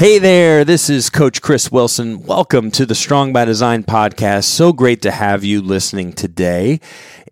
Hey 0.00 0.18
there, 0.18 0.64
this 0.64 0.88
is 0.88 1.10
Coach 1.10 1.42
Chris 1.42 1.70
Wilson. 1.70 2.22
Welcome 2.22 2.70
to 2.70 2.86
the 2.86 2.94
Strong 2.94 3.34
by 3.34 3.44
Design 3.44 3.84
podcast. 3.84 4.44
So 4.44 4.72
great 4.72 5.02
to 5.02 5.10
have 5.10 5.44
you 5.44 5.60
listening 5.60 6.14
today. 6.14 6.80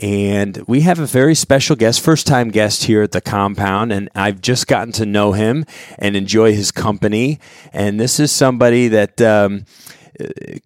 And 0.00 0.62
we 0.66 0.82
have 0.82 0.98
a 0.98 1.06
very 1.06 1.34
special 1.34 1.76
guest, 1.76 2.02
first 2.02 2.26
time 2.26 2.50
guest 2.50 2.84
here 2.84 3.00
at 3.00 3.12
the 3.12 3.22
compound. 3.22 3.90
And 3.90 4.10
I've 4.14 4.42
just 4.42 4.66
gotten 4.66 4.92
to 4.92 5.06
know 5.06 5.32
him 5.32 5.64
and 5.98 6.14
enjoy 6.14 6.52
his 6.52 6.70
company. 6.70 7.40
And 7.72 7.98
this 7.98 8.20
is 8.20 8.32
somebody 8.32 8.88
that 8.88 9.18
um, 9.22 9.64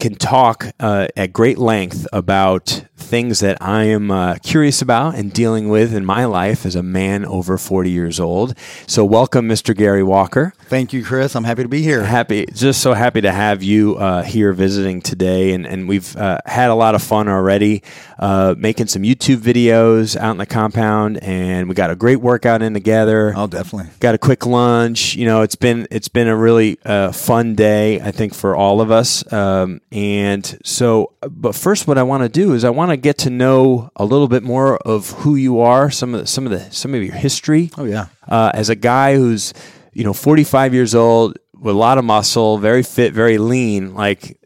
can 0.01 0.17
talk 0.17 0.73
uh, 0.81 1.07
at 1.17 1.33
great 1.33 1.59
length 1.59 2.09
about 2.13 2.85
things 3.03 3.41
that 3.41 3.59
I 3.61 3.85
am 3.85 4.11
uh, 4.11 4.37
curious 4.43 4.81
about 4.81 5.15
and 5.15 5.33
dealing 5.33 5.69
with 5.69 5.95
in 5.95 6.05
my 6.05 6.25
life 6.25 6.65
as 6.65 6.75
a 6.75 6.83
man 6.83 7.25
over 7.25 7.59
40 7.59 7.91
years 7.91 8.19
old. 8.19 8.57
So, 8.87 9.05
welcome, 9.05 9.49
Mr. 9.49 9.77
Gary 9.77 10.03
Walker. 10.03 10.55
Thank 10.69 10.93
you, 10.93 11.05
Chris. 11.05 11.35
I'm 11.35 11.45
happy 11.45 11.63
to 11.63 11.69
be 11.69 11.83
here. 11.83 12.03
Happy, 12.03 12.47
just 12.53 12.81
so 12.81 12.95
happy 12.95 13.21
to 13.21 13.33
have 13.33 13.63
you 13.63 13.97
uh, 13.97 14.23
here 14.23 14.53
visiting 14.53 15.03
today. 15.03 15.53
And, 15.53 15.67
and 15.67 15.89
we've 15.89 16.17
uh, 16.17 16.39
had 16.47 16.71
a 16.71 16.75
lot 16.75 16.95
of 16.95 17.03
fun 17.03 17.29
already 17.29 17.83
uh, 18.19 18.55
making 18.57 18.87
some 18.87 19.03
YouTube 19.03 19.39
videos 19.39 20.17
out 20.17 20.31
in 20.31 20.39
the 20.39 20.47
compound. 20.47 21.19
And 21.23 21.69
we 21.69 21.75
got 21.75 21.91
a 21.91 21.97
great 21.97 22.17
workout 22.17 22.63
in 22.63 22.73
together. 22.73 23.35
Oh, 23.37 23.47
definitely. 23.47 23.91
Got 24.01 24.15
a 24.15 24.19
quick 24.19 24.47
lunch. 24.47 25.15
You 25.15 25.27
know, 25.27 25.43
it's 25.43 25.57
been 25.57 25.87
it's 25.91 26.09
been 26.09 26.29
a 26.29 26.37
really 26.37 26.79
uh, 26.85 27.13
fun 27.13 27.55
day, 27.55 28.01
I 28.01 28.11
think, 28.11 28.35
for 28.35 28.55
all 28.55 28.81
of 28.81 28.91
us. 28.91 29.31
Um, 29.33 29.81
and 29.91 30.59
so, 30.65 31.13
but 31.29 31.55
first, 31.55 31.87
what 31.87 31.99
I 31.99 32.03
want 32.03 32.23
to 32.23 32.29
do 32.29 32.55
is 32.55 32.65
I 32.65 32.71
want 32.71 32.91
to 32.91 32.92
get 32.97 33.19
to 33.19 33.31
know 33.31 33.91
a 33.97 34.05
little 34.05 34.29
bit 34.29 34.43
more 34.43 34.77
of 34.79 35.11
who 35.11 35.35
you 35.37 35.61
are, 35.61 35.91
some 35.91 36.15
of 36.15 36.21
the, 36.21 36.27
some 36.27 36.47
of 36.47 36.53
the 36.53 36.71
some 36.71 36.95
of 36.95 37.03
your 37.03 37.15
history. 37.15 37.71
Oh 37.77 37.85
yeah. 37.85 38.07
Uh, 38.29 38.51
as 38.55 38.69
a 38.69 38.75
guy 38.75 39.15
who's 39.15 39.53
you 39.93 40.05
know 40.05 40.13
45 40.13 40.75
years 40.75 40.95
old 40.95 41.39
with 41.63 41.77
a 41.77 41.79
lot 41.79 41.97
of 41.97 42.05
muscle, 42.05 42.59
very 42.59 42.83
fit, 42.83 43.13
very 43.13 43.39
lean. 43.39 43.95
Like, 43.95 44.37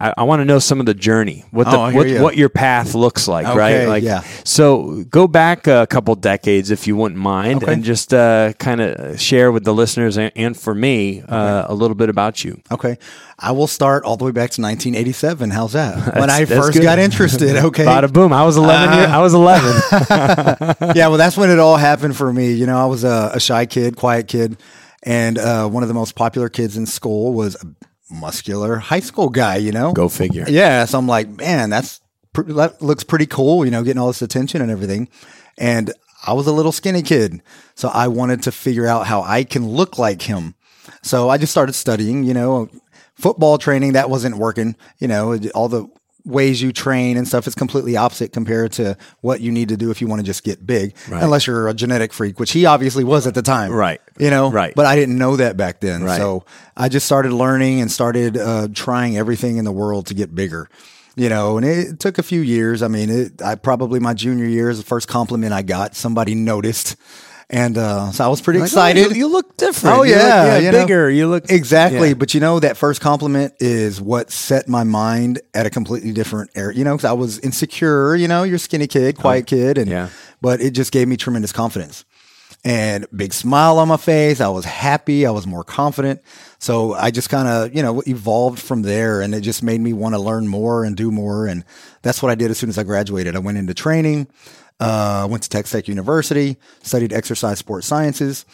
I, 0.00 0.14
I 0.18 0.22
want 0.24 0.40
to 0.40 0.44
know 0.44 0.58
some 0.58 0.80
of 0.80 0.86
the 0.86 0.94
journey, 0.94 1.44
what 1.52 1.64
the 1.64 1.76
Oh, 1.76 1.92
what, 1.92 2.08
you. 2.08 2.20
what 2.20 2.36
your 2.36 2.48
path 2.48 2.94
looks 2.94 3.28
like, 3.28 3.46
right? 3.46 3.86
Like, 3.86 4.02
yeah. 4.02 4.22
So 4.44 5.04
go 5.04 5.28
back 5.28 5.68
a 5.68 5.86
couple 5.86 6.14
decades 6.16 6.72
if 6.72 6.88
you 6.88 6.96
wouldn't 6.96 7.20
mind, 7.20 7.62
Okay. 7.62 7.72
and 7.72 7.84
just 7.84 8.12
uh, 8.12 8.52
kind 8.58 8.80
of 8.80 9.20
share 9.20 9.52
with 9.52 9.62
the 9.64 9.72
listeners 9.72 10.16
and, 10.18 10.32
and 10.34 10.56
for 10.56 10.74
me 10.74 11.22
uh, 11.22 11.66
a 11.68 11.74
little 11.74 11.94
bit 11.94 12.08
about 12.08 12.42
you. 12.44 12.60
Okay. 12.72 12.98
I 13.38 13.52
will 13.52 13.66
start 13.66 14.02
all 14.04 14.16
the 14.16 14.24
way 14.24 14.32
back 14.32 14.50
to 14.52 14.62
1987. 14.62 15.50
How's 15.50 15.74
that? 15.74 16.16
when 16.18 16.30
I 16.30 16.46
first 16.46 16.72
good. 16.72 16.82
got 16.82 16.98
interested. 16.98 17.56
Okay. 17.66 17.84
Bada 17.84 18.12
boom! 18.12 18.32
I 18.32 18.44
was 18.44 18.56
11 18.56 18.98
year, 18.98 19.06
I 19.06 19.18
was 19.20 19.34
11. 19.34 19.82
yeah. 20.96 21.08
Well, 21.08 21.16
that's 21.18 21.36
when 21.36 21.50
it 21.50 21.58
all 21.58 21.76
happened 21.76 22.16
for 22.16 22.32
me. 22.32 22.52
You 22.52 22.66
know, 22.66 22.78
I 22.78 22.86
was 22.86 23.04
a, 23.04 23.30
a 23.34 23.40
shy 23.40 23.66
kid, 23.66 23.96
quiet 23.96 24.26
kid, 24.28 24.56
and 25.06 25.38
uh, 25.38 25.68
one 25.68 25.82
of 25.82 25.88
the 25.88 25.94
most 25.94 26.16
popular 26.16 26.48
kids 26.48 26.76
in 26.76 26.84
school 26.84 27.32
was 27.32 27.54
a 27.62 27.66
muscular 28.12 28.76
high 28.76 29.00
school 29.00 29.28
guy. 29.30 29.56
You 29.56 29.72
know. 29.72 29.92
Go 29.92 30.08
figure. 30.08 30.44
Yeah. 30.48 30.84
So 30.84 30.98
I'm 30.98 31.06
like, 31.06 31.28
man, 31.28 31.70
that's 31.70 32.00
pr- 32.32 32.52
that 32.52 32.82
looks 32.82 33.04
pretty 33.04 33.26
cool. 33.26 33.64
You 33.64 33.70
know, 33.70 33.82
getting 33.82 34.00
all 34.00 34.08
this 34.08 34.22
attention 34.22 34.60
and 34.60 34.70
everything. 34.70 35.08
And 35.56 35.92
I 36.26 36.32
was 36.32 36.46
a 36.46 36.52
little 36.52 36.72
skinny 36.72 37.02
kid, 37.02 37.40
so 37.76 37.88
I 37.88 38.08
wanted 38.08 38.42
to 38.42 38.52
figure 38.52 38.86
out 38.86 39.06
how 39.06 39.22
I 39.22 39.44
can 39.44 39.68
look 39.68 39.96
like 39.98 40.22
him. 40.22 40.54
So 41.02 41.28
I 41.28 41.38
just 41.38 41.52
started 41.52 41.74
studying. 41.74 42.24
You 42.24 42.34
know, 42.34 42.68
football 43.14 43.58
training 43.58 43.92
that 43.92 44.10
wasn't 44.10 44.36
working. 44.36 44.76
You 44.98 45.08
know, 45.08 45.38
all 45.54 45.68
the 45.68 45.88
ways 46.26 46.60
you 46.60 46.72
train 46.72 47.16
and 47.16 47.26
stuff 47.26 47.46
is 47.46 47.54
completely 47.54 47.96
opposite 47.96 48.32
compared 48.32 48.72
to 48.72 48.96
what 49.20 49.40
you 49.40 49.50
need 49.52 49.68
to 49.70 49.76
do 49.76 49.90
if 49.90 50.00
you 50.02 50.08
want 50.08 50.20
to 50.20 50.26
just 50.26 50.42
get 50.44 50.66
big 50.66 50.94
unless 51.10 51.46
you're 51.46 51.68
a 51.68 51.72
genetic 51.74 52.12
freak 52.12 52.38
which 52.40 52.50
he 52.50 52.66
obviously 52.66 53.04
was 53.04 53.26
at 53.26 53.34
the 53.34 53.42
time 53.42 53.72
Right. 53.72 54.00
you 54.18 54.28
know 54.28 54.50
Right. 54.50 54.74
but 54.74 54.86
i 54.86 54.96
didn't 54.96 55.16
know 55.18 55.36
that 55.36 55.56
back 55.56 55.80
then 55.80 56.02
Right. 56.02 56.18
so 56.18 56.44
I 56.76 56.88
just 56.90 57.06
started 57.06 57.32
learning 57.32 57.80
and 57.80 57.90
started 57.90 58.36
uh, 58.36 58.68
trying 58.74 59.16
everything 59.16 59.56
in 59.56 59.64
the 59.64 59.72
world 59.72 60.08
to 60.08 60.14
get 60.14 60.34
bigger. 60.34 60.68
You 61.18 61.30
know, 61.30 61.56
and 61.56 61.64
it 61.64 61.98
took 61.98 62.18
a 62.18 62.22
few 62.22 62.42
years. 62.42 62.82
I 62.82 62.88
mean, 62.88 63.08
it, 63.08 63.40
I 63.40 63.54
probably 63.54 63.98
my 63.98 64.12
junior 64.12 64.44
year 64.44 64.68
is 64.68 64.76
the 64.76 64.84
first 64.84 65.08
compliment 65.08 65.54
I 65.54 65.62
got. 65.62 65.94
Somebody 65.96 66.34
noticed, 66.34 66.96
and 67.48 67.78
uh, 67.78 68.10
so 68.10 68.24
I 68.24 68.28
was 68.28 68.40
pretty 68.40 68.58
Like, 68.58 68.64
oh, 68.64 68.72
excited. 68.74 69.10
you, 69.12 69.16
you 69.16 69.26
look 69.28 69.56
different. 69.56 69.96
Oh 69.98 70.02
You 70.02 70.14
look- 70.14 70.22
yeah, 70.22 70.58
you 70.58 70.72
know. 70.72 70.82
bigger. 70.82 71.10
You 71.10 71.28
look 71.28 71.50
exactly. 71.50 72.08
yeah. 72.08 72.14
But 72.14 72.34
you 72.34 72.40
know 72.40 72.58
that 72.60 72.76
first 72.76 73.00
compliment 73.00 73.54
is 73.60 74.00
what 74.00 74.30
set 74.32 74.68
my 74.68 74.82
mind 74.84 75.40
at 75.54 75.64
a 75.66 75.70
completely 75.70 76.12
different 76.12 76.50
area. 76.56 76.76
You 76.76 76.84
know, 76.84 76.96
because 76.96 77.04
I 77.08 77.12
was 77.12 77.38
insecure. 77.38 78.16
You 78.16 78.26
know, 78.28 78.42
you're 78.42 78.56
a 78.56 78.58
skinny 78.58 78.86
kid, 78.88 79.16
quiet 79.16 79.46
kid, 79.46 79.78
and 79.78 79.88
Oh, 79.88 79.92
yeah. 79.92 80.08
but 80.40 80.60
it 80.60 80.70
just 80.72 80.90
gave 80.92 81.06
me 81.08 81.16
tremendous 81.16 81.52
confidence 81.52 82.04
and 82.64 83.06
big 83.14 83.32
smile 83.32 83.78
on 83.78 83.86
my 83.86 83.96
face. 83.96 84.40
I 84.40 84.48
was 84.48 84.64
happy. 84.64 85.24
I 85.24 85.30
was 85.30 85.46
more 85.46 85.62
confident. 85.62 86.20
So 86.58 86.94
I 86.94 87.12
just 87.12 87.30
kind 87.30 87.46
of, 87.46 87.72
you 87.76 87.82
know, 87.82 88.02
evolved 88.08 88.58
from 88.58 88.82
there 88.82 89.20
and 89.20 89.34
it 89.36 89.42
just 89.42 89.62
made 89.62 89.80
me 89.80 89.92
want 89.92 90.14
to 90.16 90.18
learn 90.20 90.48
more 90.48 90.84
and 90.84 90.96
do 90.96 91.12
more. 91.12 91.46
And 91.46 91.64
that's 92.02 92.22
what 92.22 92.32
I 92.32 92.34
did 92.34 92.50
as 92.50 92.58
soon 92.58 92.68
as 92.70 92.76
I 92.78 92.82
graduated. 92.82 93.36
I 93.36 93.38
went 93.40 93.58
into 93.58 93.72
training, 93.74 94.26
uh, 94.80 95.26
went 95.30 95.42
to 95.44 95.48
Texas 95.48 95.72
Tech 95.72 95.88
University, 95.88 96.56
studied 96.82 97.12
exercise 97.12 97.58
sports 97.58 97.86
sciences. 97.86 98.44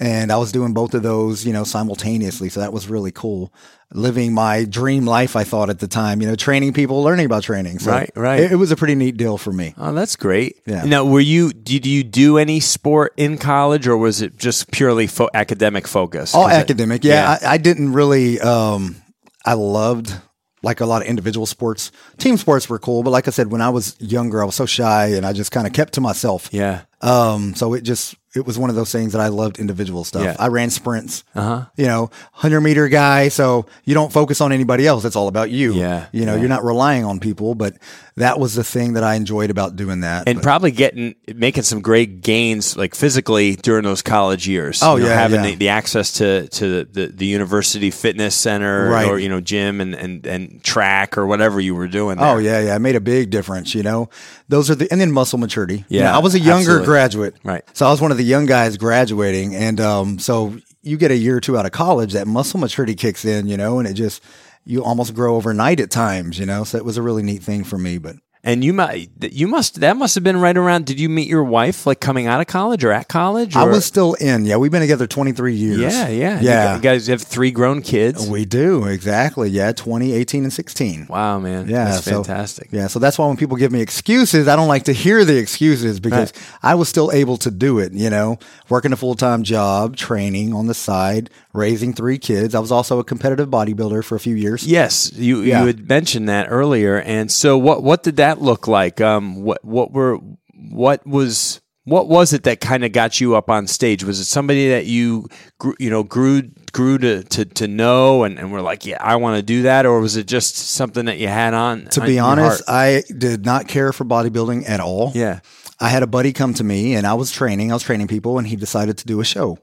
And 0.00 0.32
I 0.32 0.36
was 0.36 0.50
doing 0.50 0.72
both 0.72 0.94
of 0.94 1.04
those, 1.04 1.44
you 1.46 1.52
know, 1.52 1.62
simultaneously. 1.62 2.48
So 2.48 2.58
that 2.60 2.72
was 2.72 2.88
really 2.88 3.12
cool. 3.12 3.52
Living 3.92 4.32
my 4.34 4.64
dream 4.64 5.04
life, 5.06 5.36
I 5.36 5.44
thought 5.44 5.70
at 5.70 5.78
the 5.78 5.86
time, 5.86 6.20
you 6.20 6.26
know, 6.26 6.34
training 6.34 6.72
people, 6.72 7.02
learning 7.04 7.26
about 7.26 7.44
training. 7.44 7.78
So 7.78 7.92
Right, 7.92 8.10
right. 8.16 8.40
It, 8.40 8.52
it 8.52 8.56
was 8.56 8.72
a 8.72 8.76
pretty 8.76 8.96
neat 8.96 9.16
deal 9.16 9.38
for 9.38 9.52
me. 9.52 9.74
Oh, 9.78 9.92
that's 9.92 10.16
great. 10.16 10.56
Yeah. 10.66 10.84
Now, 10.86 11.04
were 11.04 11.20
you? 11.20 11.52
Did 11.52 11.86
you 11.86 12.02
do 12.02 12.36
any 12.38 12.58
sport 12.58 13.12
in 13.16 13.38
college, 13.38 13.86
or 13.86 13.96
was 13.96 14.22
it 14.22 14.36
just 14.38 14.72
purely 14.72 15.06
fo- 15.06 15.28
academic 15.34 15.86
focus? 15.86 16.34
All 16.34 16.44
'Cause 16.48 16.56
it- 16.56 16.60
academic. 16.62 17.04
Yeah, 17.04 17.38
I, 17.42 17.52
I 17.54 17.58
didn't 17.58 17.92
really. 17.92 18.40
Um, 18.40 18.96
I 19.44 19.52
loved 19.54 20.14
like 20.62 20.80
a 20.80 20.86
lot 20.86 21.02
of 21.02 21.08
individual 21.08 21.46
sports. 21.46 21.90
Team 22.18 22.36
sports 22.36 22.68
were 22.68 22.78
cool, 22.78 23.02
but 23.02 23.10
like 23.10 23.26
I 23.28 23.30
said, 23.32 23.50
when 23.50 23.60
I 23.60 23.70
was 23.70 23.96
younger, 24.00 24.40
I 24.42 24.44
was 24.44 24.54
so 24.54 24.66
shy 24.66 25.08
and 25.08 25.26
I 25.26 25.32
just 25.32 25.50
kind 25.50 25.66
of 25.66 25.72
kept 25.72 25.94
to 25.94 26.00
myself. 26.00 26.48
yeah. 26.52 26.82
Um, 27.04 27.56
so 27.56 27.74
it 27.74 27.80
just 27.82 28.14
it 28.36 28.46
was 28.46 28.56
one 28.60 28.70
of 28.70 28.76
those 28.76 28.92
things 28.92 29.12
that 29.12 29.20
I 29.20 29.26
loved 29.26 29.58
individual 29.58 30.04
stuff. 30.04 30.22
Yeah. 30.22 30.36
I 30.38 30.46
ran 30.46 30.70
sprints. 30.70 31.24
Uh-huh. 31.34 31.64
You 31.76 31.86
know, 31.86 32.10
hundred 32.30 32.60
meter 32.60 32.86
guy. 32.88 33.26
So 33.28 33.66
you 33.84 33.92
don't 33.94 34.12
focus 34.12 34.40
on 34.40 34.52
anybody 34.52 34.86
else. 34.86 35.04
It's 35.04 35.16
all 35.16 35.26
about 35.26 35.50
you. 35.50 35.74
Yeah, 35.74 36.06
You 36.12 36.26
know, 36.26 36.34
yeah. 36.34 36.40
you're 36.40 36.48
not 36.48 36.62
relying 36.62 37.04
on 37.04 37.18
people, 37.18 37.56
but 37.56 37.74
that 38.16 38.38
was 38.38 38.54
the 38.54 38.64
thing 38.64 38.92
that 38.92 39.02
I 39.04 39.14
enjoyed 39.14 39.50
about 39.50 39.74
doing 39.76 40.00
that. 40.00 40.28
And 40.28 40.36
But- 40.38 40.42
probably 40.44 40.70
getting 40.70 41.14
making 41.34 41.62
some 41.62 41.80
great 41.80 42.20
gains, 42.20 42.76
like 42.76 42.94
physically, 42.94 43.56
during 43.56 43.84
those 43.84 44.02
college 44.02 44.46
years. 44.46 44.80
Oh, 44.82 44.96
You 44.96 45.04
know, 45.04 45.08
yeah, 45.08 45.14
having 45.14 45.40
yeah. 45.44 45.50
The, 45.50 45.54
the 45.56 45.68
access 45.70 46.12
to 46.14 46.46
to 46.48 46.84
the, 46.84 47.06
the 47.06 47.26
university 47.26 47.90
fitness 47.90 48.34
center, 48.34 48.88
Right. 48.90 49.08
or 49.08 49.18
you 49.18 49.28
know, 49.28 49.40
gym 49.40 49.80
and, 49.80 49.94
and 49.94 50.26
and 50.26 50.62
track 50.62 51.16
or 51.16 51.26
whatever 51.26 51.60
you 51.60 51.74
were 51.74 51.88
doing. 51.88 52.18
There. 52.18 52.26
Oh 52.26 52.38
yeah, 52.38 52.60
yeah, 52.60 52.76
it 52.76 52.80
made 52.80 52.96
a 52.96 53.00
big 53.00 53.30
difference. 53.30 53.74
You 53.74 53.82
know, 53.82 54.10
those 54.48 54.70
are 54.70 54.74
the 54.74 54.90
and 54.92 55.00
then 55.00 55.10
muscle 55.12 55.38
maturity. 55.38 55.84
You 55.88 56.00
Yeah, 56.00 56.04
know, 56.10 56.12
I 56.12 56.18
was 56.18 56.34
a 56.34 56.38
younger 56.38 56.58
absolutely. 56.80 56.86
graduate, 56.86 57.34
Right. 57.44 57.64
So 57.72 57.86
I 57.86 57.90
was 57.90 58.00
one 58.00 58.10
of 58.10 58.18
the 58.18 58.24
young 58.24 58.46
guys 58.46 58.76
graduating, 58.76 59.54
and 59.54 59.80
um, 59.80 60.18
so 60.18 60.54
you 60.82 60.96
get 60.96 61.10
a 61.10 61.16
year 61.16 61.36
or 61.36 61.40
two 61.40 61.56
out 61.56 61.64
of 61.64 61.72
college, 61.72 62.12
that 62.12 62.26
muscle 62.26 62.58
maturity 62.60 62.94
kicks 62.94 63.24
in, 63.24 63.46
you 63.46 63.56
know, 63.56 63.78
and 63.78 63.86
it 63.88 63.94
just 63.94 64.20
you 64.64 64.82
almost 64.84 65.14
grow 65.14 65.36
overnight 65.36 65.80
at 65.80 65.90
times, 65.90 66.38
you 66.38 66.46
know. 66.46 66.64
So 66.64 66.78
it 66.78 66.84
was 66.84 66.96
a 66.96 67.02
really 67.02 67.22
neat 67.22 67.42
thing 67.42 67.64
for 67.64 67.78
me, 67.78 67.98
but. 67.98 68.16
And 68.44 68.64
you 68.64 68.72
might 68.72 69.08
you 69.20 69.46
must 69.46 69.80
that 69.82 69.96
must 69.96 70.16
have 70.16 70.24
been 70.24 70.36
right 70.36 70.56
around. 70.56 70.84
Did 70.84 70.98
you 70.98 71.08
meet 71.08 71.28
your 71.28 71.44
wife 71.44 71.86
like 71.86 72.00
coming 72.00 72.26
out 72.26 72.40
of 72.40 72.48
college 72.48 72.82
or 72.82 72.90
at 72.90 73.06
college? 73.06 73.54
I 73.54 73.62
was 73.62 73.84
still 73.84 74.14
in. 74.14 74.44
Yeah, 74.46 74.56
we've 74.56 74.72
been 74.72 74.80
together 74.80 75.06
23 75.06 75.54
years. 75.54 75.78
Yeah, 75.78 76.08
yeah, 76.08 76.40
You 76.40 76.48
Yeah. 76.48 76.74
You 76.76 76.82
guys 76.82 77.06
have 77.06 77.22
three 77.22 77.52
grown 77.52 77.82
kids. 77.82 78.26
We 78.28 78.44
do. 78.44 78.84
Exactly. 78.86 79.48
Yeah, 79.48 79.70
20, 79.70 80.12
18, 80.12 80.42
and 80.42 80.52
16. 80.52 81.06
Wow, 81.08 81.38
man. 81.38 81.68
Yeah, 81.68 81.84
that's 81.84 82.04
so- 82.04 82.24
fantastic. 82.24 82.70
Yeah, 82.72 82.88
so 82.88 82.98
that's 82.98 83.16
why 83.16 83.28
when 83.28 83.36
people 83.36 83.56
give 83.56 83.70
me 83.70 83.80
excuses, 83.80 84.48
I 84.48 84.56
don't 84.56 84.66
like 84.68 84.84
to 84.84 84.92
hear 84.92 85.24
the 85.24 85.36
excuses 85.36 86.00
because 86.00 86.32
I 86.64 86.74
was 86.74 86.88
still 86.88 87.12
able 87.12 87.36
to 87.38 87.50
do 87.52 87.78
it, 87.78 87.92
you 87.92 88.10
know, 88.10 88.38
working 88.68 88.92
a 88.92 88.96
full 88.96 89.14
time 89.14 89.44
job, 89.44 89.94
training 89.96 90.52
on 90.52 90.66
the 90.66 90.74
side, 90.74 91.30
raising 91.52 91.92
three 91.92 92.18
kids. 92.18 92.56
I 92.56 92.58
was 92.58 92.72
also 92.72 92.98
a 92.98 93.04
competitive 93.04 93.50
bodybuilder 93.50 94.04
for 94.04 94.16
a 94.16 94.20
few 94.20 94.34
years. 94.34 94.66
Yes, 94.66 95.12
you 95.14 95.42
Yeah. 95.42 95.60
you 95.60 95.66
had 95.68 95.88
mentioned 95.88 96.28
that 96.28 96.48
earlier, 96.50 96.96
and 97.00 97.30
so 97.30 97.56
what 97.56 97.84
what 97.84 98.02
did 98.02 98.16
that 98.16 98.31
look 98.40 98.68
like? 98.68 99.00
Um, 99.00 99.42
what 99.42 99.64
what 99.64 99.92
were 99.92 100.18
what 100.54 101.06
was 101.06 101.60
What 101.84 102.08
was 102.08 102.32
it 102.32 102.44
that 102.44 102.60
kind 102.60 102.84
of 102.84 102.92
got 102.92 103.20
you 103.20 103.34
up 103.34 103.50
on 103.50 103.66
stage? 103.66 104.04
Was 104.04 104.20
it 104.20 104.26
somebody 104.26 104.68
that 104.70 104.86
you 104.86 105.28
grew, 105.58 105.74
you 105.78 105.90
know 105.90 106.04
grew 106.04 106.42
grew 106.72 106.98
to 106.98 107.24
to, 107.24 107.44
to 107.44 107.66
know 107.68 108.22
and, 108.22 108.38
and 108.38 108.52
were 108.52 108.62
like, 108.62 108.86
yeah, 108.86 108.98
I 109.00 109.16
want 109.16 109.36
to 109.36 109.42
do 109.42 109.62
that, 109.62 109.84
or 109.84 110.00
was 110.00 110.16
it 110.16 110.26
just 110.26 110.54
something 110.56 111.06
that 111.06 111.18
you 111.18 111.28
had 111.28 111.52
on? 111.54 111.86
To 111.86 112.00
on 112.00 112.06
be 112.06 112.18
honest? 112.18 112.62
I 112.68 113.02
did 113.18 113.44
not 113.44 113.66
care 113.66 113.92
for 113.92 114.04
bodybuilding 114.04 114.68
at 114.68 114.80
all. 114.80 115.10
yeah, 115.14 115.40
I 115.80 115.88
had 115.88 116.04
a 116.04 116.06
buddy 116.06 116.32
come 116.32 116.54
to 116.54 116.64
me 116.64 116.94
and 116.94 117.06
I 117.06 117.14
was 117.14 117.32
training, 117.32 117.72
I 117.72 117.74
was 117.74 117.82
training 117.82 118.06
people 118.06 118.38
and 118.38 118.46
he 118.46 118.54
decided 118.54 118.98
to 118.98 119.06
do 119.06 119.20
a 119.20 119.24
show. 119.24 119.58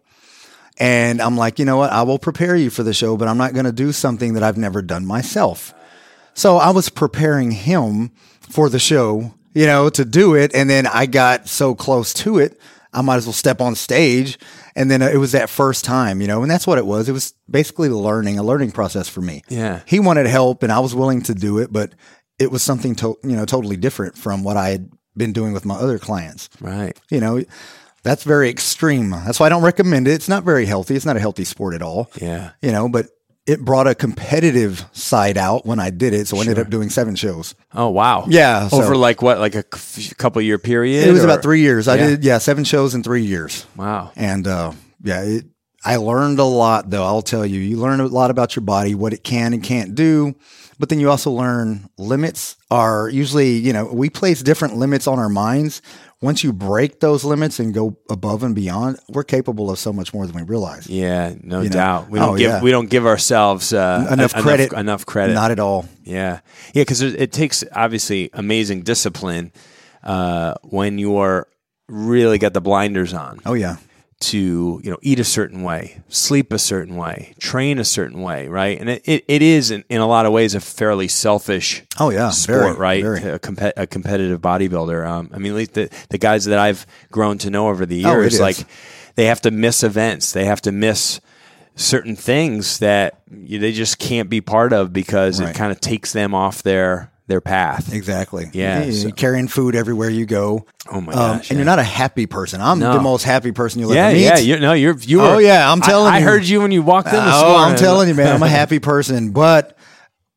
And 0.77 1.21
I'm 1.21 1.37
like, 1.37 1.59
you 1.59 1.65
know 1.65 1.77
what? 1.77 1.91
I 1.91 2.03
will 2.03 2.19
prepare 2.19 2.55
you 2.55 2.69
for 2.69 2.83
the 2.83 2.93
show, 2.93 3.15
but 3.15 3.27
I'm 3.29 3.37
not 3.37 3.53
going 3.53 3.65
to 3.65 3.71
do 3.71 3.91
something 3.91 4.33
that 4.33 4.43
I've 4.43 4.57
never 4.57 4.81
done 4.81 5.05
myself. 5.05 5.73
So 6.33 6.57
I 6.57 6.71
was 6.71 6.89
preparing 6.89 7.51
him 7.51 8.11
for 8.49 8.69
the 8.69 8.79
show, 8.79 9.33
you 9.53 9.65
know, 9.65 9.89
to 9.89 10.05
do 10.05 10.35
it. 10.35 10.53
And 10.53 10.69
then 10.69 10.87
I 10.87 11.05
got 11.05 11.47
so 11.47 11.75
close 11.75 12.13
to 12.15 12.39
it, 12.39 12.59
I 12.93 13.01
might 13.01 13.17
as 13.17 13.25
well 13.25 13.33
step 13.33 13.61
on 13.61 13.75
stage. 13.75 14.39
And 14.75 14.89
then 14.89 15.01
uh, 15.01 15.07
it 15.07 15.17
was 15.17 15.33
that 15.33 15.49
first 15.49 15.85
time, 15.85 16.21
you 16.21 16.27
know, 16.27 16.41
and 16.41 16.49
that's 16.49 16.65
what 16.65 16.77
it 16.77 16.85
was. 16.85 17.09
It 17.09 17.11
was 17.11 17.33
basically 17.49 17.89
learning, 17.89 18.39
a 18.39 18.43
learning 18.43 18.71
process 18.71 19.07
for 19.07 19.21
me. 19.21 19.43
Yeah. 19.49 19.81
He 19.85 19.99
wanted 19.99 20.25
help 20.27 20.63
and 20.63 20.71
I 20.71 20.79
was 20.79 20.95
willing 20.95 21.21
to 21.23 21.35
do 21.35 21.59
it, 21.59 21.71
but 21.71 21.93
it 22.39 22.51
was 22.51 22.63
something 22.63 22.95
to, 22.95 23.17
you 23.23 23.35
know, 23.35 23.45
totally 23.45 23.77
different 23.77 24.17
from 24.17 24.43
what 24.43 24.57
I 24.57 24.69
had 24.69 24.89
been 25.15 25.33
doing 25.33 25.53
with 25.53 25.65
my 25.65 25.75
other 25.75 25.99
clients. 25.99 26.49
right. 26.61 26.99
You 27.11 27.19
know, 27.19 27.43
that's 28.03 28.23
very 28.23 28.49
extreme. 28.49 29.09
That's 29.09 29.39
why 29.39 29.47
I 29.47 29.49
don't 29.49 29.63
recommend 29.63 30.07
it. 30.07 30.13
It's 30.13 30.29
not 30.29 30.43
very 30.43 30.65
healthy. 30.65 30.95
It's 30.95 31.05
not 31.05 31.17
a 31.17 31.19
healthy 31.19 31.43
sport 31.43 31.75
at 31.75 31.81
all. 31.81 32.09
Yeah. 32.19 32.51
You 32.61 32.71
know, 32.71 32.87
but 32.87 33.07
it 33.45 33.61
brought 33.65 33.87
a 33.87 33.95
competitive 33.95 34.85
side 34.91 35.37
out 35.37 35.65
when 35.65 35.79
I 35.79 35.89
did 35.89 36.13
it. 36.13 36.27
So 36.27 36.37
I 36.37 36.41
ended 36.41 36.59
up 36.59 36.69
doing 36.69 36.89
seven 36.89 37.15
shows. 37.15 37.55
Oh 37.73 37.89
wow. 37.89 38.25
Yeah, 38.27 38.67
so- 38.67 38.81
Over 38.83 38.95
like 38.95 39.21
what, 39.21 39.39
like 39.39 39.55
a 39.55 39.63
c- 39.75 40.13
couple 40.15 40.41
year 40.41 40.59
period? 40.59 41.07
It 41.07 41.11
was 41.11 41.21
or- 41.21 41.25
about 41.25 41.41
three 41.41 41.61
years. 41.61 41.87
I 41.87 41.95
Yeah. 41.95 42.07
did, 42.07 42.23
yeah, 42.23 42.37
seven 42.37 42.63
shows 42.63 42.93
in 42.95 43.01
three 43.03 43.23
years. 43.23 43.65
Wow. 43.75 44.11
And 44.15 44.47
uh, 44.47 44.73
yeah, 45.03 45.21
it, 45.23 45.45
I 45.83 45.95
learned 45.95 46.39
a 46.39 46.43
lot, 46.43 46.89
though. 46.89 47.05
I'll 47.05 47.21
tell 47.21 47.45
you, 47.45 47.59
you 47.59 47.77
learn 47.77 48.01
a 48.01 48.05
lot 48.07 48.31
about 48.31 48.55
your 48.55 48.63
body, 48.63 48.95
what 48.95 49.13
it 49.13 49.23
can 49.23 49.53
and 49.53 49.63
can't 49.63 49.95
do. 49.95 50.35
But 50.77 50.89
then 50.89 50.99
you 50.99 51.09
also 51.09 51.31
learn 51.31 51.89
limits 51.97 52.55
are 52.69 53.09
usually, 53.09 53.51
you 53.51 53.73
know, 53.73 53.85
we 53.85 54.09
place 54.09 54.41
different 54.43 54.75
limits 54.75 55.07
on 55.07 55.19
our 55.19 55.27
minds. 55.29 55.81
Once 56.21 56.43
you 56.43 56.51
break 56.51 56.99
those 56.99 57.23
limits 57.23 57.59
and 57.59 57.73
go 57.73 57.95
above 58.09 58.43
and 58.43 58.53
beyond, 58.53 58.99
we're 59.07 59.23
capable 59.23 59.71
of 59.71 59.79
so 59.79 59.93
much 59.93 60.13
more 60.13 60.27
than 60.27 60.35
we 60.35 60.41
realize. 60.41 60.85
Yeah, 60.87 61.33
no 61.41 61.63
know? 61.63 61.69
doubt. 61.69 62.09
We 62.09 62.19
don't 62.19 62.29
Oh, 62.33 62.37
give 62.37 62.49
yeah. 62.49 62.61
we 62.61 62.71
don't 62.71 62.89
give 62.89 63.05
ourselves 63.05 63.71
uh, 63.71 64.05
Enough 64.11 64.35
en- 64.35 64.43
credit. 64.43 64.73
Enough, 64.73 65.05
credit. 65.05 65.33
Not 65.33 65.51
at 65.51 65.59
all. 65.59 65.85
Yeah, 66.03 66.41
yeah, 66.73 66.81
because 66.81 67.01
it 67.01 67.31
takes 67.31 67.63
obviously 67.71 68.29
amazing 68.33 68.81
discipline 68.81 69.53
uh, 70.03 70.55
when 70.63 70.97
you 70.97 71.17
are 71.17 71.47
really 71.87 72.37
got 72.37 72.53
the 72.53 72.61
blinders 72.61 73.13
on 73.13 73.39
Oh, 73.45 73.53
yeah. 73.53 73.77
To 74.21 74.81
you 74.83 74.91
know 74.91 74.97
eat 75.01 75.19
a 75.19 75.23
certain 75.23 75.63
way, 75.63 76.01
sleep 76.09 76.51
a 76.51 76.59
certain 76.59 76.95
way, 76.97 77.33
train 77.39 77.79
a 77.79 77.85
certain 77.85 78.21
way, 78.21 78.47
right? 78.47 78.79
And 78.79 78.89
it, 78.89 79.01
it, 79.05 79.23
it 79.27 79.41
is 79.41 79.71
in, 79.71 79.83
in 79.89 80.01
a 80.01 80.07
lot 80.07 80.25
of 80.25 80.33
ways 80.33 80.55
a 80.55 80.59
fairly 80.59 81.07
selfish 81.07 81.83
Oh, 81.99 82.09
yeah. 82.09 82.29
sport, 82.29 82.59
Very, 82.59 82.73
right? 82.75 83.01
very. 83.03 83.23
A, 83.31 83.39
compe- 83.39 83.73
a 83.77 83.87
competitive 83.87 84.41
bodybuilder. 84.41 85.07
Um, 85.07 85.29
I 85.33 85.37
mean, 85.37 85.53
at 85.53 85.55
least 85.57 85.73
the, 85.73 85.89
the 86.09 86.17
guys 86.17 86.45
that 86.45 86.59
I've 86.59 86.85
grown 87.11 87.37
to 87.39 87.49
know 87.49 87.69
over 87.69 87.85
the 87.85 88.03
Oh, 88.05 88.11
years, 88.11 88.35
is. 88.35 88.39
like 88.41 88.57
they 89.15 89.25
have 89.25 89.41
to 89.43 89.51
miss 89.51 89.83
events, 89.83 90.33
they 90.33 90.45
have 90.45 90.61
to 90.63 90.71
miss 90.73 91.21
certain 91.75 92.15
things 92.17 92.79
that 92.79 93.21
you, 93.31 93.57
they 93.57 93.71
just 93.71 93.99
can't 93.99 94.29
be 94.29 94.41
part 94.41 94.73
of 94.73 94.91
because 94.91 95.39
it 95.39 95.55
kind 95.55 95.71
of 95.71 95.79
takes 95.79 96.11
them 96.11 96.35
off 96.35 96.61
their 96.61 97.09
their 97.29 97.39
path. 97.39 97.93
Exactly. 97.93 98.49
Yeah, 98.51 98.83
You're 98.83 98.91
so- 98.91 99.11
carrying 99.11 99.47
food 99.47 99.73
everywhere 99.75 100.09
you 100.09 100.25
go. 100.25 100.65
Oh 100.91 100.99
my 100.99 101.13
Um, 101.13 101.17
gosh! 101.37 101.49
and 101.49 101.51
yeah. 101.51 101.55
you're 101.57 101.65
not 101.65 101.79
a 101.79 101.83
happy 101.83 102.25
person. 102.25 102.59
I'm 102.59 102.79
No. 102.79 102.91
the 102.93 102.99
most 103.01 103.23
happy 103.23 103.53
person 103.53 103.79
you'll 103.79 103.93
yeah, 103.95 104.07
ever 104.07 104.15
meet. 104.15 104.23
yeah, 104.23 104.37
you 104.39 104.59
no, 104.59 104.73
you're 104.73 104.97
you 104.97 105.19
were. 105.19 105.23
Oh, 105.23 105.37
yeah, 105.37 105.71
I'm 105.71 105.79
telling 105.81 106.11
I, 106.13 106.19
you. 106.19 106.25
heard 106.25 106.43
you 106.45 106.59
when 106.61 106.71
you 106.71 106.81
walked 106.81 107.07
in 107.07 107.13
this 107.13 107.23
oh, 107.33 107.51
morning. 107.53 107.71
I'm 107.71 107.77
telling 107.77 108.09
you, 108.09 108.15
man, 108.15 108.35
I'm 108.35 108.43
a 108.43 108.47
happy 108.61 108.79
person. 108.79 109.31
But 109.31 109.77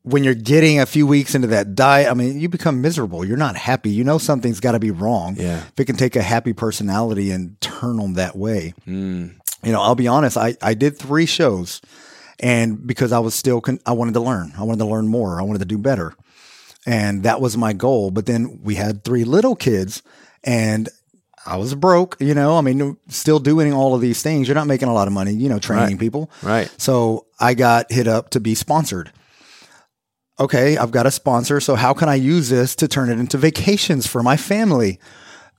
when 0.04 0.24
you're 0.24 0.34
getting 0.34 0.80
a 0.80 0.86
few 0.86 1.06
weeks 1.06 1.34
into 1.34 1.46
that 1.48 1.74
diet, 1.74 2.10
I 2.10 2.14
mean, 2.14 2.38
you 2.40 2.48
become 2.48 2.80
miserable. 2.80 3.24
You're 3.24 3.36
not 3.36 3.56
happy. 3.56 3.90
You 3.90 4.04
know 4.04 4.18
something's 4.18 4.60
got 4.60 4.72
to 4.72 4.80
be 4.80 4.90
wrong. 4.90 5.36
Yeah. 5.38 5.58
If 5.58 5.78
it 5.78 5.84
can 5.86 5.96
take 5.96 6.16
a 6.16 6.22
happy 6.22 6.52
personality 6.52 7.30
and 7.30 7.60
turn 7.60 7.96
them 7.98 8.14
that 8.14 8.36
way. 8.36 8.74
Hmm. 8.84 9.28
You 9.64 9.70
know, 9.72 9.80
I'll 9.80 9.94
be 9.94 10.08
honest. 10.08 10.36
I, 10.36 10.56
I 10.60 10.74
did 10.74 10.98
three 10.98 11.24
shows, 11.24 11.80
and 12.40 12.84
because 12.84 13.12
I 13.12 13.20
was 13.20 13.32
still, 13.34 13.60
con- 13.60 13.78
I 13.86 13.92
wanted 13.92 14.14
to 14.14 14.20
learn. 14.20 14.52
I 14.58 14.64
wanted 14.64 14.80
to 14.80 14.86
learn 14.90 15.06
more. 15.06 15.38
I 15.40 15.44
wanted 15.44 15.60
to 15.60 15.64
do 15.66 15.78
better, 15.78 16.14
and 16.86 17.22
that 17.24 17.40
was 17.40 17.56
my 17.56 17.72
goal. 17.72 18.10
But 18.10 18.26
then 18.26 18.60
we 18.62 18.74
had 18.74 19.04
three 19.04 19.24
little 19.24 19.56
kids, 19.56 20.02
and 20.44 20.88
I 21.46 21.56
was 21.56 21.74
broke. 21.74 22.16
You 22.20 22.34
know, 22.34 22.56
I 22.56 22.60
mean, 22.60 22.96
still 23.08 23.38
doing 23.40 23.72
all 23.72 23.94
of 23.94 24.00
these 24.00 24.22
things. 24.22 24.48
You're 24.48 24.54
not 24.54 24.66
making 24.66 24.88
a 24.88 24.94
lot 24.94 25.08
of 25.08 25.12
money. 25.14 25.32
You 25.32 25.48
know, 25.48 25.58
training 25.58 25.84
Right. 25.96 25.98
people. 25.98 26.30
Right. 26.42 26.70
So 26.78 27.26
I 27.40 27.54
got 27.54 27.90
hit 27.92 28.06
up 28.08 28.30
to 28.30 28.40
be 28.40 28.54
sponsored. 28.54 29.10
Okay, 30.40 30.76
I've 30.76 30.90
got 30.90 31.06
a 31.06 31.10
sponsor. 31.10 31.60
So 31.60 31.74
how 31.74 31.92
can 31.92 32.08
I 32.08 32.14
use 32.14 32.48
this 32.48 32.74
to 32.76 32.88
turn 32.88 33.10
it 33.10 33.18
into 33.18 33.38
vacations 33.38 34.06
for 34.06 34.22
my 34.22 34.36
family? 34.36 34.98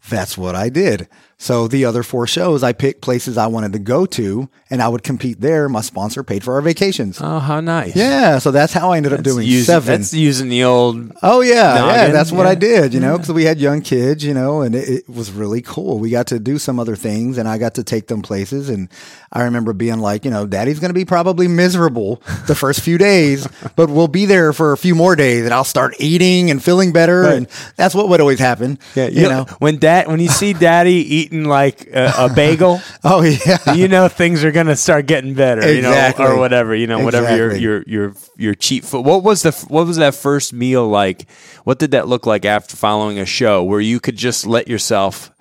That's 0.10 0.38
what 0.38 0.56
I 0.56 0.70
did. 0.70 1.08
So 1.44 1.68
the 1.68 1.84
other 1.84 2.04
four 2.04 2.26
shows, 2.26 2.64
I 2.64 2.72
picked 2.72 3.02
places 3.02 3.38
I 3.38 3.48
wanted 3.48 3.74
to 3.74 3.80
go 3.80 4.06
to 4.06 4.48
and 4.70 4.82
I 4.82 4.88
would 4.88 5.04
compete 5.04 5.42
there. 5.42 5.68
My 5.68 5.82
sponsor 5.82 6.24
paid 6.24 6.42
for 6.42 6.54
our 6.54 6.62
vacations. 6.62 7.20
Oh, 7.20 7.40
how 7.40 7.60
nice! 7.60 7.98
Yeah. 7.98 8.40
So 8.40 8.52
that's 8.52 8.72
how 8.72 8.94
I 8.94 8.98
ended 8.98 9.12
up 9.12 9.24
doing 9.24 9.46
using, 9.46 9.66
seven. 9.66 10.00
That's 10.00 10.14
using 10.14 10.48
the 10.48 10.64
old. 10.64 11.12
Oh 11.22 11.42
yeah, 11.42 11.86
yeah, 11.86 12.08
that's 12.12 12.32
what 12.32 12.44
yeah. 12.44 12.50
I 12.52 12.56
did, 12.56 12.94
you 12.94 13.02
know, 13.02 13.18
because 13.18 13.34
we 13.34 13.44
had 13.44 13.60
young 13.60 13.82
kids, 13.82 14.24
you 14.24 14.34
know, 14.34 14.62
and 14.62 14.74
it, 14.74 14.88
it 14.88 15.10
was 15.10 15.34
really 15.34 15.62
cool. 15.62 16.00
We 16.00 16.12
got 16.12 16.28
to 16.28 16.40
do 16.40 16.58
some 16.58 16.80
other 16.80 16.96
things, 16.96 17.38
and 17.38 17.46
I 17.46 17.58
got 17.58 17.76
to 17.76 17.84
take 17.84 18.08
them 18.08 18.22
places. 18.22 18.70
And 18.70 18.88
I 19.34 19.44
remember 19.44 19.74
being 19.74 20.00
like, 20.00 20.24
you 20.24 20.32
know, 20.32 20.48
Daddy's 20.48 20.80
going 20.80 20.92
to 20.92 20.96
be 20.96 21.04
probably 21.04 21.50
miserable 21.50 22.22
the 22.48 22.56
first 22.56 22.80
few 22.80 22.98
days, 22.98 23.50
but 23.76 23.90
we'll 23.90 24.08
be 24.08 24.26
there 24.26 24.54
for 24.54 24.72
a 24.72 24.78
few 24.78 24.96
more 24.96 25.18
days, 25.18 25.44
and 25.44 25.54
I'll 25.54 25.66
start 25.66 25.96
eating 26.00 26.52
and 26.52 26.64
feeling 26.64 26.94
better, 26.94 27.26
and 27.26 27.48
that's 27.76 27.94
what 27.94 28.08
would 28.08 28.22
always 28.22 28.40
happen. 28.40 28.80
Yeah, 28.96 29.10
you 29.10 29.28
know. 29.28 29.44
when 29.60 29.78
dad 29.78 30.08
when 30.08 30.22
you 30.22 30.30
see 30.30 30.54
daddy 30.54 30.94
eating 30.94 31.33
like 31.44 31.88
a, 31.88 32.14
a 32.18 32.30
bagel, 32.34 32.80
Oh 33.04 33.22
yeah, 33.24 33.74
you 33.74 33.88
know 33.88 34.08
things 34.08 34.44
are 34.44 34.52
gonna 34.52 34.76
start 34.76 35.08
getting 35.08 35.34
better, 35.34 35.62
Exactly. 35.62 36.24
you 36.26 36.30
know, 36.30 36.36
or 36.36 36.40
whatever, 36.40 36.76
you 36.76 36.88
know, 36.88 37.04
whatever 37.04 37.36
your 37.36 37.48
Exactly. 37.52 37.64
your 37.64 37.84
your 37.88 38.14
your 38.38 38.56
cheat 38.56 38.86
food. 38.86 39.06
What 39.06 39.24
was 39.24 39.42
the 39.42 39.52
what 39.68 39.88
was 39.88 39.98
that 39.98 40.16
first 40.16 40.54
meal 40.54 40.88
like? 40.88 41.28
What 41.64 41.80
did 41.80 41.92
that 41.92 42.08
look 42.08 42.26
like 42.26 42.46
after 42.46 42.76
following 42.76 43.18
a 43.20 43.26
show 43.26 43.64
where 43.64 43.82
you 43.82 44.00
could 44.00 44.16
just 44.16 44.46
let 44.46 44.68
yourself, 44.68 45.32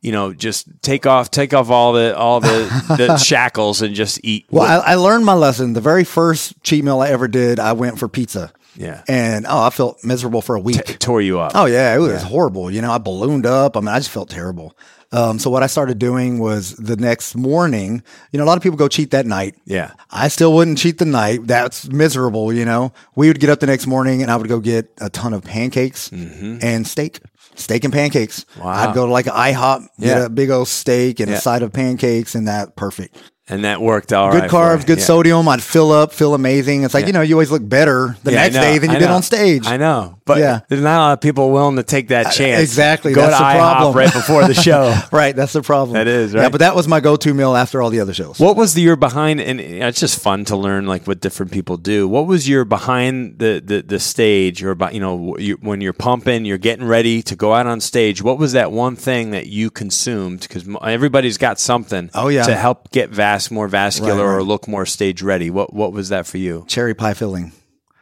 you 0.00 0.12
know, 0.12 0.32
just 0.32 0.66
take 0.82 1.06
off 1.06 1.30
take 1.30 1.52
off 1.54 1.70
all 1.70 1.92
the 1.92 2.16
all 2.16 2.40
the, 2.40 2.94
the 2.96 3.16
shackles 3.22 3.82
and 3.82 3.94
just 3.94 4.20
eat? 4.22 4.46
Well, 4.50 4.82
I, 4.82 4.92
I 4.92 4.94
learned 4.94 5.24
my 5.24 5.34
lesson. 5.34 5.72
The 5.72 5.80
very 5.80 6.04
first 6.04 6.62
cheat 6.62 6.84
meal 6.84 7.00
I 7.00 7.08
ever 7.08 7.26
did, 7.28 7.58
I 7.58 7.72
went 7.72 7.98
for 7.98 8.08
pizza. 8.08 8.52
Yeah. 8.74 9.02
and 9.06 9.44
oh, 9.46 9.64
I 9.64 9.68
felt 9.68 10.02
miserable 10.02 10.40
for 10.40 10.56
a 10.56 10.60
week. 10.60 10.88
it 10.88 10.98
tore 10.98 11.20
you 11.20 11.38
up. 11.40 11.52
Oh 11.54 11.66
yeah, 11.66 11.94
it 11.94 11.98
was 11.98 12.22
horrible. 12.22 12.70
You 12.70 12.80
know, 12.80 12.90
I 12.90 12.96
ballooned 12.96 13.44
up. 13.44 13.76
I 13.76 13.80
mean, 13.80 13.88
I 13.88 13.98
just 13.98 14.08
felt 14.08 14.30
terrible. 14.30 14.74
Um, 15.12 15.38
so 15.38 15.50
what 15.50 15.62
I 15.62 15.66
started 15.66 15.98
doing 15.98 16.38
was 16.38 16.74
the 16.76 16.96
next 16.96 17.34
morning. 17.36 18.02
You 18.32 18.38
know, 18.38 18.44
a 18.44 18.46
lot 18.46 18.56
of 18.56 18.62
people 18.62 18.78
go 18.78 18.88
cheat 18.88 19.10
that 19.10 19.26
night. 19.26 19.54
Yeah. 19.66 19.92
I 20.10 20.28
still 20.28 20.52
wouldn't 20.54 20.78
cheat 20.78 20.98
the 20.98 21.04
night. 21.04 21.46
That's 21.46 21.88
miserable. 21.88 22.52
You 22.52 22.64
know, 22.64 22.92
we 23.14 23.28
would 23.28 23.38
get 23.40 23.50
up 23.50 23.60
the 23.60 23.66
next 23.66 23.86
morning 23.86 24.22
and 24.22 24.30
I 24.30 24.36
would 24.36 24.48
go 24.48 24.58
get 24.60 24.90
a 25.00 25.10
ton 25.10 25.34
of 25.34 25.44
pancakes 25.44 26.10
and 26.10 26.86
steak. 26.86 27.20
Steak 27.54 27.84
and 27.84 27.92
pancakes. 27.92 28.44
Mm-hmm. 28.44 28.60
Wow. 28.62 28.88
I'd 28.88 28.94
go 28.94 29.04
to 29.06 29.12
like 29.12 29.26
IHOP, 29.26 29.80
get 30.00 30.18
Yeah. 30.18 30.24
a 30.24 30.28
big 30.30 30.48
old 30.50 30.68
steak 30.68 31.20
and 31.20 31.28
Yeah. 31.30 31.36
a 31.36 31.40
side 31.40 31.62
of 31.62 31.70
pancakes, 31.72 32.34
and 32.34 32.48
that 32.48 32.76
perfect. 32.76 33.14
And 33.52 33.64
that 33.64 33.82
worked 33.82 34.12
all 34.12 34.30
Good 34.32 34.42
right 34.42 34.50
carbs, 34.50 34.86
good 34.86 34.98
Yeah. 34.98 35.04
sodium. 35.04 35.46
I'd 35.48 35.62
fill 35.62 35.92
up, 35.92 36.12
feel 36.12 36.34
amazing. 36.34 36.84
It's 36.84 36.94
like 36.94 37.02
Yeah. 37.02 37.06
you 37.08 37.12
know, 37.12 37.20
you 37.20 37.34
always 37.34 37.50
look 37.50 37.68
better 37.68 38.16
the 38.24 38.32
Yeah, 38.32 38.42
next 38.44 38.54
day 38.56 38.78
than 38.78 38.90
you 38.92 38.98
did 38.98 39.08
on 39.10 39.22
stage. 39.22 39.66
I 39.66 39.76
know, 39.76 40.16
but 40.24 40.38
Yeah. 40.38 40.60
there's 40.68 40.80
not 40.80 40.96
a 40.96 41.02
lot 41.02 41.12
of 41.12 41.20
people 41.20 41.50
willing 41.50 41.76
to 41.76 41.82
take 41.82 42.08
that 42.08 42.26
uh, 42.28 42.30
chance. 42.30 42.62
exactly, 42.62 43.12
Go 43.12 43.20
that's 43.22 43.36
to 43.36 43.42
the 43.42 43.44
IHOP 43.50 43.54
problem. 43.76 43.96
right 43.96 44.12
before 44.12 44.46
the 44.48 44.54
show. 44.54 44.94
Right, 45.12 45.36
that's 45.36 45.52
the 45.52 45.60
problem. 45.62 45.94
That 45.94 46.06
is, 46.08 46.32
right. 46.32 46.42
Yeah, 46.42 46.48
but 46.48 46.60
that 46.60 46.74
was 46.74 46.88
my 46.88 47.00
go-to 47.00 47.34
meal 47.34 47.54
after 47.54 47.82
all 47.82 47.90
the 47.90 48.00
other 48.00 48.14
shows. 48.14 48.38
What 48.38 48.56
was 48.56 48.72
the 48.74 48.80
year 48.80 48.96
behind? 48.96 49.40
And 49.40 49.60
it's 49.60 50.00
just 50.00 50.18
fun 50.18 50.44
to 50.46 50.56
learn 50.56 50.86
like 50.86 51.06
what 51.06 51.20
different 51.20 51.52
people 51.52 51.76
do. 51.76 52.08
What 52.08 52.26
was 52.26 52.48
your 52.48 52.64
behind 52.64 53.38
the 53.38 53.62
the, 53.64 53.82
the 53.82 54.00
stage, 54.00 54.62
or 54.64 54.70
about 54.70 54.94
you 54.94 55.00
know 55.00 55.36
you, 55.38 55.58
when 55.60 55.80
you're 55.82 55.92
pumping, 55.92 56.46
you're 56.46 56.56
getting 56.58 56.86
ready 56.86 57.22
to 57.24 57.36
go 57.36 57.52
out 57.52 57.66
on 57.66 57.80
stage? 57.80 58.22
What 58.22 58.38
was 58.38 58.52
that 58.52 58.72
one 58.72 58.96
thing 58.96 59.32
that 59.32 59.46
you 59.48 59.70
consumed? 59.70 60.40
Because 60.40 60.64
everybody's 60.82 61.36
got 61.36 61.60
something. 61.60 62.08
Oh, 62.14 62.28
yeah. 62.28 62.44
to 62.44 62.54
help 62.54 62.90
get 62.92 63.10
vast 63.10 63.41
more 63.50 63.68
vascular 63.68 64.26
Right, 64.28 64.36
or 64.36 64.42
look 64.42 64.68
more 64.68 64.86
stage 64.86 65.22
ready. 65.22 65.50
What 65.50 65.72
what 65.72 65.92
was 65.92 66.08
that 66.10 66.26
for 66.26 66.38
you? 66.38 66.64
Cherry 66.68 66.94
pie 66.94 67.14
filling. 67.14 67.52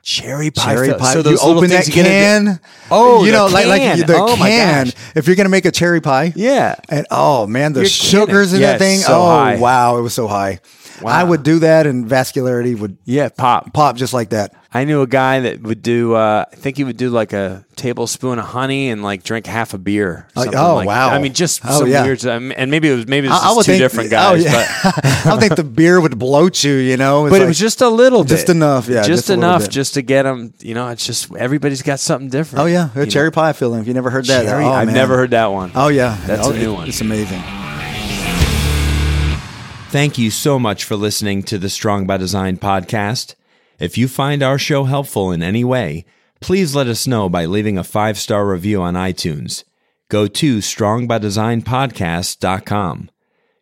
Cherry 0.03 0.51
pie. 0.51 0.75
Cherry 0.75 0.95
pie. 0.95 1.13
So 1.13 1.29
you 1.29 1.39
open 1.43 1.69
that 1.71 1.87
you 1.87 1.93
get 1.93 2.07
can. 2.07 2.59
Oh, 2.91 3.25
you 3.25 3.33
know, 3.33 3.47
like 3.47 3.67
can. 3.67 3.99
like 3.99 4.07
the 4.07 4.17
Oh, 4.17 4.35
can. 4.37 4.91
If 5.15 5.27
you're 5.27 5.37
gonna 5.37 5.51
make 5.51 5.67
a 5.67 5.71
cherry 5.71 6.01
pie, 6.01 6.33
Yeah. 6.35 6.77
and 6.89 7.07
oh 7.11 7.47
man, 7.47 7.75
the 7.75 7.81
You're 7.81 7.89
sugars 7.91 8.49
kidding. 8.53 8.57
in 8.57 8.61
Yeah, 8.63 8.73
that 8.73 8.79
thing. 8.79 8.99
so 9.01 9.13
oh 9.21 9.27
high. 9.27 9.57
wow, 9.57 9.99
it 9.99 10.01
was 10.01 10.15
so 10.15 10.27
high. 10.27 10.61
I 11.05 11.25
would 11.25 11.43
do 11.43 11.61
that, 11.61 11.87
and 11.87 12.07
vascularity 12.07 12.79
would 12.79 12.97
Yeah, 13.05 13.29
pop. 13.29 13.73
pop 13.73 13.97
just 13.97 14.13
like 14.13 14.31
that. 14.31 14.55
I 14.73 14.85
knew 14.85 15.03
a 15.03 15.07
guy 15.09 15.41
that 15.41 15.63
would 15.63 15.83
do. 15.83 16.15
Uh, 16.15 16.45
I 16.51 16.55
think 16.55 16.77
he 16.77 16.85
would 16.85 16.97
do 16.97 17.11
like 17.11 17.33
a 17.33 17.65
tablespoon 17.75 18.39
of 18.39 18.45
honey 18.45 18.91
and 18.91 19.03
like 19.03 19.25
drink 19.25 19.47
half 19.47 19.75
a 19.75 19.79
beer. 19.79 20.29
something 20.35 20.55
oh, 20.55 20.77
like 20.77 20.87
wow. 20.87 21.09
that. 21.09 21.17
I 21.17 21.19
mean, 21.21 21.33
just 21.33 21.61
Oh, 21.65 21.81
some 21.81 21.89
yeah. 21.91 22.05
weird. 22.05 22.25
um, 22.27 22.53
And 22.57 22.71
maybe 22.71 22.89
it 22.89 22.95
was 22.95 23.07
maybe 23.09 23.27
it 23.27 23.31
was 23.31 23.43
I, 23.43 23.49
I 23.51 23.57
would 23.57 23.65
two 23.65 23.73
think, 23.73 23.81
different 23.83 24.09
oh, 24.13 24.37
guys, 24.37 24.45
yeah. 24.45 24.53
but 24.85 25.05
I 25.27 25.37
think 25.39 25.57
the 25.57 25.65
beer 25.65 26.01
would 26.01 26.17
bloat 26.21 26.63
you. 26.63 26.75
You 26.75 26.97
know, 26.97 27.27
It's 27.27 27.33
but 27.33 27.43
it 27.43 27.47
was 27.47 27.59
just 27.59 27.81
a 27.81 27.89
little, 27.89 28.23
Just 28.23 28.47
bit. 28.47 28.55
enough, 28.57 28.87
yeah, 28.87 28.99
just, 29.03 29.09
just 29.09 29.31
enough, 29.31 29.69
just 29.69 29.95
to 29.95 30.03
get 30.03 30.23
them. 30.23 30.55
You 30.61 30.75
know, 30.75 30.87
it's 30.89 31.05
just 31.05 31.35
everybody's 31.35 31.83
got 31.83 31.99
something 31.99 32.29
different. 32.31 32.63
oh 32.63 32.67
yeah, 32.67 32.91
a 32.95 33.07
cherry 33.07 33.33
pie 33.33 33.53
filling. 33.55 33.81
If 33.81 33.89
you 33.89 33.95
never 33.95 34.11
heard 34.11 34.27
that, 34.27 34.45
Cherry? 34.45 34.65
oh, 34.65 34.71
I've 34.71 34.87
man. 34.87 34.95
never 34.95 35.17
heard 35.17 35.31
that 35.31 35.47
one. 35.51 35.73
Oh 35.75 35.89
yeah, 35.89 36.17
That's 36.27 36.47
Oh, 36.47 36.53
a 36.53 36.57
new 36.57 36.73
it- 36.73 36.77
one. 36.77 36.89
It's 36.89 37.01
amazing. 37.01 37.43
Thank 39.91 40.19
you 40.19 40.31
so 40.31 40.59
much 40.61 40.85
for 40.85 40.95
listening 40.95 41.43
to 41.43 41.59
the 41.59 41.69
Strong 41.69 42.07
by 42.07 42.17
Design 42.17 42.59
podcast. 42.59 43.35
If 43.81 43.99
you 43.99 44.07
find 44.07 44.41
our 44.41 44.57
show 44.57 44.85
helpful 44.85 45.33
in 45.33 45.43
any 45.43 45.65
way, 45.65 46.05
please 46.41 46.77
let 46.77 46.87
us 46.87 47.09
know 47.09 47.29
by 47.29 47.47
leaving 47.47 47.77
a 47.77 47.83
five 47.83 48.17
star 48.17 48.47
review 48.47 48.81
on 48.81 48.95
iTunes. 48.95 49.65
Go 50.09 50.29
to 50.29 50.59
strongbydesignpodcast.com. 50.59 53.11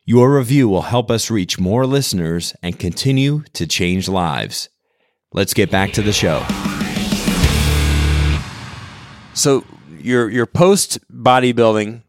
Your 0.05 0.37
review 0.37 0.69
will 0.69 0.83
help 0.83 1.11
us 1.11 1.31
reach 1.31 1.59
more 1.59 1.87
listeners 1.87 2.55
and 2.63 2.79
continue 2.79 3.45
to 3.55 3.67
change 3.67 4.07
lives. 4.07 4.69
Let's 5.33 5.55
get 5.55 5.71
back 5.71 5.93
to 5.93 6.03
the 6.03 6.13
show. 6.13 6.45
So, 9.33 9.65
your 9.99 10.29
your 10.29 10.45
post 10.45 10.99
bodybuilding 11.11 12.03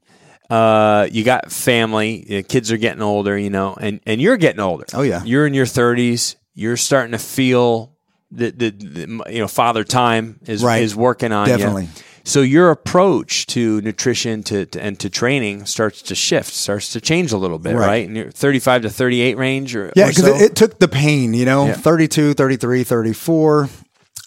uh, 0.50 1.08
you 1.12 1.24
got 1.24 1.51
family, 1.51 2.25
your 2.32 2.44
kids 2.44 2.72
are 2.72 2.77
getting 2.77 3.01
older, 3.01 3.38
you 3.38 3.50
know, 3.50 3.75
and, 3.79 4.00
and 4.06 4.20
you're 4.22 4.38
getting 4.38 4.60
older. 4.62 4.86
Oh, 4.94 5.01
yeah. 5.03 5.24
You're 5.24 5.46
in 5.48 5.53
your 5.53 5.65
30s. 5.65 6.36
You're 6.56 6.77
starting 6.77 7.12
to 7.12 7.20
feel 7.20 7.96
that, 8.32 8.58
the, 8.60 8.70
the, 8.72 9.24
you 9.32 9.39
know, 9.39 9.48
father 9.48 9.84
time 9.84 10.39
is, 10.48 10.63
Right. 10.63 10.82
is 10.84 10.96
working 10.96 11.32
on 11.32 11.48
you. 11.48 11.58
Definitely. 11.58 11.89
So 12.25 12.41
your 12.41 12.70
approach 12.70 13.48
to 13.48 13.82
nutrition 13.82 14.44
to, 14.44 14.65
to 14.68 14.82
and 14.84 15.00
to 15.00 15.10
training 15.10 15.65
starts 15.65 16.01
to 16.03 16.15
shift, 16.15 16.53
starts 16.53 16.91
to 16.94 17.01
change 17.01 17.32
a 17.32 17.38
little 17.38 17.58
bit, 17.58 17.74
right? 17.75 17.88
Right. 17.88 18.08
And 18.08 18.15
you're 18.15 18.29
35 18.32 18.84
to 18.84 18.89
38 18.89 19.38
range 19.38 19.75
or 19.75 19.91
Yeah, 19.96 20.08
because 20.10 20.25
so? 20.25 20.36
it, 20.36 20.41
it 20.41 20.56
took 20.56 20.77
the 20.79 20.88
pain, 20.88 21.34
you 21.34 21.46
know, 21.46 21.68
Yeah. 21.68 21.74
32, 21.74 22.34
33, 22.34 22.84
34. 22.84 23.70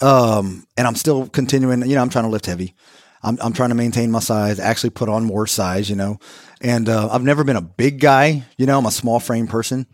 Um, 0.01 0.67
and 0.77 0.87
I'm 0.89 0.97
still 0.97 1.29
continuing, 1.29 1.83
you 1.89 1.95
know, 1.95 2.03
I'm 2.03 2.09
trying 2.11 2.25
to 2.25 2.31
lift 2.31 2.47
heavy. 2.47 2.75
I'm, 3.23 3.39
I'm 3.41 3.53
trying 3.53 3.69
to 3.69 3.75
maintain 3.75 4.11
my 4.11 4.19
size, 4.21 4.59
actually 4.59 4.91
put 4.91 5.09
on 5.09 5.25
more 5.25 5.47
size, 5.47 5.89
you 5.89 5.97
know. 5.97 6.19
And 6.61 6.89
uh, 6.89 7.09
I've 7.11 7.23
never 7.23 7.45
been 7.45 7.57
a 7.57 7.61
big 7.63 8.01
guy, 8.01 8.45
you 8.57 8.67
know, 8.67 8.79
I'm 8.79 8.87
a 8.87 8.91
small 8.91 9.21
frame 9.21 9.47
person. 9.47 9.87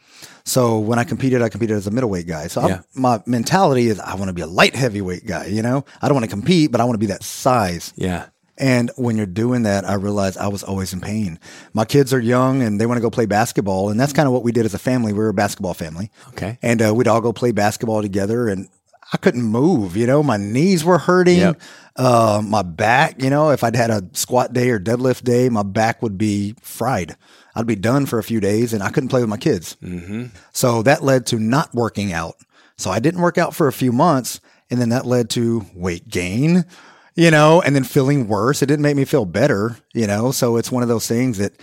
So 0.45 0.79
when 0.79 0.99
I 0.99 1.05
competed, 1.05 1.43
I 1.43 1.49
competed 1.49 1.77
as 1.77 1.87
a 1.87 1.91
middleweight 1.91 2.27
guy. 2.27 2.47
So 2.49 2.67
Yeah. 2.67 2.81
my 2.95 3.23
mentality 3.27 3.89
is 3.89 4.01
I 4.01 4.15
want 4.17 4.29
to 4.29 4.33
be 4.33 4.43
a 4.43 4.47
light 4.47 4.75
heavyweight 4.75 5.27
guy, 5.27 5.47
you 5.47 5.63
know. 5.63 5.85
I 6.01 6.09
don't 6.09 6.15
want 6.15 6.25
to 6.25 6.31
compete, 6.31 6.73
but 6.73 6.81
I 6.81 6.85
want 6.85 6.95
to 6.95 6.99
be 6.99 7.07
that 7.07 7.23
size. 7.23 7.93
yeah. 7.97 8.27
And 8.61 8.91
when 8.97 9.17
you're 9.17 9.25
doing 9.27 9.63
that, 9.63 9.85
I 9.89 9.95
realized 9.95 10.37
I 10.37 10.49
was 10.49 10.65
always 10.65 10.93
in 10.93 11.01
pain. 11.01 11.39
My 11.75 11.85
kids 11.85 12.13
are 12.13 12.19
young 12.19 12.61
and 12.61 12.81
they 12.81 12.87
want 12.87 12.97
to 12.99 13.01
go 13.01 13.09
play 13.09 13.25
basketball. 13.27 13.91
And 13.91 14.01
that's 14.01 14.13
kind 14.13 14.27
of 14.27 14.33
what 14.33 14.43
we 14.43 14.51
did 14.51 14.65
as 14.67 14.75
a 14.75 14.81
family. 14.81 15.13
We 15.13 15.21
were 15.21 15.29
a 15.29 15.33
basketball 15.33 15.75
family. 15.75 16.11
Okay. 16.31 16.59
And 16.61 16.83
uh, 16.83 16.93
we'd 16.93 17.07
all 17.07 17.21
go 17.21 17.33
play 17.33 17.53
basketball 17.53 18.03
together. 18.03 18.49
And 18.49 18.69
I 19.13 19.17
couldn't 19.17 19.43
move, 19.43 19.97
you 19.97 20.07
know, 20.07 20.23
my 20.23 20.37
knees 20.37 20.85
were 20.85 20.99
hurting. 20.99 21.39
Yep. 21.39 21.63
Uh, 21.97 22.43
my 22.45 22.63
back, 22.63 23.23
you 23.23 23.31
know, 23.31 23.51
if 23.51 23.65
I'd 23.65 23.75
had 23.75 23.91
a 23.91 24.05
squat 24.13 24.53
day 24.53 24.71
or 24.71 24.79
deadlift 24.79 25.25
day, 25.25 25.49
my 25.49 25.63
back 25.63 26.03
would 26.03 26.17
be 26.19 26.55
fried. 26.61 27.17
I'd 27.55 27.67
be 27.67 27.75
done 27.75 28.07
for 28.07 28.19
a 28.19 28.23
few 28.23 28.39
days 28.39 28.73
and 28.73 28.83
I 28.83 28.91
couldn't 28.91 29.09
play 29.09 29.21
with 29.21 29.31
my 29.31 29.37
kids. 29.37 29.77
Mm-hmm. 29.83 30.27
So 30.53 30.83
that 30.83 31.03
led 31.03 31.27
to 31.27 31.39
not 31.39 31.75
working 31.75 32.13
out. 32.13 32.37
So 32.77 32.91
I 32.91 33.01
didn't 33.01 33.21
work 33.21 33.39
out 33.39 33.55
for 33.55 33.67
a 33.67 33.73
few 33.73 33.91
months. 33.91 34.41
And 34.71 34.81
then 34.81 34.91
that 34.91 35.07
led 35.07 35.31
to 35.31 35.65
weight 35.75 36.09
gain, 36.09 36.67
you 37.15 37.31
know, 37.31 37.63
and 37.63 37.75
then 37.75 37.85
feeling 37.85 38.29
worse. 38.29 38.63
It 38.63 38.67
didn't 38.67 38.83
make 38.83 38.97
me 38.97 39.07
feel 39.07 39.25
better, 39.25 39.79
you 39.95 40.07
know. 40.07 40.31
So 40.31 40.57
it's 40.59 40.71
one 40.71 40.83
of 40.83 40.91
those 40.91 41.09
things 41.09 41.39
that 41.39 41.55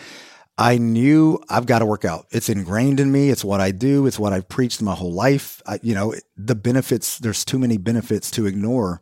I 0.58 0.78
knew 0.78 1.42
I've 1.50 1.66
got 1.66 1.80
to 1.80 1.86
work 1.86 2.06
out. 2.06 2.28
It's 2.32 2.48
ingrained 2.48 3.00
in 3.00 3.12
me. 3.12 3.30
It's 3.30 3.44
what 3.44 3.60
I 3.60 3.72
do. 3.72 4.06
It's 4.08 4.18
what 4.18 4.32
I've 4.32 4.48
preached 4.48 4.82
my 4.82 4.96
whole 4.96 5.12
life. 5.12 5.62
I, 5.68 5.80
you 5.84 5.94
know, 5.94 6.16
the 6.38 6.56
benefits, 6.56 7.20
there's 7.20 7.44
too 7.44 7.60
many 7.60 7.78
benefits 7.78 8.32
to 8.32 8.46
ignore. 8.46 9.02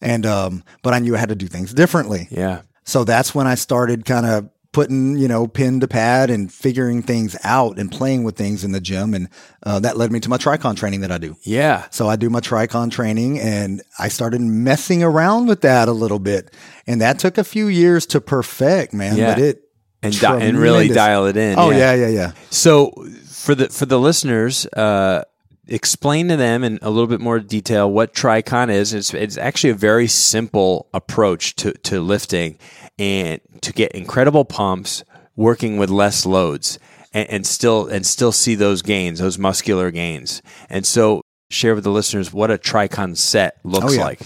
And, 0.00 0.24
um, 0.24 0.64
but 0.82 0.94
I 0.94 0.98
knew 0.98 1.14
I 1.14 1.18
had 1.18 1.28
to 1.28 1.34
do 1.34 1.48
things 1.48 1.74
differently. 1.74 2.28
Yeah. 2.30 2.62
So 2.84 3.04
that's 3.04 3.34
when 3.34 3.46
I 3.46 3.56
started 3.56 4.04
kind 4.04 4.24
of 4.24 4.48
putting, 4.72 5.16
you 5.16 5.26
know, 5.26 5.46
pen 5.46 5.80
to 5.80 5.88
pad 5.88 6.28
and 6.28 6.52
figuring 6.52 7.02
things 7.02 7.36
out 7.44 7.78
and 7.78 7.90
playing 7.90 8.24
with 8.24 8.36
things 8.36 8.62
in 8.62 8.72
the 8.72 8.80
gym. 8.80 9.14
And 9.14 9.28
uh, 9.62 9.80
that 9.80 9.96
led 9.96 10.12
me 10.12 10.20
to 10.20 10.28
my 10.28 10.36
Tricon 10.36 10.76
training 10.76 11.00
that 11.00 11.10
I 11.10 11.18
do. 11.18 11.36
Yeah. 11.42 11.86
So 11.90 12.08
I 12.08 12.16
do 12.16 12.30
my 12.30 12.40
Tricon 12.40 12.90
training 12.90 13.40
and 13.40 13.82
I 13.98 14.08
started 14.08 14.40
messing 14.40 15.02
around 15.02 15.46
with 15.46 15.62
that 15.62 15.88
a 15.88 15.92
little 15.92 16.18
bit. 16.18 16.54
And 16.86 17.00
that 17.00 17.18
took 17.18 17.38
a 17.38 17.44
few 17.44 17.68
years 17.68 18.06
to 18.06 18.20
perfect, 18.20 18.92
man. 18.92 19.16
Yeah. 19.16 19.34
But 19.34 19.42
it, 19.42 19.62
And, 20.02 20.18
di- 20.20 20.40
and 20.42 20.58
really 20.58 20.88
dial 20.88 21.26
it 21.26 21.36
in. 21.36 21.58
Oh, 21.58 21.70
yeah, 21.70 21.94
yeah, 21.94 22.08
yeah. 22.08 22.32
So 22.50 22.90
for 23.26 23.54
the 23.54 23.68
for 23.68 23.86
the 23.86 23.98
listeners, 23.98 24.66
uh, 24.66 25.24
explain 25.66 26.28
to 26.28 26.36
them 26.36 26.62
in 26.62 26.78
a 26.82 26.90
little 26.90 27.06
bit 27.08 27.20
more 27.20 27.40
detail 27.40 27.90
what 27.90 28.14
Tricon 28.14 28.70
is. 28.70 28.92
It's 28.94 29.12
it's 29.14 29.36
actually 29.36 29.70
a 29.70 29.74
very 29.74 30.06
simple 30.06 30.88
approach 30.94 31.56
to 31.56 31.72
to 31.72 32.00
lifting 32.00 32.58
and 32.98 33.40
to 33.62 33.72
get 33.72 33.92
incredible 33.92 34.44
pumps 34.44 35.02
working 35.34 35.76
with 35.76 35.90
less 35.90 36.24
loads 36.24 36.78
and, 37.12 37.28
and 37.30 37.46
still 37.46 37.86
and 37.88 38.06
still 38.06 38.32
see 38.32 38.54
those 38.54 38.82
gains, 38.82 39.18
those 39.18 39.38
muscular 39.38 39.90
gains. 39.90 40.40
And 40.70 40.86
so 40.86 41.22
share 41.50 41.74
with 41.74 41.84
the 41.84 41.90
listeners 41.90 42.32
what 42.32 42.50
a 42.50 42.58
Tricon 42.58 43.16
set 43.16 43.58
looks 43.64 43.92
Oh, 43.92 43.96
yeah. 43.96 44.04
like. 44.04 44.20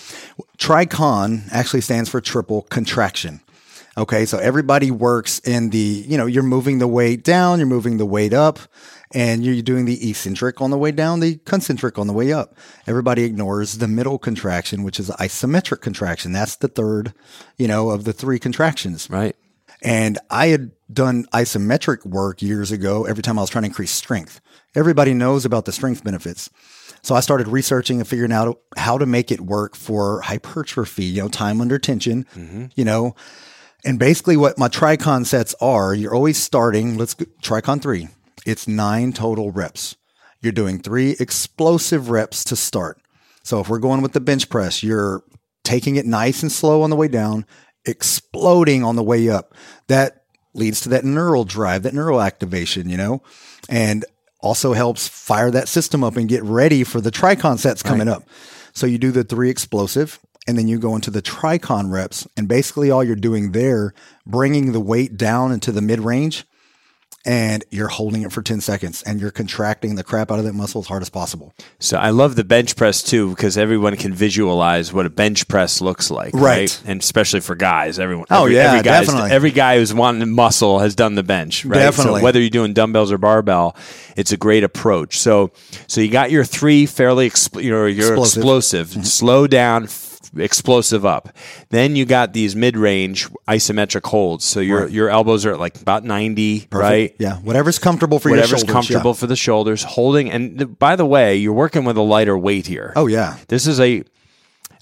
Tricon 0.58 1.42
actually 1.52 1.80
stands 1.80 2.08
for 2.10 2.20
triple 2.20 2.62
contraction. 2.62 3.40
Okay, 3.98 4.24
so 4.24 4.38
everybody 4.38 4.90
works 4.90 5.40
in 5.40 5.70
the, 5.70 6.04
you 6.06 6.16
know, 6.16 6.26
you're 6.26 6.42
moving 6.42 6.78
the 6.78 6.86
weight 6.88 7.24
down, 7.24 7.58
you're 7.58 7.66
moving 7.66 7.96
the 7.96 8.06
weight 8.06 8.32
up, 8.32 8.58
and 9.12 9.44
you're 9.44 9.60
doing 9.62 9.84
the 9.84 10.08
eccentric 10.08 10.60
on 10.60 10.70
the 10.70 10.78
way 10.78 10.92
down, 10.92 11.20
the 11.20 11.36
concentric 11.38 11.98
on 11.98 12.06
the 12.06 12.12
way 12.12 12.32
up. 12.32 12.56
Everybody 12.86 13.24
ignores 13.24 13.78
the 13.78 13.88
middle 13.88 14.18
contraction, 14.18 14.84
which 14.84 15.00
is 15.00 15.10
isometric 15.10 15.80
contraction. 15.80 16.32
That's 16.32 16.56
the 16.56 16.68
third, 16.68 17.12
you 17.56 17.66
know, 17.66 17.90
of 17.90 18.04
the 18.04 18.12
three 18.12 18.38
contractions. 18.38 19.10
Right. 19.10 19.34
And 19.82 20.18
I 20.30 20.48
had 20.48 20.72
done 20.92 21.24
isometric 21.32 22.04
work 22.06 22.42
years 22.42 22.70
ago 22.70 23.06
every 23.06 23.22
time 23.22 23.38
I 23.38 23.42
was 23.42 23.50
trying 23.50 23.62
to 23.62 23.68
increase 23.68 23.92
strength. 23.92 24.40
Everybody 24.74 25.14
knows 25.14 25.44
about 25.44 25.64
the 25.64 25.72
strength 25.72 26.04
benefits. 26.04 26.50
So 27.02 27.14
I 27.14 27.20
started 27.20 27.48
researching 27.48 27.98
and 27.98 28.06
figuring 28.06 28.32
out 28.32 28.60
how 28.76 28.98
to 28.98 29.06
make 29.06 29.32
it 29.32 29.40
work 29.40 29.74
for 29.74 30.20
hypertrophy, 30.20 31.04
you 31.04 31.22
know, 31.22 31.28
time 31.28 31.60
under 31.60 31.78
tension, 31.78 32.24
mm-hmm. 32.34 32.66
you 32.74 32.84
know. 32.84 33.16
And 33.84 33.98
basically 33.98 34.36
what 34.36 34.58
my 34.58 34.68
Tricon 34.68 35.24
sets 35.24 35.54
are, 35.60 35.94
you're 35.94 36.14
always 36.14 36.42
starting, 36.42 36.96
let's 36.98 37.14
go, 37.14 37.26
Tricon 37.42 37.80
3. 37.80 38.08
It's 38.46 38.68
9 38.68 39.12
total 39.12 39.50
reps. 39.50 39.96
You're 40.40 40.52
doing 40.52 40.78
3 40.78 41.16
explosive 41.20 42.10
reps 42.10 42.44
to 42.44 42.56
start. 42.56 43.00
So 43.42 43.60
if 43.60 43.68
we're 43.68 43.78
going 43.78 44.02
with 44.02 44.12
the 44.12 44.20
bench 44.20 44.48
press, 44.48 44.82
you're 44.82 45.22
taking 45.64 45.96
it 45.96 46.06
nice 46.06 46.42
and 46.42 46.52
slow 46.52 46.82
on 46.82 46.90
the 46.90 46.96
way 46.96 47.08
down, 47.08 47.46
exploding 47.84 48.82
on 48.84 48.96
the 48.96 49.02
way 49.02 49.28
up. 49.28 49.54
That 49.88 50.24
leads 50.54 50.80
to 50.82 50.88
that 50.90 51.04
neural 51.04 51.44
drive, 51.44 51.82
that 51.84 51.94
neural 51.94 52.20
activation, 52.20 52.88
you 52.88 52.96
know, 52.96 53.22
and 53.68 54.04
also 54.40 54.72
helps 54.72 55.06
fire 55.06 55.50
that 55.50 55.68
system 55.68 56.02
up 56.02 56.16
and 56.16 56.28
get 56.28 56.42
ready 56.42 56.82
for 56.84 57.00
the 57.00 57.10
tricon 57.10 57.58
sets 57.58 57.82
coming 57.82 58.08
up. 58.08 58.24
So 58.72 58.86
you 58.86 58.98
do 58.98 59.10
the 59.10 59.24
three 59.24 59.50
explosive 59.50 60.18
and 60.50 60.58
then 60.58 60.66
you 60.66 60.80
go 60.80 60.96
into 60.96 61.12
the 61.12 61.22
tricon 61.22 61.92
reps 61.92 62.26
and 62.36 62.48
basically 62.48 62.90
all 62.90 63.04
you're 63.04 63.14
doing 63.14 63.52
there, 63.52 63.94
bringing 64.26 64.72
the 64.72 64.80
weight 64.80 65.16
down 65.16 65.52
into 65.52 65.70
the 65.70 65.80
mid 65.80 66.00
range 66.00 66.44
and 67.24 67.64
you're 67.70 67.88
holding 67.88 68.22
it 68.22 68.32
for 68.32 68.42
10 68.42 68.60
seconds 68.60 69.02
and 69.02 69.20
you're 69.20 69.30
contracting 69.30 69.94
the 69.94 70.02
crap 70.02 70.32
out 70.32 70.38
of 70.38 70.44
that 70.44 70.54
muscle 70.54 70.80
as 70.80 70.88
hard 70.88 71.02
as 71.02 71.10
possible. 71.10 71.54
So 71.78 71.98
I 71.98 72.10
love 72.10 72.34
the 72.34 72.42
bench 72.44 72.74
press 72.76 73.00
too 73.02 73.30
because 73.30 73.58
everyone 73.58 73.96
can 73.96 74.12
visualize 74.12 74.92
what 74.92 75.06
a 75.06 75.10
bench 75.10 75.46
press 75.46 75.80
looks 75.80 76.10
like, 76.10 76.34
right? 76.34 76.42
Right. 76.42 76.82
And 76.84 77.00
especially 77.00 77.40
for 77.40 77.54
guys, 77.54 77.98
everyone. 77.98 78.26
Oh, 78.30 78.44
every, 78.44 78.56
yeah, 78.56 78.72
every 78.72 78.82
definitely. 78.82 79.30
Every 79.30 79.50
guy 79.50 79.78
who's 79.78 79.94
wanting 79.94 80.28
muscle 80.30 80.78
has 80.78 80.96
done 80.96 81.14
the 81.14 81.22
bench, 81.22 81.64
right? 81.64 81.78
Definitely. 81.78 82.20
So 82.20 82.24
whether 82.24 82.40
you're 82.40 82.50
doing 82.50 82.72
dumbbells 82.72 83.12
or 83.12 83.18
barbell, 83.18 83.76
it's 84.16 84.32
a 84.32 84.36
great 84.36 84.64
approach. 84.64 85.18
So, 85.18 85.52
so 85.86 86.00
you 86.00 86.10
got 86.10 86.30
your 86.30 86.44
three 86.44 86.86
fairly, 86.86 87.28
expl- 87.30 87.62
you 87.62 87.70
know, 87.70 87.86
your 87.86 88.14
Explosive. 88.14 88.38
explosive, 88.40 88.88
mm-hmm. 88.88 89.02
slow 89.02 89.46
down. 89.46 89.88
Explosive 90.36 91.04
up. 91.04 91.28
Then 91.70 91.96
you 91.96 92.04
got 92.04 92.32
these 92.32 92.54
mid-range 92.54 93.28
isometric 93.48 94.06
holds. 94.06 94.44
So 94.44 94.60
your 94.60 94.86
your 94.88 95.08
elbows 95.08 95.44
are 95.44 95.52
at 95.54 95.58
like 95.60 95.80
about 95.80 96.04
ninety, 96.04 96.68
right? 96.70 97.14
Yeah. 97.18 97.36
Whatever's 97.38 97.78
comfortable 97.80 98.18
for 98.20 98.30
Whatever's 98.30 98.50
your 98.50 98.58
shoulders. 98.58 98.72
comfortable 98.72 99.10
Yeah. 99.10 99.14
for 99.16 99.26
the 99.26 99.36
shoulders, 99.36 99.82
holding. 99.82 100.30
And 100.30 100.58
th- 100.58 100.70
by 100.78 100.94
the 100.96 101.04
way, 101.06 101.36
you're 101.36 101.52
working 101.52 101.84
with 101.84 101.96
a 101.96 102.02
lighter 102.02 102.38
weight 102.38 102.66
here. 102.66 102.92
Oh, 102.94 103.06
yeah. 103.08 103.36
This 103.48 103.66
is 103.66 103.80
a 103.80 104.04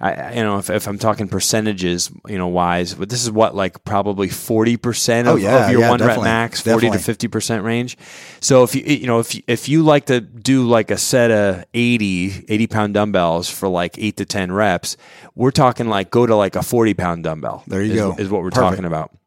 I, 0.00 0.34
you 0.34 0.42
know, 0.44 0.58
if, 0.58 0.70
if 0.70 0.86
I'm 0.86 0.96
talking 0.98 1.26
percentages, 1.26 2.10
you 2.28 2.38
know, 2.38 2.46
wise, 2.46 2.94
but 2.94 3.08
this 3.08 3.24
is 3.24 3.32
what 3.32 3.56
like 3.56 3.82
probably 3.84 4.28
forty 4.28 4.76
percent 4.76 5.26
oh, 5.26 5.32
of, 5.32 5.38
Oh, 5.38 5.40
yeah, 5.42 5.64
of 5.66 5.72
your 5.72 5.80
yeah, 5.80 5.90
one 5.90 6.00
rep 6.00 6.20
max, 6.22 6.60
forty 6.60 6.88
to 6.88 6.98
fifty 6.98 7.26
percent 7.26 7.64
range. 7.64 7.98
So 8.40 8.62
if 8.62 8.76
you 8.76 8.82
you 8.82 9.08
know 9.08 9.18
if 9.18 9.34
you, 9.34 9.42
if 9.48 9.68
you 9.68 9.82
like 9.82 10.06
to 10.06 10.20
do 10.20 10.68
like 10.68 10.92
a 10.92 10.96
set 10.98 11.32
of 11.32 11.64
80, 11.74 12.44
80 12.48 12.66
pound 12.68 12.94
dumbbells 12.94 13.50
for 13.50 13.68
like 13.68 13.98
eight 13.98 14.16
to 14.18 14.24
ten 14.24 14.52
reps, 14.52 14.96
we're 15.34 15.50
talking 15.50 15.88
like 15.88 16.10
go 16.10 16.26
to 16.26 16.36
like 16.36 16.54
a 16.54 16.62
forty 16.62 16.94
pound 16.94 17.24
dumbbell. 17.24 17.64
There 17.66 17.82
you 17.82 17.92
is- 17.92 17.98
go. 17.98 18.14
Is 18.18 18.28
what 18.30 18.42
we're 18.42 18.50
Perfect. 18.50 18.70
talking 18.70 18.84
about. 18.84 19.17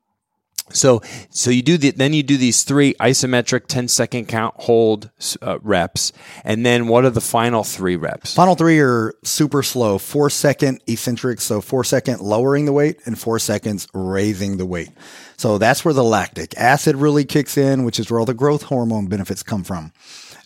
So, 0.73 1.01
so 1.29 1.49
you 1.49 1.61
do 1.61 1.77
the, 1.77 1.91
then 1.91 2.13
you 2.13 2.23
do 2.23 2.37
these 2.37 2.63
three 2.63 2.93
isometric 2.95 3.67
10 3.67 3.87
second 3.87 4.27
count 4.27 4.55
hold 4.57 5.09
uh, 5.41 5.59
reps, 5.61 6.11
and 6.43 6.65
then 6.65 6.87
what 6.87 7.05
are 7.05 7.09
the 7.09 7.21
final 7.21 7.63
three 7.63 7.95
reps? 7.95 8.35
Final 8.35 8.55
three 8.55 8.79
are 8.79 9.13
super 9.23 9.63
slow, 9.63 9.97
four 9.97 10.29
second 10.29 10.81
eccentric. 10.87 11.41
So 11.41 11.61
four 11.61 11.83
second 11.83 12.21
lowering 12.21 12.65
the 12.65 12.73
weight 12.73 12.99
and 13.05 13.17
four 13.17 13.39
seconds 13.39 13.87
raising 13.93 14.57
the 14.57 14.65
weight. 14.65 14.89
So 15.37 15.57
that's 15.57 15.83
where 15.83 15.93
the 15.93 16.03
lactic 16.03 16.55
acid 16.57 16.95
really 16.95 17.25
kicks 17.25 17.57
in, 17.57 17.83
which 17.83 17.99
is 17.99 18.11
where 18.11 18.19
all 18.19 18.25
the 18.25 18.33
growth 18.33 18.63
hormone 18.63 19.07
benefits 19.07 19.41
come 19.41 19.63
from. 19.63 19.91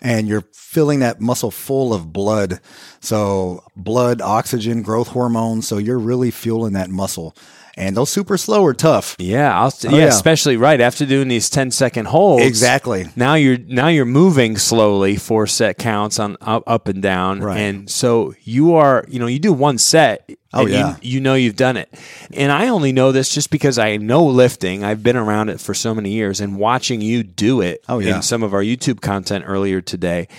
And 0.01 0.27
you're 0.27 0.45
filling 0.53 0.99
that 0.99 1.19
muscle 1.19 1.51
full 1.51 1.93
of 1.93 2.13
blood. 2.13 2.59
So 2.99 3.63
blood, 3.75 4.21
oxygen, 4.21 4.83
growth 4.83 5.09
hormone. 5.09 5.61
So 5.61 5.77
you're 5.77 5.99
really 5.99 6.31
fueling 6.31 6.73
that 6.73 6.89
muscle. 6.89 7.35
And 7.77 7.97
those 7.97 8.09
super 8.09 8.37
slow 8.37 8.63
are 8.65 8.73
tough. 8.73 9.17
Yeah, 9.19 9.53
I'll, 9.59 9.67
oh, 9.67 9.71
yeah, 9.83 9.91
Oh, 9.91 9.97
yeah. 9.97 10.05
especially 10.05 10.55
right 10.55 10.79
after 10.79 11.05
doing 11.05 11.27
these 11.27 11.49
10 11.49 11.71
second 11.71 12.05
holds. 12.07 12.45
Exactly. 12.45 13.07
Now 13.17 13.33
you're 13.35 13.57
now 13.57 13.89
you're 13.89 14.05
moving 14.05 14.57
slowly, 14.57 15.17
four 15.17 15.45
set 15.45 15.77
counts 15.77 16.17
on 16.17 16.37
up, 16.39 16.63
up 16.67 16.87
and 16.87 17.01
down, 17.01 17.41
Right. 17.41 17.57
and 17.59 17.89
so 17.89 18.33
you 18.43 18.75
are, 18.75 19.03
you 19.09 19.19
know, 19.19 19.27
you 19.27 19.39
do 19.39 19.51
one 19.51 19.77
set. 19.77 20.29
Oh, 20.53 20.61
and 20.61 20.69
you- 20.69 20.75
yeah. 20.75 20.95
you, 21.01 21.19
know 21.19 21.33
you've 21.33 21.57
done 21.57 21.75
it, 21.75 21.93
and 22.33 22.49
I 22.49 22.69
only 22.69 22.93
know 22.93 23.11
this 23.11 23.29
just 23.33 23.49
because 23.49 23.77
I 23.77 23.97
know 23.97 24.23
lifting. 24.25 24.85
I've 24.85 25.03
been 25.03 25.17
around 25.17 25.49
it 25.49 25.59
for 25.59 25.73
so 25.73 25.93
many 25.93 26.11
years, 26.11 26.39
and 26.39 26.55
watching 26.57 27.01
you 27.01 27.23
do 27.23 27.59
it. 27.59 27.83
Oh, 27.89 27.99
yeah. 27.99 28.15
in 28.15 28.21
some 28.21 28.41
of 28.41 28.53
our 28.53 28.61
YouTube 28.63 29.01
content 29.01 29.43
earlier 29.45 29.81
today, 29.81 30.29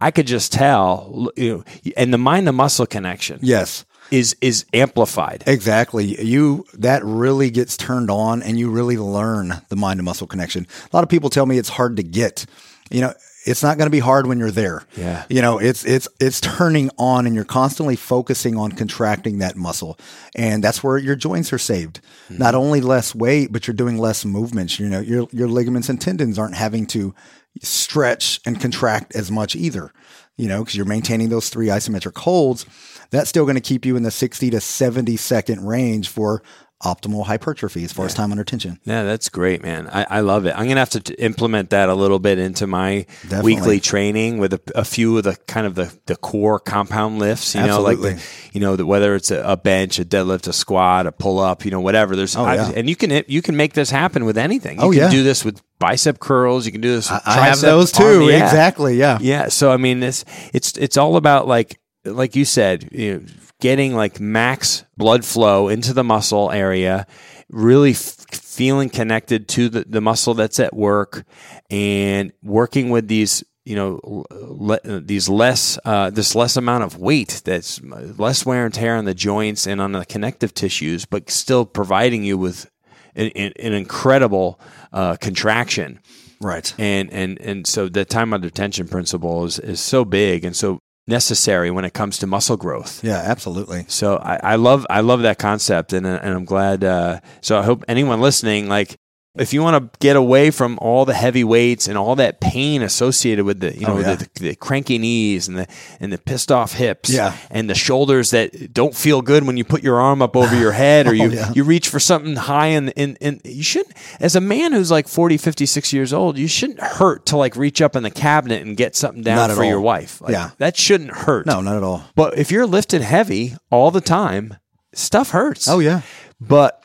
I 0.00 0.10
could 0.12 0.26
just 0.26 0.50
tell, 0.50 1.30
you 1.36 1.58
know, 1.58 1.92
and 1.94 2.10
the 2.14 2.16
mind 2.16 2.46
to 2.46 2.52
muscle 2.52 2.86
connection 2.86 3.38
Yes. 3.42 3.84
Is 4.10 4.36
is 4.40 4.64
amplified. 4.72 5.44
Exactly. 5.46 6.22
You 6.22 6.64
that 6.74 7.04
really 7.04 7.50
gets 7.50 7.76
turned 7.76 8.10
on 8.10 8.42
and 8.42 8.58
you 8.58 8.70
really 8.70 8.96
learn 8.96 9.62
the 9.68 9.76
mind 9.76 9.98
to 9.98 10.02
muscle 10.02 10.26
connection. 10.26 10.66
A 10.92 10.96
lot 10.96 11.02
of 11.02 11.10
people 11.10 11.30
tell 11.30 11.46
me 11.46 11.58
it's 11.58 11.70
hard 11.70 11.96
to 11.96 12.02
get. 12.02 12.46
You 12.90 13.00
know, 13.00 13.14
it's 13.46 13.62
not 13.62 13.78
going 13.78 13.86
to 13.86 13.90
be 13.90 14.00
hard 14.00 14.26
when 14.26 14.38
you're 14.38 14.50
there. 14.50 14.84
Yeah. 14.96 15.24
You 15.28 15.40
know, 15.40 15.58
it's 15.58 15.84
it's 15.84 16.08
it's 16.20 16.40
turning 16.40 16.90
on 16.98 17.26
and 17.26 17.34
you're 17.34 17.44
constantly 17.44 17.96
focusing 17.96 18.56
on 18.56 18.72
contracting 18.72 19.38
that 19.38 19.56
muscle. 19.56 19.98
And 20.34 20.62
that's 20.62 20.82
where 20.82 20.98
your 20.98 21.16
joints 21.16 21.52
are 21.52 21.58
saved. 21.58 22.00
Hmm. 22.28 22.38
Not 22.38 22.54
only 22.54 22.80
less 22.80 23.14
weight, 23.14 23.52
but 23.52 23.66
you're 23.66 23.74
doing 23.74 23.98
less 23.98 24.24
movements. 24.24 24.78
You 24.80 24.88
know, 24.88 25.00
your 25.00 25.28
your 25.30 25.48
ligaments 25.48 25.88
and 25.88 26.00
tendons 26.00 26.38
aren't 26.38 26.56
having 26.56 26.86
to 26.86 27.14
stretch 27.62 28.40
and 28.44 28.60
contract 28.60 29.14
as 29.14 29.30
much 29.30 29.54
either. 29.54 29.92
You 30.36 30.48
know, 30.48 30.62
because 30.62 30.76
you're 30.76 30.84
maintaining 30.84 31.30
those 31.30 31.48
three 31.48 31.68
isometric 31.68 32.18
holds. 32.18 32.66
That's 33.10 33.28
still 33.28 33.44
going 33.44 33.54
to 33.56 33.60
keep 33.60 33.84
you 33.86 33.96
in 33.96 34.02
the 34.02 34.10
60 34.10 34.50
to 34.50 34.60
70 34.60 35.16
second 35.16 35.66
range 35.66 36.08
for 36.08 36.42
optimal 36.84 37.24
hypertrophy 37.24 37.84
as 37.84 37.92
far 37.92 38.04
as 38.04 38.12
time 38.12 38.30
under 38.30 38.44
tension. 38.44 38.78
Yeah, 38.84 39.02
that's 39.04 39.30
great, 39.30 39.62
man. 39.62 39.88
I, 39.90 40.06
I 40.10 40.20
love 40.20 40.44
it. 40.44 40.50
I'm 40.54 40.68
gonna 40.68 40.80
have 40.80 40.90
to 40.90 41.00
t- 41.00 41.14
implement 41.14 41.70
that 41.70 41.88
a 41.88 41.94
little 41.94 42.18
bit 42.18 42.38
into 42.38 42.66
my 42.66 43.06
Definitely. 43.22 43.54
weekly 43.54 43.80
training 43.80 44.36
with 44.36 44.52
a, 44.52 44.60
a 44.74 44.84
few 44.84 45.16
of 45.16 45.24
the 45.24 45.36
kind 45.46 45.66
of 45.66 45.74
the, 45.74 45.98
the 46.04 46.16
core 46.16 46.60
compound 46.60 47.18
lifts. 47.18 47.54
You 47.54 47.62
know, 47.66 47.80
like 47.80 47.98
the, 48.02 48.22
you 48.52 48.60
know, 48.60 48.76
the, 48.76 48.84
whether 48.84 49.14
it's 49.14 49.30
a, 49.30 49.40
a 49.42 49.56
bench, 49.56 49.98
a 49.98 50.04
deadlift, 50.04 50.48
a 50.48 50.52
squat, 50.52 51.06
a 51.06 51.12
pull 51.12 51.38
up, 51.38 51.64
you 51.64 51.70
know, 51.70 51.80
whatever. 51.80 52.14
There's 52.14 52.36
Oh, 52.36 52.44
yeah. 52.44 52.70
and 52.76 52.90
you 52.90 52.94
can 52.94 53.24
you 53.26 53.40
can 53.40 53.56
make 53.56 53.72
this 53.72 53.88
happen 53.88 54.26
with 54.26 54.36
anything. 54.36 54.78
Oh, 54.78 54.90
you 54.90 55.00
Oh, 55.00 55.04
can 55.06 55.12
yeah. 55.12 55.16
do 55.18 55.24
this 55.24 55.46
with 55.46 55.62
bicep 55.78 56.18
curls. 56.20 56.66
You 56.66 56.72
can 56.72 56.82
do 56.82 56.94
this. 56.94 57.10
With 57.10 57.22
I 57.24 57.46
have 57.46 57.60
those 57.62 57.90
too. 57.90 58.28
yeah. 58.28 58.44
Exactly. 58.44 58.96
Yeah. 58.98 59.16
Yeah. 59.22 59.48
So 59.48 59.72
I 59.72 59.78
mean, 59.78 60.00
this 60.00 60.26
it's 60.52 60.76
it's 60.76 60.98
all 60.98 61.16
about 61.16 61.48
like 61.48 61.80
like 62.06 62.36
you 62.36 62.44
said, 62.44 62.88
you 62.92 63.14
know, 63.18 63.26
getting 63.60 63.94
like 63.94 64.20
max 64.20 64.84
blood 64.96 65.24
flow 65.24 65.68
into 65.68 65.92
the 65.92 66.04
muscle 66.04 66.50
area, 66.50 67.06
really 67.48 67.92
f- 67.92 68.26
feeling 68.32 68.88
connected 68.90 69.48
to 69.48 69.68
the, 69.68 69.84
the 69.88 70.00
muscle 70.00 70.34
that's 70.34 70.60
at 70.60 70.74
work, 70.74 71.24
and 71.70 72.32
working 72.42 72.90
with 72.90 73.08
these 73.08 73.44
you 73.64 73.74
know 73.74 74.24
le- 74.30 75.00
these 75.00 75.28
less 75.28 75.78
uh, 75.84 76.10
this 76.10 76.34
less 76.34 76.56
amount 76.56 76.84
of 76.84 76.98
weight 76.98 77.42
that's 77.44 77.80
less 77.82 78.46
wear 78.46 78.64
and 78.64 78.74
tear 78.74 78.96
on 78.96 79.04
the 79.04 79.14
joints 79.14 79.66
and 79.66 79.80
on 79.80 79.92
the 79.92 80.04
connective 80.06 80.54
tissues, 80.54 81.04
but 81.04 81.30
still 81.30 81.66
providing 81.66 82.22
you 82.24 82.38
with 82.38 82.70
an, 83.14 83.30
an 83.34 83.52
an 83.58 83.72
incredible 83.72 84.60
uh, 84.92 85.16
contraction 85.16 86.00
Right. 86.40 86.74
and 86.78 87.10
and 87.12 87.40
and 87.40 87.66
so 87.66 87.88
the 87.88 88.04
time 88.04 88.34
under 88.34 88.50
tension 88.50 88.86
principle 88.88 89.44
is 89.46 89.58
is 89.58 89.80
so 89.80 90.04
big 90.04 90.44
and 90.44 90.54
so 90.54 90.80
necessary 91.06 91.70
when 91.70 91.84
it 91.84 91.94
comes 91.94 92.18
to 92.18 92.26
muscle 92.26 92.56
growth. 92.56 93.02
Yeah, 93.04 93.22
absolutely. 93.24 93.84
So 93.88 94.16
I, 94.16 94.40
I 94.42 94.56
love 94.56 94.86
I 94.90 95.00
love 95.00 95.22
that 95.22 95.38
concept, 95.38 95.92
and 95.92 96.06
and 96.06 96.34
I'm 96.34 96.44
glad. 96.44 96.84
Uh, 96.84 97.20
so 97.40 97.58
I 97.58 97.62
hope 97.62 97.84
anyone 97.88 98.20
listening, 98.20 98.68
like, 98.68 98.96
if 99.38 99.52
you 99.52 99.62
want 99.62 99.92
to 99.92 99.98
get 100.00 100.16
away 100.16 100.50
from 100.50 100.78
all 100.80 101.04
the 101.04 101.14
heavy 101.14 101.44
weights 101.44 101.88
and 101.88 101.96
all 101.98 102.16
that 102.16 102.40
pain 102.40 102.82
associated 102.82 103.44
with 103.44 103.60
the 103.60 103.74
you 103.76 103.86
oh, 103.86 103.90
know 103.90 103.96
Oh, 103.96 104.00
yeah. 104.00 104.14
the, 104.16 104.28
the 104.40 104.54
cranky 104.56 104.98
knees 104.98 105.48
and 105.48 105.58
the 105.58 105.66
and 106.00 106.12
the 106.12 106.18
pissed 106.18 106.50
off 106.52 106.72
hips, 106.74 107.10
Yeah. 107.10 107.36
and 107.50 107.68
the 107.70 107.74
shoulders 107.74 108.30
that 108.30 108.72
don't 108.72 108.94
feel 108.94 109.22
good 109.22 109.46
when 109.46 109.56
you 109.56 109.64
put 109.64 109.82
your 109.82 110.00
arm 110.00 110.22
up 110.22 110.36
over 110.36 110.56
your 110.58 110.72
head 110.72 111.06
or 111.06 111.14
you 111.20 111.24
Oh, 111.24 111.32
yeah. 111.32 111.52
you 111.54 111.64
reach 111.64 111.88
for 111.88 111.98
something 112.00 112.36
high 112.36 112.68
and 112.68 112.92
and, 112.96 113.18
and 113.20 113.40
you 113.44 113.62
shouldn't 113.62 113.94
as 114.20 114.36
a 114.36 114.40
man 114.40 114.72
who's 114.72 114.90
like 114.90 115.08
40 115.08 115.36
56 115.36 115.92
years 115.92 116.12
old 116.12 116.38
you 116.38 116.48
shouldn't 116.48 116.80
hurt 116.80 117.26
to 117.26 117.36
like 117.36 117.56
reach 117.56 117.80
up 117.82 117.96
in 117.96 118.02
the 118.02 118.10
cabinet 118.10 118.62
and 118.62 118.76
get 118.76 118.96
something 118.96 119.22
down 119.22 119.50
for 119.50 119.62
all. 119.62 119.68
your 119.68 119.80
wife 119.80 120.20
Like, 120.20 120.32
Yeah. 120.32 120.50
that 120.58 120.76
shouldn't 120.76 121.10
hurt 121.10 121.46
No, 121.46 121.60
not 121.60 121.76
at 121.76 121.82
all. 121.82 122.04
but 122.14 122.38
if 122.38 122.50
you're 122.50 122.66
lifted 122.66 123.02
heavy 123.02 123.54
all 123.70 123.90
the 123.90 124.00
time, 124.00 124.56
stuff 124.94 125.30
hurts. 125.30 125.68
Oh 125.68 125.78
yeah. 125.80 126.02
But 126.40 126.82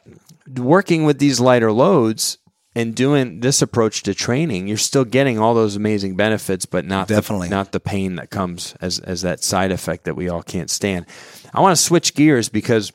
working 0.58 1.06
with 1.06 1.20
these 1.20 1.40
lighter 1.40 1.72
loads 1.72 2.38
and 2.76 2.96
doing 2.96 3.42
this 3.42 3.62
approach 3.62 4.04
to 4.04 4.14
training, 4.14 4.68
you're 4.68 4.78
still 4.78 5.04
getting 5.04 5.38
all 5.38 5.54
those 5.54 5.76
amazing 5.76 6.16
benefits, 6.16 6.66
but 6.66 6.86
not 6.86 7.08
Definitely. 7.08 7.50
the, 7.50 7.56
not 7.56 7.72
the 7.72 7.80
pain 7.80 8.16
that 8.16 8.30
comes 8.30 8.76
as 8.82 9.00
as 9.00 9.22
that 9.24 9.44
side 9.44 9.72
effect 9.72 10.06
that 10.06 10.16
we 10.16 10.30
all 10.30 10.42
can't 10.42 10.70
stand. 10.70 11.06
I 11.54 11.62
want 11.62 11.76
to 11.76 11.82
switch 11.82 12.14
gears 12.14 12.48
because 12.50 12.92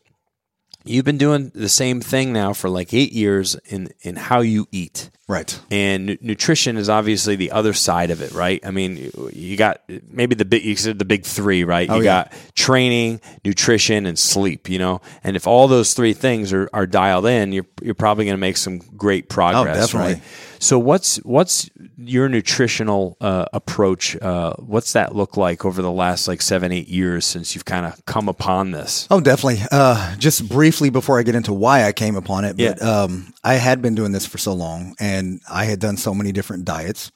you've 0.87 1.05
been 1.05 1.19
doing 1.19 1.51
the 1.55 1.69
same 1.69 2.01
thing 2.01 2.33
now 2.33 2.53
for 2.53 2.69
like 2.71 2.93
eight 2.95 3.13
years 3.13 3.57
in 3.67 3.89
in 4.03 4.17
how 4.17 4.41
you 4.41 4.67
eat 4.73 5.11
Right. 5.29 5.59
and 5.73 6.07
nu- 6.07 6.17
nutrition 6.21 6.77
is 6.77 6.89
obviously 6.89 7.35
the 7.35 7.51
other 7.51 7.73
side 7.73 8.11
of 8.13 8.23
it, 8.23 8.31
right? 8.33 8.65
I 8.65 8.71
mean, 8.71 8.97
you- 8.97 9.31
you 9.33 9.57
got 9.57 9.81
maybe 10.09 10.35
the 10.37 10.45
big 10.45 10.65
you 10.65 10.77
said 10.77 10.99
the 11.01 11.05
big 11.05 11.25
three, 11.25 11.65
right? 11.65 11.91
Oh, 11.91 11.95
you 11.97 12.01
Oh, 12.01 12.05
yeah. 12.05 12.23
got 12.25 12.33
training, 12.55 13.21
nutrition, 13.45 14.07
and 14.07 14.17
sleep. 14.19 14.69
You 14.69 14.79
know, 14.79 15.01
and 15.25 15.35
if 15.37 15.47
all 15.47 15.67
those 15.69 15.95
three 15.95 16.13
things 16.13 16.53
are, 16.53 16.69
are 16.73 16.87
dialed 16.87 17.27
in, 17.27 17.53
you're 17.53 17.67
you're 17.83 17.95
probably 17.95 18.25
going 18.25 18.37
to 18.37 18.41
make 18.41 18.57
some 18.57 18.79
great 18.97 19.25
oh, 19.31 19.35
progress, 19.35 19.77
Oh, 19.77 19.81
definitely. 19.81 20.13
right? 20.15 20.23
So 20.59 20.79
what's 20.79 21.17
what's 21.19 21.69
your 21.97 22.29
nutritional 22.29 23.17
uh, 23.21 23.47
approach? 23.53 24.17
Uh, 24.17 24.55
what's 24.59 24.93
that 24.95 25.15
look 25.15 25.37
like 25.37 25.65
over 25.65 25.83
the 25.83 25.91
last 25.93 26.29
like 26.29 26.41
seven 26.43 26.73
eight 26.73 26.89
years 26.89 27.25
since 27.27 27.55
you've 27.55 27.65
kind 27.65 27.87
of 27.87 28.05
come 28.07 28.29
upon 28.29 28.71
this? 28.71 29.07
Oh, 29.11 29.21
definitely. 29.21 29.61
Uh, 29.71 30.17
just 30.17 30.49
briefly 30.49 30.91
before 30.91 31.19
I 31.19 31.23
get 31.23 31.35
into 31.35 31.53
why 31.53 31.85
I 31.85 31.93
came 31.93 32.17
upon 32.17 32.45
it, 32.45 32.57
but 32.57 32.79
Yeah. 32.81 33.03
um, 33.03 33.33
I 33.45 33.55
had 33.55 33.83
been 33.83 33.95
doing 33.95 34.13
this 34.13 34.27
for 34.27 34.39
so 34.39 34.53
long, 34.53 34.95
and 34.99 35.41
I 35.51 35.65
had 35.65 35.79
done 35.81 35.97
so 35.97 36.15
many 36.15 36.33
different 36.33 36.65
diets, 36.65 37.13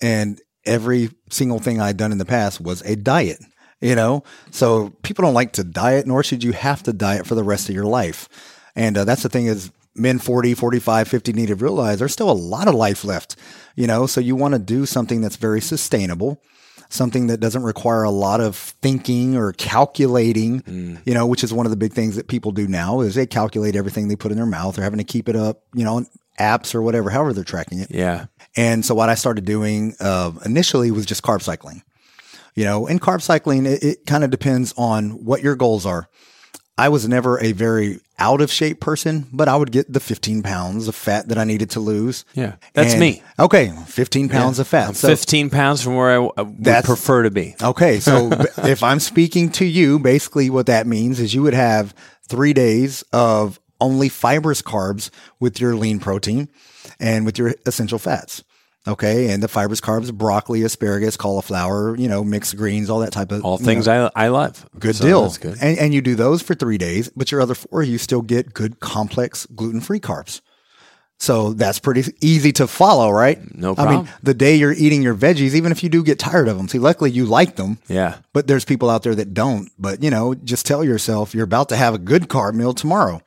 and 0.00 0.40
every 0.64 1.10
single 1.30 1.58
thing 1.58 1.80
I'd 1.80 1.96
done 1.96 2.12
in 2.12 2.18
the 2.18 2.24
past 2.24 2.60
was 2.60 2.82
a 2.82 2.96
diet. 2.96 3.38
You 3.80 3.94
know, 3.94 4.22
so 4.50 4.90
people 5.02 5.24
don't 5.24 5.34
like 5.34 5.52
to 5.54 5.64
diet, 5.64 6.06
nor 6.06 6.22
should 6.22 6.42
you 6.42 6.52
have 6.52 6.82
to 6.84 6.92
diet 6.94 7.26
for 7.26 7.34
the 7.34 7.42
rest 7.42 7.68
of 7.68 7.74
your 7.74 7.84
life. 7.84 8.30
And 8.74 8.96
uh, 8.96 9.04
that's 9.04 9.22
the 9.22 9.28
thing 9.28 9.44
is 9.46 9.70
men 9.94 10.18
40, 10.18 10.54
45, 10.54 11.08
50 11.08 11.32
need 11.32 11.48
to 11.48 11.54
realize 11.54 11.98
there's 11.98 12.12
still 12.12 12.30
a 12.30 12.32
lot 12.32 12.68
of 12.68 12.74
life 12.74 13.04
left, 13.04 13.36
you 13.76 13.86
know, 13.86 14.06
so 14.06 14.20
you 14.20 14.36
want 14.36 14.54
to 14.54 14.58
do 14.58 14.86
something 14.86 15.20
that's 15.20 15.36
very 15.36 15.60
sustainable 15.60 16.40
something 16.94 17.26
that 17.26 17.40
doesn't 17.40 17.62
require 17.62 18.04
a 18.04 18.10
lot 18.10 18.40
of 18.40 18.56
thinking 18.56 19.36
or 19.36 19.52
calculating, 19.52 20.62
you 21.04 21.14
know, 21.14 21.26
which 21.26 21.44
is 21.44 21.52
one 21.52 21.66
of 21.66 21.70
the 21.70 21.76
big 21.76 21.92
things 21.92 22.16
that 22.16 22.28
people 22.28 22.52
do 22.52 22.66
now 22.66 23.00
is 23.00 23.14
they 23.14 23.26
calculate 23.26 23.76
everything 23.76 24.08
they 24.08 24.16
put 24.16 24.30
in 24.30 24.36
their 24.36 24.46
mouth. 24.46 24.76
They're 24.76 24.84
having 24.84 24.98
to 24.98 25.04
keep 25.04 25.28
it 25.28 25.36
up, 25.36 25.62
you 25.74 25.84
know, 25.84 25.96
on 25.96 26.06
apps 26.38 26.74
or 26.74 26.82
whatever, 26.82 27.10
however 27.10 27.32
they're 27.32 27.44
tracking 27.44 27.80
it. 27.80 27.90
Yeah, 27.90 28.26
And 28.56 28.84
so 28.84 28.94
what 28.94 29.08
I 29.08 29.14
started 29.14 29.44
doing 29.44 29.94
uh, 30.00 30.32
initially 30.44 30.90
was 30.90 31.06
just 31.06 31.22
carb 31.22 31.42
cycling. 31.42 31.82
You 32.54 32.64
know, 32.64 32.86
and 32.86 33.00
carb 33.00 33.20
cycling, 33.20 33.66
it, 33.66 33.82
it 33.82 34.06
kind 34.06 34.22
of 34.22 34.30
depends 34.30 34.72
on 34.76 35.24
what 35.24 35.42
your 35.42 35.56
goals 35.56 35.84
are. 35.84 36.08
I 36.76 36.88
was 36.88 37.06
never 37.06 37.40
a 37.40 37.52
very 37.52 38.00
out 38.18 38.40
of 38.40 38.50
shape 38.50 38.80
person, 38.80 39.26
but 39.32 39.48
I 39.48 39.56
would 39.56 39.70
get 39.70 39.92
the 39.92 40.00
15 40.00 40.42
pounds 40.42 40.88
of 40.88 40.94
fat 40.94 41.28
that 41.28 41.38
I 41.38 41.44
needed 41.44 41.70
to 41.70 41.80
lose. 41.80 42.24
Yeah, 42.34 42.54
that's 42.72 42.92
And- 42.92 43.00
me. 43.00 43.22
Okay, 43.38 43.72
15 43.86 44.28
pounds 44.28 44.58
of 44.58 44.66
fat. 44.66 44.96
So- 44.96 45.08
15 45.08 45.50
pounds 45.50 45.82
from 45.82 45.96
where 45.96 46.10
I, 46.10 46.24
I 46.24 46.28
uh, 46.40 46.44
would 46.44 46.84
prefer 46.84 47.22
to 47.24 47.30
be. 47.30 47.54
Okay, 47.62 48.00
so 48.00 48.30
if 48.58 48.82
I'm 48.82 49.00
speaking 49.00 49.50
to 49.52 49.64
you, 49.64 49.98
basically 49.98 50.50
what 50.50 50.66
that 50.66 50.86
means 50.86 51.20
is 51.20 51.34
you 51.34 51.42
would 51.42 51.54
have 51.54 51.94
three 52.28 52.52
days 52.52 53.02
of 53.12 53.60
only 53.80 54.08
fibrous 54.08 54.62
carbs 54.62 55.10
with 55.40 55.60
your 55.60 55.76
lean 55.76 56.00
protein 56.00 56.48
and 56.98 57.24
with 57.24 57.38
your 57.38 57.54
essential 57.66 57.98
fats. 57.98 58.42
Okay, 58.86 59.30
and 59.30 59.42
the 59.42 59.48
fibrous 59.48 59.80
carbs, 59.80 60.12
broccoli, 60.12 60.62
asparagus, 60.62 61.16
cauliflower, 61.16 61.96
you 61.96 62.06
know, 62.06 62.22
mixed 62.22 62.54
greens, 62.56 62.90
all 62.90 63.00
that 63.00 63.12
type 63.12 63.32
of 63.32 63.42
All 63.42 63.56
things 63.56 63.86
know, 63.86 64.10
I, 64.14 64.26
I 64.26 64.28
love. 64.28 64.68
good 64.78 64.96
So 64.96 65.04
deal. 65.04 65.30
Good. 65.40 65.56
And 65.62 65.78
and 65.78 65.94
you 65.94 66.02
do 66.02 66.14
those 66.14 66.42
for 66.42 66.54
three 66.54 66.76
days, 66.76 67.08
but 67.16 67.32
your 67.32 67.40
other 67.40 67.54
four 67.54 67.82
you 67.82 67.96
still 67.96 68.20
get 68.20 68.52
good 68.52 68.80
complex 68.80 69.46
gluten 69.46 69.80
free 69.80 70.00
carbs. 70.00 70.42
So 71.18 71.54
that's 71.54 71.78
pretty 71.78 72.12
easy 72.20 72.52
to 72.52 72.66
follow, 72.66 73.10
right? 73.10 73.38
No 73.56 73.74
I 73.78 73.96
mean, 73.96 74.08
the 74.22 74.34
day 74.34 74.56
you're 74.56 74.72
eating 74.72 75.00
your 75.00 75.14
veggies, 75.14 75.54
even 75.54 75.72
if 75.72 75.82
you 75.82 75.88
do 75.88 76.02
get 76.02 76.18
tired 76.18 76.48
of 76.48 76.56
them, 76.58 76.68
see, 76.68 76.78
luckily 76.78 77.10
you 77.10 77.24
like 77.24 77.56
them. 77.56 77.78
Yeah. 77.88 78.18
But 78.32 78.46
there's 78.48 78.64
people 78.64 78.90
out 78.90 79.04
there 79.04 79.14
that 79.14 79.32
don't. 79.32 79.70
But 79.78 80.02
you 80.02 80.10
know, 80.10 80.34
just 80.34 80.66
tell 80.66 80.84
yourself 80.84 81.34
you're 81.34 81.44
about 81.44 81.70
to 81.70 81.76
have 81.76 81.94
a 81.94 81.98
good 81.98 82.28
carb 82.28 82.54
meal 82.54 82.74
tomorrow. 82.74 83.22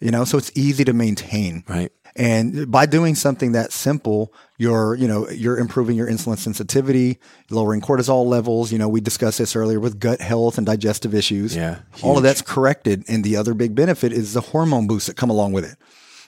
You 0.00 0.10
know, 0.10 0.24
so 0.24 0.38
it's 0.38 0.50
easy 0.56 0.84
to 0.84 0.92
maintain. 0.92 1.62
Right. 1.68 1.92
And 2.18 2.70
by 2.70 2.86
doing 2.86 3.14
something 3.14 3.52
that 3.52 3.72
simple, 3.72 4.32
you're, 4.56 4.94
you 4.94 5.06
know, 5.06 5.28
you're 5.28 5.58
improving 5.58 5.96
your 5.96 6.06
insulin 6.06 6.38
sensitivity, 6.38 7.18
lowering 7.50 7.82
cortisol 7.82 8.24
levels. 8.26 8.72
You 8.72 8.78
know, 8.78 8.88
we 8.88 9.02
discussed 9.02 9.36
this 9.38 9.54
earlier 9.54 9.78
with 9.78 10.00
gut 10.00 10.20
health 10.22 10.56
and 10.56 10.66
digestive 10.66 11.14
issues. 11.14 11.54
Yeah, 11.54 11.80
All 12.02 12.16
of 12.16 12.22
that's 12.22 12.40
corrected. 12.40 13.04
And 13.08 13.22
the 13.22 13.36
other 13.36 13.52
big 13.52 13.74
benefit 13.74 14.12
is 14.12 14.32
the 14.32 14.40
hormone 14.40 14.86
boosts 14.86 15.08
that 15.08 15.16
come 15.16 15.28
along 15.28 15.52
with 15.52 15.64
it. 15.64 15.76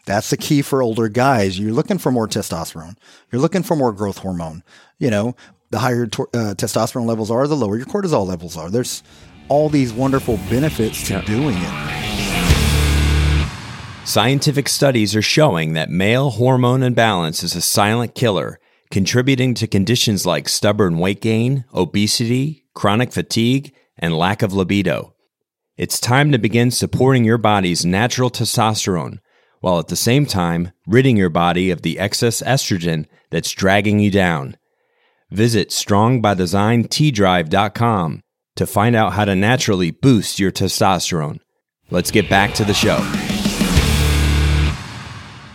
That's 0.05 0.31
the 0.31 0.37
key 0.37 0.61
for 0.63 0.83
older 0.83 1.09
guys. 1.09 1.59
You're 1.59 1.73
looking 1.73 1.99
for 1.99 2.11
more 2.13 2.29
testosterone. 2.29 2.97
You're 3.33 3.41
looking 3.43 3.63
for 3.63 3.75
more 3.77 3.93
growth 3.93 4.19
hormone. 4.19 4.63
You 4.99 5.11
know, 5.11 5.37
the 5.71 5.79
higher 5.79 6.07
tor- 6.07 6.29
uh, 6.35 6.55
testosterone 6.55 7.07
levels 7.07 7.31
are, 7.31 7.47
the 7.47 7.57
lower 7.57 7.77
your 7.77 7.87
cortisol 7.87 8.27
levels 8.27 8.57
are. 8.57 8.71
There's 8.71 9.03
all 9.49 9.69
these 9.71 9.93
wonderful 9.93 10.37
benefits 10.51 11.07
to 11.09 11.15
Yeah. 11.15 11.21
doing 11.23 11.57
it. 11.59 12.28
Scientific 14.09 14.69
studies 14.71 15.15
are 15.15 15.21
showing 15.21 15.75
that 15.75 15.91
male 15.91 16.31
hormone 16.31 16.83
imbalance 16.83 17.43
is 17.43 17.55
a 17.55 17.61
silent 17.61 18.15
killer, 18.15 18.59
contributing 18.91 19.53
to 19.53 19.67
conditions 19.67 20.25
like 20.25 20.49
stubborn 20.49 20.97
weight 20.97 21.21
gain, 21.21 21.67
obesity, 21.75 22.65
chronic 22.73 23.13
fatigue, 23.13 23.71
and 23.99 24.17
lack 24.17 24.41
of 24.41 24.55
libido. 24.55 25.13
It's 25.77 26.01
time 26.01 26.33
to 26.33 26.39
begin 26.39 26.71
supporting 26.71 27.23
your 27.23 27.37
body's 27.37 27.85
natural 27.85 28.31
testosterone, 28.31 29.19
while 29.61 29.79
at 29.79 29.89
the 29.89 29.95
same 29.95 30.25
time 30.25 30.73
ridding 30.87 31.19
your 31.19 31.29
body 31.29 31.71
of 31.71 31.83
the 31.83 31.99
excess 31.99 32.41
estrogen 32.41 33.05
that's 33.29 33.51
dragging 33.51 34.01
you 34.01 34.11
down. 34.11 34.57
Visit 35.31 35.69
strongbydesignTDrive.com 35.69 38.23
to 38.57 38.67
find 38.67 38.97
out 38.97 39.13
how 39.13 39.27
to 39.27 39.37
naturally 39.37 39.91
boost 39.91 40.39
your 40.39 40.51
testosterone. 40.51 41.41
Let's 41.91 42.11
get 42.11 42.31
back 42.31 42.55
to 42.55 42.65
the 42.65 42.73
show. 42.73 42.97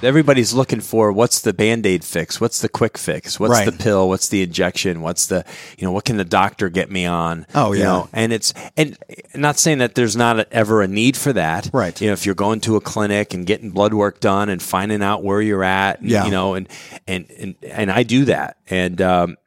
Everybody's 0.04 0.54
looking 0.54 0.82
for 0.82 1.12
what's 1.12 1.40
the 1.42 1.54
band-aid 1.54 2.04
fix, 2.04 2.40
what's 2.42 2.62
the 2.62 2.70
quick 2.70 2.98
fix, 2.98 3.40
what's 3.40 3.52
Right. 3.52 3.66
the 3.66 3.72
pill, 3.72 4.10
what's 4.10 4.28
the 4.30 4.42
injection, 4.42 5.02
what's 5.02 5.28
the 5.28 5.46
you 5.78 5.86
know 5.86 5.92
what 5.92 6.06
can 6.06 6.18
the 6.18 6.26
doctor 6.26 6.70
get 6.70 6.92
me 6.92 7.06
on? 7.06 7.46
Oh, 7.56 7.72
You 7.74 7.80
yeah. 7.80 7.86
know, 7.86 8.10
and 8.14 8.34
it's 8.34 8.54
and 8.78 8.98
not 9.36 9.58
saying 9.60 9.78
that 9.80 9.96
there's 9.96 10.16
not 10.16 10.40
a, 10.40 10.54
ever 10.54 10.82
a 10.82 10.88
need 10.88 11.16
for 11.18 11.34
that. 11.34 11.70
Right. 11.74 12.00
You 12.02 12.08
know, 12.08 12.14
if 12.14 12.26
you're 12.26 12.36
going 12.36 12.60
to 12.62 12.76
a 12.76 12.82
clinic 12.82 13.34
and 13.34 13.46
getting 13.46 13.70
blood 13.72 13.94
work 13.94 14.20
done 14.20 14.50
and 14.50 14.62
finding 14.62 15.02
out 15.04 15.24
where 15.24 15.42
you're 15.42 15.64
at, 15.64 16.02
and, 16.02 16.10
Yeah. 16.10 16.26
you 16.26 16.32
know, 16.32 16.54
and 16.56 16.68
and 17.08 17.26
and 17.40 17.56
and 17.64 17.92
I 17.92 18.04
do 18.04 18.26
that, 18.26 18.58
and 18.70 19.02
um, 19.02 19.38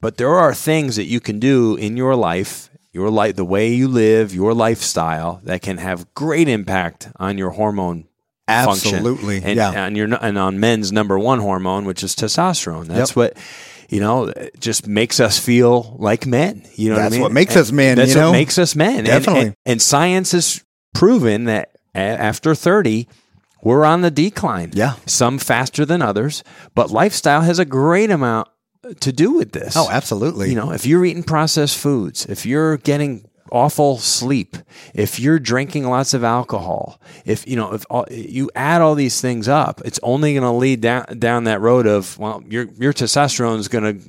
but 0.00 0.16
there 0.16 0.34
are 0.34 0.54
things 0.54 0.96
that 0.96 1.04
you 1.04 1.20
can 1.20 1.38
do 1.38 1.76
in 1.76 1.96
your 1.96 2.14
life, 2.16 2.70
your 2.92 3.10
life, 3.10 3.36
the 3.36 3.44
way 3.44 3.72
you 3.72 3.88
live, 3.88 4.34
your 4.34 4.54
lifestyle 4.54 5.40
that 5.44 5.62
can 5.62 5.78
have 5.78 6.12
great 6.14 6.48
impact 6.48 7.08
on 7.16 7.38
your 7.38 7.50
hormone 7.50 8.04
function. 8.64 8.94
Absolutely. 8.94 9.42
and, 9.42 9.56
Yeah. 9.56 9.70
and 9.72 9.96
your 9.96 10.08
and 10.20 10.38
on 10.38 10.60
men's 10.60 10.92
number 10.92 11.18
one 11.18 11.40
hormone, 11.40 11.84
which 11.84 12.02
is 12.02 12.14
testosterone. 12.14 12.86
That's 12.86 13.14
what 13.16 13.36
you 13.88 14.00
know. 14.00 14.26
It 14.28 14.58
just 14.60 14.86
makes 14.86 15.20
us 15.20 15.38
feel 15.38 15.96
like 15.98 16.26
men. 16.26 16.62
You 16.76 16.90
know, 16.90 16.94
what 16.96 17.00
I 17.00 17.02
That's 17.04 17.12
mean? 17.12 17.22
what 17.22 17.32
makes 17.32 17.54
And 17.56 17.60
us 17.62 17.72
men, 17.72 17.96
That's 17.96 18.14
you 18.14 18.20
what 18.20 18.26
know? 18.26 18.32
makes 18.32 18.58
us 18.58 18.74
men. 18.76 18.98
And- 18.98 19.06
Definitely. 19.06 19.46
And, 19.46 19.56
and 19.66 19.82
science 19.82 20.32
has 20.32 20.62
proven 20.94 21.44
that 21.44 21.70
a- 21.94 21.98
after 21.98 22.54
thirty. 22.54 23.08
We're 23.64 23.84
on 23.84 24.00
the 24.00 24.10
decline. 24.10 24.72
Yeah. 24.74 24.94
Some 25.06 25.38
faster 25.38 25.84
than 25.84 26.02
others, 26.02 26.42
but 26.74 26.90
lifestyle 26.90 27.42
has 27.42 27.60
a 27.60 27.64
great 27.64 28.10
amount 28.10 28.48
to 28.98 29.12
do 29.12 29.30
with 29.30 29.52
this. 29.52 29.76
Oh, 29.76 29.88
absolutely. 29.88 30.48
You 30.48 30.56
know, 30.56 30.72
if 30.72 30.84
you're 30.84 31.04
eating 31.04 31.22
processed 31.22 31.78
foods, 31.78 32.26
if 32.26 32.44
you're 32.44 32.78
getting 32.78 33.24
awful 33.50 33.98
sleep, 33.98 34.56
if 34.94 35.18
you're 35.18 35.38
drinking 35.38 35.84
lots 35.88 36.14
of 36.14 36.24
alcohol, 36.24 37.00
if 37.24 37.46
you 37.46 37.56
know, 37.56 37.72
if 37.74 37.84
all, 37.90 38.06
you 38.10 38.50
add 38.54 38.80
all 38.80 38.94
these 38.94 39.20
things 39.20 39.48
up, 39.48 39.80
it's 39.84 40.00
only 40.02 40.32
going 40.34 40.42
to 40.44 40.50
lead 40.52 40.80
down 40.80 41.04
down 41.18 41.44
that 41.44 41.60
road 41.60 41.86
of 41.86 42.18
well, 42.18 42.42
your 42.48 42.66
your 42.78 42.92
testosterone 42.92 43.58
is 43.58 43.68
going 43.68 43.98
to 43.98 44.04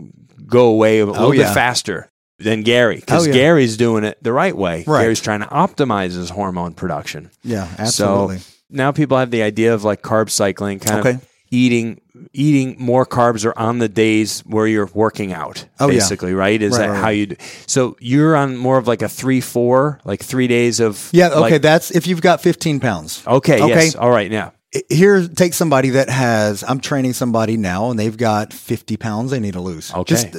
go 0.46 0.68
away 0.68 1.00
a 1.00 1.04
oh, 1.04 1.08
little 1.12 1.26
Oh, 1.28 1.32
yeah. 1.32 1.48
bit 1.48 1.54
faster 1.54 2.10
than 2.40 2.62
Gary 2.64 2.98
because 2.98 3.24
Oh, 3.24 3.28
yeah. 3.28 3.34
Gary's 3.34 3.78
doing 3.78 4.04
it 4.04 4.18
the 4.22 4.34
right 4.34 4.56
way. 4.56 4.84
Right. 4.86 5.04
Gary's 5.04 5.22
trying 5.22 5.40
to 5.42 5.48
optimize 5.48 6.16
his 6.16 6.30
hormone 6.30 6.74
production. 6.74 7.32
yeah, 7.44 7.68
absolutely. 7.78 8.40
So 8.40 8.54
now 8.70 8.92
people 8.92 9.18
have 9.18 9.32
the 9.32 9.44
idea 9.44 9.74
of 9.74 9.84
like 9.84 10.02
carb 10.02 10.30
cycling, 10.30 10.80
kind 10.80 11.00
Okay. 11.00 11.10
of 11.16 11.28
eating 11.54 12.02
eating 12.34 12.76
more 12.80 13.06
carbs 13.06 13.46
or 13.46 13.58
on 13.60 13.78
the 13.80 13.90
days 13.90 14.42
where 14.42 14.66
you're 14.66 14.90
working 14.94 15.34
out. 15.34 15.66
Oh, 15.80 15.88
yeah. 15.88 16.00
basically, 16.00 16.34
right? 16.34 16.60
Is 16.62 16.72
Right, 16.72 16.80
that 16.88 16.90
right, 16.94 17.02
how 17.02 17.10
you? 17.10 17.26
Do? 17.28 17.36
So 17.68 17.96
you're 18.00 18.36
on 18.36 18.56
more 18.58 18.78
of 18.78 18.88
like 18.88 19.02
a 19.02 19.10
three 19.10 19.42
four, 19.42 20.00
like 20.04 20.22
three 20.24 20.48
days 20.48 20.80
of 20.80 21.10
yeah, 21.14 21.28
okay. 21.30 21.40
like- 21.40 21.62
that's 21.62 21.92
if 21.92 22.08
you've 22.08 22.22
got 22.22 22.42
15 22.42 22.80
pounds. 22.80 23.24
okay, 23.28 23.62
okay. 23.62 23.68
yes, 23.68 23.96
all 23.96 24.10
right, 24.10 24.32
yeah, 24.32 24.52
Here, 24.90 25.28
take 25.28 25.54
somebody 25.54 25.90
that 25.92 26.10
has, 26.10 26.64
I'm 26.64 26.80
training 26.80 27.14
somebody 27.14 27.58
now 27.58 27.90
and 27.92 28.00
they've 28.00 28.18
got 28.18 28.52
50 28.54 28.98
pounds 28.98 29.30
they 29.32 29.40
need 29.40 29.54
to 29.54 29.62
lose. 29.62 29.94
Okay. 29.94 30.04
Just 30.16 30.38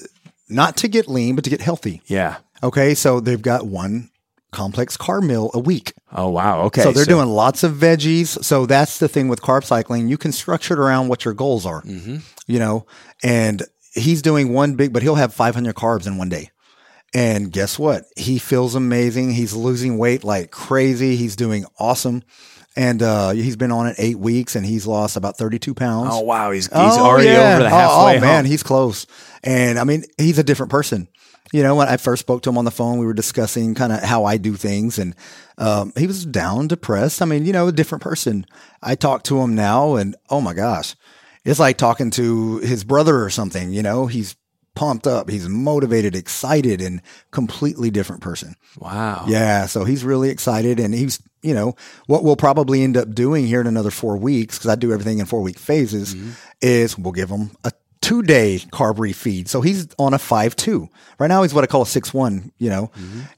not 0.49 0.77
to 0.79 0.89
get 0.89 1.07
lean, 1.09 1.35
but 1.37 1.45
to 1.45 1.51
get 1.51 1.61
healthy. 1.61 2.03
yeah. 2.07 2.37
Okay. 2.63 2.95
So 2.95 3.21
they've 3.21 3.43
got 3.43 3.67
one 3.67 4.11
complex 4.55 4.97
carb 4.97 5.23
meal 5.27 5.51
a 5.53 5.59
week. 5.59 5.93
Oh 6.13 6.29
wow, 6.31 6.63
okay. 6.63 6.83
so 6.83 6.93
they're 6.93 7.05
doing 7.05 7.29
lots 7.29 7.63
of 7.63 7.73
veggies. 7.75 8.43
So 8.43 8.65
that's 8.67 8.99
the 8.99 9.09
thing 9.09 9.29
with 9.29 9.43
carb 9.43 9.65
cycling. 9.65 10.09
You 10.09 10.17
can 10.17 10.33
structure 10.33 10.73
it 10.75 10.81
around 10.81 11.09
what 11.09 11.25
your 11.27 11.35
goals 11.35 11.67
are, 11.67 11.83
Mm-hmm. 11.83 12.17
you 12.47 12.59
know, 12.59 12.87
and 13.23 13.63
he's 13.93 14.23
doing 14.23 14.53
one 14.53 14.75
big, 14.77 14.93
but 14.93 15.03
he'll 15.03 15.15
have 15.17 15.35
500 15.35 15.75
carbs 15.75 16.07
in 16.07 16.17
one 16.17 16.29
day. 16.29 16.51
And 17.13 17.53
guess 17.53 17.79
what? 17.79 18.05
He 18.17 18.39
feels 18.39 18.75
amazing. 18.75 19.31
He's 19.33 19.53
losing 19.55 19.99
weight 19.99 20.25
like 20.25 20.51
crazy. 20.51 21.15
He's 21.15 21.37
doing 21.37 21.65
awesome. 21.79 22.23
And 22.77 23.01
uh, 23.05 23.31
he's 23.31 23.55
been 23.55 23.71
on 23.71 23.87
it 23.87 23.95
eight 23.99 24.19
weeks 24.19 24.57
and 24.57 24.67
he's 24.67 24.85
lost 24.85 25.17
about 25.17 25.39
32 25.39 25.75
pounds. 25.75 26.09
Oh 26.13 26.21
wow, 26.23 26.51
he's 26.51 26.67
he's 26.67 26.73
Oh, 26.75 27.05
already 27.07 27.29
yeah. 27.29 27.53
over 27.55 27.63
the 27.63 27.67
Oh, 27.67 27.71
halfway. 27.71 28.17
Oh, 28.17 28.21
man, 28.21 28.35
hump. 28.39 28.49
he's 28.49 28.65
close. 28.65 29.07
And 29.45 29.79
I 29.79 29.85
mean, 29.85 30.03
he's 30.19 30.39
a 30.41 30.43
different 30.43 30.71
person. 30.73 31.07
You 31.55 31.63
know, 31.63 31.77
when 31.77 31.87
I 31.87 31.99
first 31.99 32.19
spoke 32.19 32.43
to 32.43 32.51
him 32.51 32.59
on 32.59 32.65
the 32.65 32.73
phone, 32.73 32.99
we 32.99 33.07
were 33.07 33.15
discussing 33.15 33.77
kind 33.77 33.93
of 33.93 34.03
how 34.03 34.25
I 34.25 34.39
do 34.39 34.55
things, 34.55 34.99
and 34.99 35.15
um, 35.57 35.93
he 35.97 36.09
was 36.09 36.27
down, 36.27 36.67
depressed. 36.67 37.23
I 37.23 37.27
mean, 37.27 37.47
you 37.47 37.53
know, 37.53 37.69
a 37.69 37.73
different 37.73 38.03
person. 38.03 38.45
I 38.83 38.97
talk 38.97 39.23
to 39.25 39.41
him 39.41 39.55
now, 39.55 39.95
and 39.95 40.17
oh 40.29 40.41
my 40.41 40.53
gosh, 40.53 40.97
it's 41.45 41.61
like 41.61 41.77
talking 41.77 42.11
to 42.11 42.59
his 42.59 42.83
brother 42.83 43.23
or 43.23 43.31
something. 43.31 43.73
You 43.73 43.85
know, 43.85 44.07
he's 44.07 44.35
pumped 44.75 45.07
up, 45.07 45.31
he's 45.31 45.49
motivated, 45.49 46.17
excited, 46.17 46.81
and 46.81 47.01
completely 47.31 47.89
different 47.89 48.21
person. 48.21 48.57
wow. 48.81 49.25
Yeah, 49.29 49.67
so 49.67 49.85
he's 49.85 50.03
really 50.03 50.31
excited, 50.31 50.81
and 50.81 50.93
he's 50.93 51.23
you 51.41 51.55
know 51.55 51.77
what 52.07 52.25
we'll 52.25 52.35
probably 52.35 52.83
end 52.83 52.97
up 52.97 53.15
doing 53.15 53.47
here 53.47 53.61
in 53.61 53.69
another 53.69 53.93
four 53.93 54.17
weeks 54.17 54.59
because 54.59 54.71
I 54.71 54.75
do 54.75 54.93
everything 54.93 55.21
in 55.21 55.27
four 55.27 55.41
week 55.41 55.61
phases. 55.61 56.17
Is 56.61 56.99
we'll 56.99 57.13
give 57.13 57.29
him 57.29 57.53
a 57.63 57.71
two 58.05 58.23
day 58.23 58.59
carb 58.73 58.97
refeed. 58.97 59.49
So 59.49 59.61
he's 59.63 59.89
on 59.99 60.13
a 60.15 60.19
five 60.19 60.55
two 60.57 60.89
right 61.19 61.29
now. 61.29 61.43
He's 61.43 61.55
what 61.55 61.65
I 61.65 61.67
call 61.67 61.83
a 61.83 61.87
six 61.87 62.13
one. 62.13 62.53
You 62.59 62.71
know, 62.71 62.91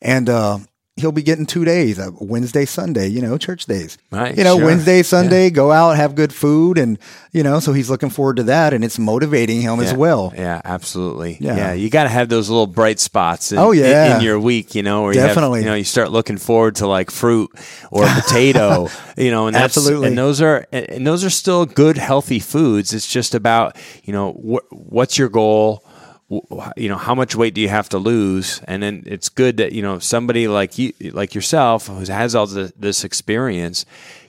and 0.03 0.29
uh, 0.29 0.59
he'll 0.97 1.13
be 1.13 1.23
getting 1.23 1.45
two 1.45 1.65
days, 1.65 1.99
uh, 1.99 2.11
Wednesday, 2.21 2.65
Sunday. 2.65 3.09
You 3.09 3.21
know, 3.21 3.37
church 3.39 3.67
days. 3.67 3.99
Right, 4.11 4.37
You 4.37 4.45
know, 4.45 4.57
sure. 4.57 4.65
Wednesday, 4.67 5.03
Sunday, 5.03 5.51
go 5.51 5.71
out, 5.71 5.97
have 5.97 6.15
good 6.15 6.33
food, 6.33 6.79
and 6.79 6.99
you 7.33 7.43
know, 7.43 7.61
so 7.61 7.73
he's 7.75 7.91
looking 7.91 8.09
forward 8.09 8.37
to 8.37 8.45
that, 8.45 8.73
and 8.73 8.83
it's 8.83 8.99
motivating 8.99 9.61
him 9.61 9.79
as 9.81 9.93
well. 9.93 10.33
Yeah, 10.35 10.61
absolutely. 10.65 11.37
Yeah, 11.39 11.57
Yeah. 11.57 11.73
you 11.75 11.91
got 11.91 12.05
to 12.05 12.09
have 12.09 12.29
those 12.31 12.49
little 12.49 12.67
bright 12.67 12.99
spots. 12.99 13.53
In, 13.53 13.59
Oh, 13.59 13.73
yeah. 13.73 14.13
in, 14.13 14.17
in 14.17 14.23
your 14.23 14.41
week, 14.41 14.75
you 14.75 14.83
know, 14.83 15.03
where 15.03 15.13
you 15.13 15.21
have- 15.21 15.31
Definitely. 15.31 15.61
you 15.61 15.67
know, 15.67 15.75
you 15.75 15.85
start 15.85 16.11
looking 16.11 16.39
forward 16.39 16.77
to 16.77 16.87
like 16.87 17.11
fruit 17.11 17.51
or 17.91 18.07
potato, 18.15 18.89
you 19.19 19.31
know, 19.31 19.49
and 19.49 19.55
that's, 19.55 19.77
Absolutely. 19.77 20.09
and 20.09 20.17
those 20.19 20.41
are 20.41 20.67
and 20.73 20.89
and 20.89 21.07
those 21.07 21.25
are 21.25 21.31
still 21.31 21.67
good, 21.67 21.99
healthy 21.99 22.39
foods. 22.39 22.95
It's 22.95 23.07
just 23.07 23.35
about 23.35 23.77
you 24.05 24.13
know 24.15 24.33
wh- 24.33 24.73
what's 24.73 25.19
your 25.19 25.29
goal. 25.29 25.83
You 26.29 26.89
know 26.89 26.97
how 26.97 27.15
much 27.15 27.37
weight 27.37 27.55
do 27.55 27.61
you 27.61 27.69
have 27.69 27.89
to 27.91 27.99
lose? 27.99 28.61
And 28.67 28.83
then 28.83 29.05
it's 29.07 29.29
good 29.29 29.59
that 29.59 29.73
you 29.73 29.83
know 29.83 29.99
somebody 29.99 30.49
like 30.49 30.77
you 30.79 30.93
like 31.13 31.35
yourself 31.35 31.87
who 31.87 32.01
has 32.05 32.35
all 32.35 32.47
the, 32.47 32.73
this 32.77 33.05
experience 33.05 33.85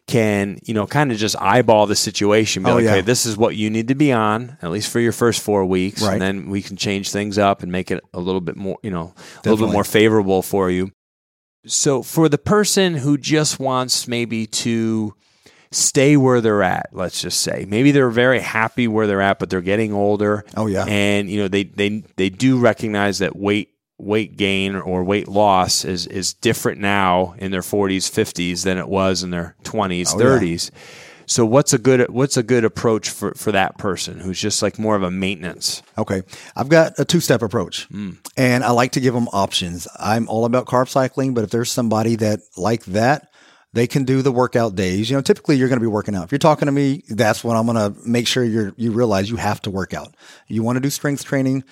can 0.05 0.57
you 0.63 0.73
know 0.73 0.85
kind 0.87 1.11
of 1.11 1.17
just 1.17 1.35
eyeball 1.41 1.85
the 1.87 1.95
situation. 1.95 2.63
Be 2.63 2.69
Oh, 2.69 2.75
like 2.75 2.83
yeah. 2.83 2.91
okay 2.91 3.01
this 3.01 3.25
is 3.25 3.35
what 3.35 3.55
you 3.55 3.69
need 3.69 3.87
to 3.87 3.95
be 3.95 4.11
on 4.13 4.57
at 4.61 4.69
least 4.71 4.89
for 4.91 4.99
your 4.99 5.11
first 5.11 5.41
four 5.41 5.65
weeks. 5.65 6.01
Right. 6.03 6.13
and 6.13 6.21
then 6.21 6.49
we 6.49 6.61
can 6.61 6.77
change 6.77 7.11
things 7.11 7.37
up 7.37 7.63
and 7.63 7.71
make 7.71 7.89
it 7.91 8.03
a 8.13 8.19
little 8.19 8.41
bit 8.41 8.55
more 8.57 8.77
you 8.83 8.91
know 8.91 9.13
a 9.43 9.49
little 9.49 9.65
bit 9.67 9.73
more 9.73 9.83
favorable 9.83 10.41
for 10.43 10.69
you. 10.69 10.91
So 11.65 12.03
for 12.03 12.29
the 12.29 12.37
person 12.37 12.93
who 12.93 13.17
just 13.17 13.59
wants 13.59 14.07
maybe 14.07 14.45
to 14.47 15.15
stay 15.71 16.15
where 16.17 16.39
they're 16.41 16.63
at 16.63 16.89
let's 16.93 17.21
just 17.21 17.39
say 17.41 17.65
maybe 17.67 17.91
they're 17.91 18.09
very 18.09 18.39
happy 18.39 18.87
where 18.87 19.05
they're 19.07 19.21
at 19.21 19.37
but 19.39 19.49
they're 19.49 19.61
getting 19.61 19.91
older 19.93 20.45
Oh, 20.55 20.67
yeah. 20.67 20.85
and 20.87 21.29
you 21.29 21.39
know 21.41 21.47
they 21.47 21.63
they 21.63 22.03
they 22.15 22.29
do 22.29 22.57
recognize 22.59 23.19
that 23.19 23.35
weight 23.35 23.73
weight 23.97 24.37
gain 24.37 24.75
or 24.75 25.03
weight 25.03 25.27
loss 25.27 25.83
is 25.83 26.05
is 26.07 26.33
different 26.33 26.79
now 26.79 27.33
in 27.39 27.51
their 27.51 27.61
40s 27.61 28.09
50s 28.11 28.63
than 28.63 28.77
it 28.77 28.87
was 28.87 29.23
in 29.23 29.31
their 29.31 29.55
20s 29.63 30.13
Oh, 30.15 30.19
yeah. 30.19 30.25
30s 30.39 30.71
so 31.29 31.45
what's 31.45 31.73
a 31.73 31.77
good 31.77 32.07
what's 32.09 32.37
a 32.37 32.43
good 32.43 32.63
approach 32.63 33.09
for 33.09 33.33
for 33.33 33.51
that 33.51 33.77
person 33.77 34.19
who's 34.19 34.39
just 34.39 34.61
like 34.61 34.79
more 34.79 34.95
of 34.95 35.03
a 35.03 35.11
maintenance 35.11 35.81
Okay. 35.97 36.21
I've 36.55 36.69
got 36.69 36.93
a 36.99 37.03
two 37.05 37.19
step 37.19 37.41
approach 37.41 37.89
Mm. 37.89 38.17
and 38.37 38.63
I 38.63 38.69
like 38.71 38.91
to 38.93 38.99
give 39.01 39.13
them 39.15 39.27
options. 39.33 39.87
I'm 39.99 40.29
all 40.29 40.45
about 40.45 40.67
carb 40.67 40.87
cycling, 40.89 41.33
but 41.33 41.43
if 41.43 41.49
there's 41.49 41.71
somebody 41.71 42.15
that 42.17 42.39
like 42.55 42.85
that, 42.85 43.27
they 43.77 43.87
can 43.87 44.03
do 44.03 44.21
the 44.21 44.31
workout 44.31 44.75
days. 44.75 45.09
You 45.09 45.15
know, 45.15 45.21
typically 45.21 45.55
you're 45.55 45.69
going 45.69 45.79
to 45.79 45.83
be 45.83 45.87
working 45.87 46.15
out. 46.15 46.23
If 46.23 46.31
you're 46.31 46.39
talking 46.39 46.65
to 46.65 46.71
me, 46.71 47.03
that's 47.09 47.43
when 47.43 47.55
I'm 47.55 47.67
going 47.67 47.93
to 47.93 47.97
make 48.07 48.27
sure 48.27 48.43
you're, 48.43 48.73
you 48.75 48.91
realize 48.91 49.29
you 49.29 49.35
have 49.35 49.61
to 49.61 49.69
work 49.69 49.93
out. 49.93 50.15
You 50.47 50.63
want 50.63 50.77
to 50.77 50.79
do 50.79 50.89
strength 50.89 51.23
training, 51.23 51.63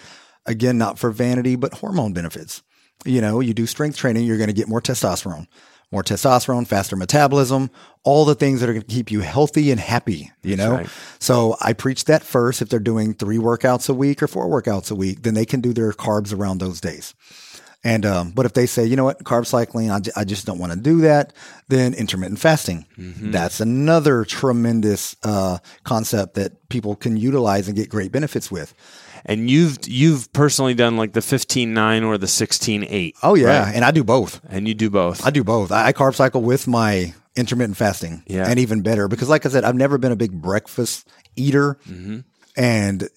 again, 0.45 0.77
not 0.77 0.99
for 0.99 1.09
vanity, 1.09 1.55
but 1.55 1.73
hormone 1.73 2.13
benefits. 2.13 2.61
You 3.05 3.21
know, 3.21 3.39
you 3.39 3.53
do 3.53 3.65
strength 3.65 3.97
training, 3.97 4.25
you're 4.25 4.37
going 4.37 4.47
to 4.47 4.53
get 4.53 4.67
more 4.67 4.81
testosterone, 4.81 5.47
more 5.91 6.03
testosterone, 6.03 6.67
faster 6.67 6.95
metabolism, 6.95 7.71
all 8.03 8.23
the 8.23 8.35
things 8.35 8.59
that 8.59 8.69
are 8.69 8.73
going 8.73 8.85
to 8.85 8.93
keep 8.93 9.11
you 9.11 9.21
healthy 9.21 9.71
and 9.71 9.79
happy, 9.79 10.31
you 10.43 10.55
know? 10.55 10.73
right. 10.73 10.89
So 11.19 11.57
I 11.59 11.73
preach 11.73 12.05
that 12.05 12.23
first. 12.23 12.61
If 12.61 12.69
they're 12.69 12.79
doing 12.79 13.15
three 13.15 13.37
workouts 13.37 13.89
a 13.89 13.93
week 13.93 14.21
or 14.21 14.27
four 14.27 14.47
workouts 14.47 14.91
a 14.91 14.95
week, 14.95 15.23
then 15.23 15.33
they 15.33 15.45
can 15.45 15.59
do 15.59 15.73
their 15.73 15.91
carbs 15.91 16.37
around 16.37 16.59
those 16.59 16.79
days. 16.79 17.15
And 17.85 18.03
um, 18.05 18.31
but 18.31 18.45
if 18.47 18.53
they 18.53 18.65
say, 18.65 18.83
you 18.85 18.95
know 18.95 19.03
what, 19.05 19.23
carb 19.23 19.45
cycling, 19.45 19.91
I, 19.91 19.99
j- 19.99 20.11
I 20.15 20.23
just 20.25 20.45
don't 20.47 20.57
want 20.59 20.73
to 20.73 20.77
do 20.79 21.01
that, 21.01 21.31
then 21.69 21.93
intermittent 21.93 22.39
fasting. 22.39 22.85
That's 22.97 23.59
another 23.61 24.25
tremendous 24.25 25.15
uh, 25.23 25.59
concept 25.83 26.33
that 26.33 26.67
people 26.69 26.95
can 26.95 27.15
utilize 27.15 27.67
and 27.67 27.77
get 27.77 27.89
great 27.89 28.11
benefits 28.11 28.49
with. 28.51 28.73
and 29.25 29.49
you've 29.49 29.77
you've 29.87 30.31
personally 30.33 30.73
done 30.73 30.97
like 30.97 31.13
the 31.13 31.19
15-9 31.19 32.05
or 32.05 32.17
the 32.17 32.25
16-8 32.27 33.13
Oh 33.23 33.35
yeah, 33.35 33.65
right? 33.65 33.75
and 33.75 33.85
I 33.85 33.91
do 33.91 34.03
both. 34.03 34.41
and 34.49 34.67
you 34.67 34.73
do 34.73 34.89
both 34.89 35.25
I 35.25 35.29
do 35.29 35.43
both. 35.43 35.71
I, 35.71 35.87
I 35.87 35.93
carb 35.93 36.15
cycle 36.15 36.41
with 36.41 36.67
my 36.67 37.13
intermittent 37.35 37.77
fasting, 37.77 38.23
Yeah. 38.27 38.47
and 38.49 38.57
even 38.59 38.81
better 38.81 39.07
because, 39.07 39.29
like 39.29 39.45
I 39.45 39.49
said, 39.49 39.63
I've 39.63 39.75
never 39.75 39.97
been 39.99 40.11
a 40.11 40.15
big 40.15 40.31
breakfast 40.31 41.07
eater, 41.35 41.77
Mm-hmm. 41.87 42.19
and 42.57 43.09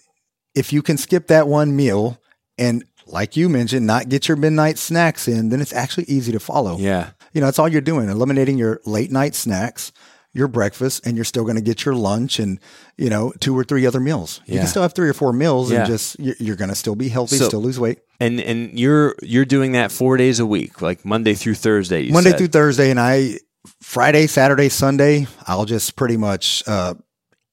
if 0.54 0.72
you 0.72 0.83
can 0.83 0.96
skip 0.98 1.28
that 1.28 1.46
one 1.48 1.74
meal 1.76 2.18
and, 2.59 2.85
like 3.09 3.37
you 3.37 3.49
mentioned, 3.49 3.87
not 3.87 4.09
get 4.09 4.29
your 4.29 4.37
midnight 4.37 4.79
snacks 4.79 5.29
in, 5.29 5.49
then 5.49 5.61
it's 5.61 5.73
actually 5.73 6.05
easy 6.05 6.33
to 6.33 6.40
follow. 6.40 6.77
yeah 6.79 7.11
You 7.33 7.40
know, 7.40 7.47
that's 7.47 7.59
all 7.59 7.68
you're 7.68 7.81
doing, 7.81 8.09
eliminating 8.09 8.59
your 8.59 8.81
late 8.85 9.11
night 9.11 9.35
snacks, 9.35 9.92
your 10.35 10.47
breakfast, 10.49 11.07
and 11.07 11.16
you're 11.16 11.25
still 11.25 11.44
going 11.44 11.57
to 11.57 11.62
get 11.62 11.85
your 11.85 11.94
lunch 11.94 12.38
and, 12.38 12.61
you 12.97 13.09
know, 13.11 13.33
two 13.40 13.57
or 13.59 13.64
three 13.64 13.87
other 13.87 13.99
meals. 14.01 14.40
You 14.47 14.59
can 14.59 14.66
still 14.66 14.83
have 14.83 14.92
three 14.92 15.09
or 15.09 15.14
four 15.14 15.33
meals 15.33 15.71
Yeah. 15.73 15.79
and 15.79 15.87
just, 15.87 16.16
you're, 16.21 16.55
going 16.57 16.68
to 16.68 16.75
still 16.77 16.94
be 16.94 17.09
healthy, 17.09 17.37
So- 17.38 17.49
still 17.49 17.62
lose 17.62 17.81
weight. 17.81 17.99
and 18.21 18.40
and 18.40 18.79
you're 18.79 19.14
you're 19.23 19.44
doing 19.47 19.73
that 19.73 19.92
4 19.92 20.16
days 20.16 20.40
a 20.40 20.47
week 20.47 20.83
like 20.83 21.05
Monday 21.05 21.35
through 21.35 21.55
Thursday 21.55 22.03
you 22.03 22.12
Monday 22.12 22.31
said. 22.31 22.38
through 22.38 22.49
Thursday, 22.49 22.90
and 22.90 22.99
I 23.01 23.38
Friday, 23.81 24.27
Saturday, 24.27 24.68
Sunday, 24.68 25.27
I'll 25.47 25.64
just 25.66 25.94
pretty 25.97 26.16
much 26.16 26.62
uh, 26.66 26.94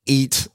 eat 0.05 0.47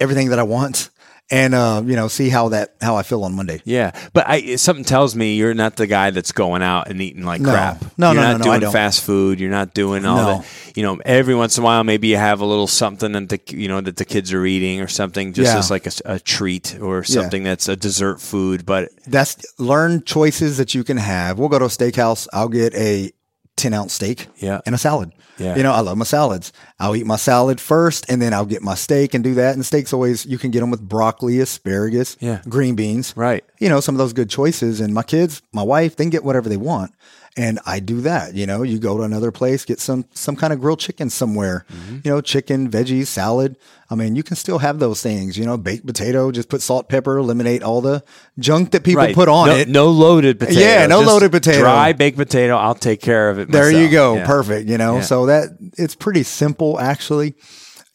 everything 0.00 0.30
that 0.30 0.38
I 0.38 0.42
want, 0.44 0.90
and 1.30 1.54
uh, 1.54 1.82
you 1.84 1.96
know, 1.96 2.06
see 2.08 2.28
how 2.28 2.50
that 2.50 2.74
how 2.82 2.96
I 2.96 3.02
feel 3.02 3.24
on 3.24 3.32
Monday. 3.34 3.62
Yeah, 3.64 3.92
but 4.12 4.28
I 4.28 4.56
something 4.56 4.84
tells 4.84 5.16
me 5.16 5.36
you're 5.36 5.54
not 5.54 5.76
the 5.76 5.86
guy 5.86 6.10
that's 6.10 6.32
going 6.32 6.60
out 6.62 6.88
and 6.90 7.00
eating 7.00 7.22
like 7.24 7.40
No. 7.40 7.50
crap. 7.50 7.84
No, 7.96 8.12
you're 8.12 8.20
no, 8.20 8.28
not 8.28 8.32
no, 8.32 8.36
no, 8.38 8.44
doing 8.44 8.60
don't. 8.60 8.72
fast 8.72 9.00
food. 9.02 9.40
You're 9.40 9.50
not 9.50 9.72
doing 9.72 10.04
all 10.04 10.16
No. 10.16 10.38
that. 10.38 10.46
You 10.76 10.82
know, 10.82 11.00
every 11.04 11.34
once 11.34 11.56
in 11.56 11.62
a 11.62 11.64
while, 11.64 11.82
maybe 11.82 12.08
you 12.08 12.16
have 12.18 12.40
a 12.40 12.44
little 12.44 12.66
something 12.66 13.12
that 13.12 13.28
the 13.30 13.40
you 13.56 13.68
know 13.68 13.80
that 13.80 13.96
the 13.96 14.04
kids 14.04 14.32
are 14.34 14.44
eating 14.44 14.82
or 14.82 14.88
something, 14.88 15.32
just 15.32 15.52
Yeah. 15.52 15.58
as 15.58 15.70
like 15.70 15.86
a, 15.86 15.92
a 16.04 16.20
treat 16.20 16.78
or 16.80 17.02
something 17.04 17.42
that's 17.42 17.68
a 17.68 17.76
dessert 17.76 18.20
food. 18.20 18.66
But 18.66 18.90
That's 19.06 19.42
learn 19.58 20.02
choices 20.04 20.58
that 20.58 20.74
you 20.74 20.84
can 20.84 20.98
have. 20.98 21.38
We'll 21.38 21.48
go 21.48 21.58
to 21.58 21.64
a 21.64 21.68
steakhouse. 21.68 22.28
I'll 22.34 22.48
get 22.50 22.74
a 22.74 23.12
ten 23.56 23.72
ounce 23.74 23.92
steak, 23.92 24.28
Yeah. 24.38 24.60
and 24.66 24.74
a 24.74 24.78
salad. 24.78 25.12
Yeah. 25.36 25.56
you 25.56 25.64
know, 25.64 25.72
I 25.72 25.80
love 25.80 25.98
my 25.98 26.04
salads. 26.04 26.52
I'll 26.78 26.94
eat 26.94 27.06
my 27.06 27.16
salad 27.16 27.60
first, 27.60 28.06
and 28.08 28.22
then 28.22 28.32
I'll 28.32 28.44
get 28.46 28.62
my 28.62 28.76
steak 28.76 29.14
and 29.14 29.24
do 29.24 29.34
that. 29.34 29.54
And 29.56 29.66
steaks 29.66 29.92
always 29.92 30.24
you 30.24 30.38
can 30.38 30.52
get 30.52 30.60
them 30.60 30.70
with 30.70 30.80
broccoli, 30.88 31.40
asparagus, 31.40 32.16
Yeah. 32.20 32.40
green 32.48 32.76
beans, 32.76 33.12
right, 33.16 33.42
you 33.58 33.68
know, 33.68 33.80
some 33.80 33.96
of 33.96 33.98
those 33.98 34.12
good 34.12 34.30
choices. 34.30 34.80
And 34.80 34.94
my 34.94 35.02
kids, 35.02 35.42
my 35.52 35.62
wife, 35.64 35.96
they 35.96 36.04
can 36.04 36.10
get 36.10 36.22
whatever 36.22 36.48
they 36.48 36.56
want. 36.56 36.92
And 37.36 37.58
I 37.66 37.80
do 37.80 38.00
that. 38.02 38.34
You 38.34 38.46
know, 38.46 38.62
you 38.62 38.78
go 38.78 38.96
to 38.96 39.02
another 39.02 39.32
place, 39.32 39.64
get 39.64 39.80
some 39.80 40.04
some 40.12 40.36
kind 40.36 40.52
of 40.52 40.60
grilled 40.60 40.78
chicken 40.78 41.10
somewhere. 41.10 41.66
Mm-hmm. 41.68 41.98
You 42.04 42.10
know, 42.12 42.20
chicken, 42.20 42.70
veggies, 42.70 43.08
salad. 43.08 43.56
I 43.90 43.96
mean, 43.96 44.14
you 44.14 44.22
can 44.22 44.36
still 44.36 44.58
have 44.58 44.78
those 44.78 45.02
things. 45.02 45.36
You 45.36 45.44
know, 45.44 45.56
baked 45.56 45.84
potato, 45.84 46.30
just 46.30 46.48
put 46.48 46.62
salt, 46.62 46.88
pepper, 46.88 47.16
eliminate 47.16 47.64
all 47.64 47.80
the 47.80 48.04
junk 48.38 48.70
that 48.70 48.84
people 48.84 49.02
right. 49.02 49.14
put 49.16 49.28
on 49.28 49.48
no, 49.48 49.56
it. 49.56 49.68
No 49.68 49.88
loaded 49.88 50.38
potato. 50.38 50.60
Yeah, 50.60 50.86
no 50.86 51.00
Just 51.00 51.12
loaded 51.12 51.32
potato. 51.32 51.58
Dry 51.58 51.92
baked 51.92 52.16
potato. 52.16 52.56
I'll 52.56 52.76
take 52.76 53.00
care 53.00 53.30
of 53.30 53.40
it. 53.40 53.50
there 53.50 53.70
you 53.70 53.90
go, 53.90 54.14
Yeah. 54.14 54.26
perfect. 54.26 54.68
You 54.68 54.78
know, 54.78 54.96
Yeah. 54.96 55.02
so 55.02 55.26
that 55.26 55.48
it's 55.76 55.96
pretty 55.96 56.22
simple 56.22 56.78
actually. 56.78 57.34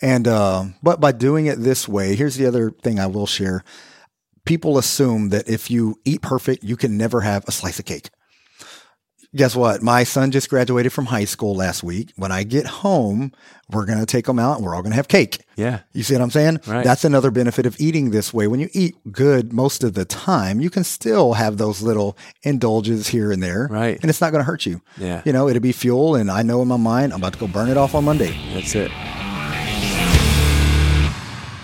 And 0.02 0.28
uh, 0.28 0.66
but 0.84 1.00
by 1.00 1.14
doing 1.14 1.46
it 1.46 1.60
this 1.60 1.88
way, 1.88 2.16
here's 2.16 2.36
the 2.36 2.46
other 2.46 2.72
thing 2.72 3.00
I 3.00 3.08
will 3.08 3.28
share. 3.28 3.64
People 4.46 4.78
assume 4.78 5.30
that 5.30 5.48
if 5.48 5.72
you 5.72 6.00
eat 6.04 6.22
perfect, 6.22 6.64
you 6.64 6.76
can 6.76 6.98
never 6.98 7.22
have 7.22 7.46
a 7.48 7.52
slice 7.52 7.80
of 7.80 7.86
cake. 7.86 8.10
Guess 9.36 9.56
what? 9.56 9.84
My 9.84 10.06
son 10.06 10.32
just 10.32 10.50
graduated 10.50 10.92
from 10.92 11.06
high 11.06 11.26
school 11.26 11.54
last 11.54 11.84
week. 11.84 12.12
When 12.16 12.32
I 12.32 12.42
get 12.42 12.66
home, 12.66 13.32
we're 13.70 13.86
going 13.86 14.00
to 14.00 14.08
take 14.08 14.28
him 14.28 14.40
out 14.40 14.56
and 14.58 14.66
we're 14.66 14.74
all 14.74 14.82
going 14.82 14.92
to 14.92 14.96
have 14.96 15.08
cake. 15.08 15.46
Yeah, 15.56 15.82
You 15.94 16.02
see 16.02 16.16
what 16.16 16.24
I'm 16.24 16.32
saying? 16.32 16.62
Right. 16.66 16.84
That's 16.84 17.06
another 17.06 17.30
benefit 17.30 17.68
of 17.68 17.80
eating 17.80 18.10
this 18.10 18.34
way. 18.34 18.48
When 18.48 18.60
you 18.60 18.70
eat 18.74 18.96
good 19.12 19.54
most 19.54 19.84
of 19.84 19.94
the 19.94 20.04
time, 20.04 20.60
you 20.60 20.72
can 20.72 20.84
still 20.84 21.34
have 21.34 21.58
those 21.60 21.80
little 21.84 22.18
indulges 22.42 23.08
here 23.10 23.32
and 23.32 23.44
there. 23.44 23.68
Right. 23.70 24.00
And 24.02 24.10
it's 24.10 24.20
not 24.20 24.32
going 24.32 24.40
to 24.42 24.46
hurt 24.46 24.66
you. 24.66 24.82
Yeah. 24.98 25.22
You 25.26 25.32
know, 25.32 25.48
it'll 25.48 25.62
be 25.62 25.74
fuel. 25.74 26.16
And 26.16 26.32
I 26.32 26.42
know 26.42 26.64
in 26.64 26.68
my 26.68 26.78
mind, 26.78 27.14
I'm 27.14 27.20
about 27.20 27.34
to 27.34 27.40
go 27.40 27.48
burn 27.48 27.70
it 27.70 27.78
off 27.78 27.94
on 27.94 28.06
Monday. 28.06 28.36
That's 28.56 28.74
it. 28.74 28.90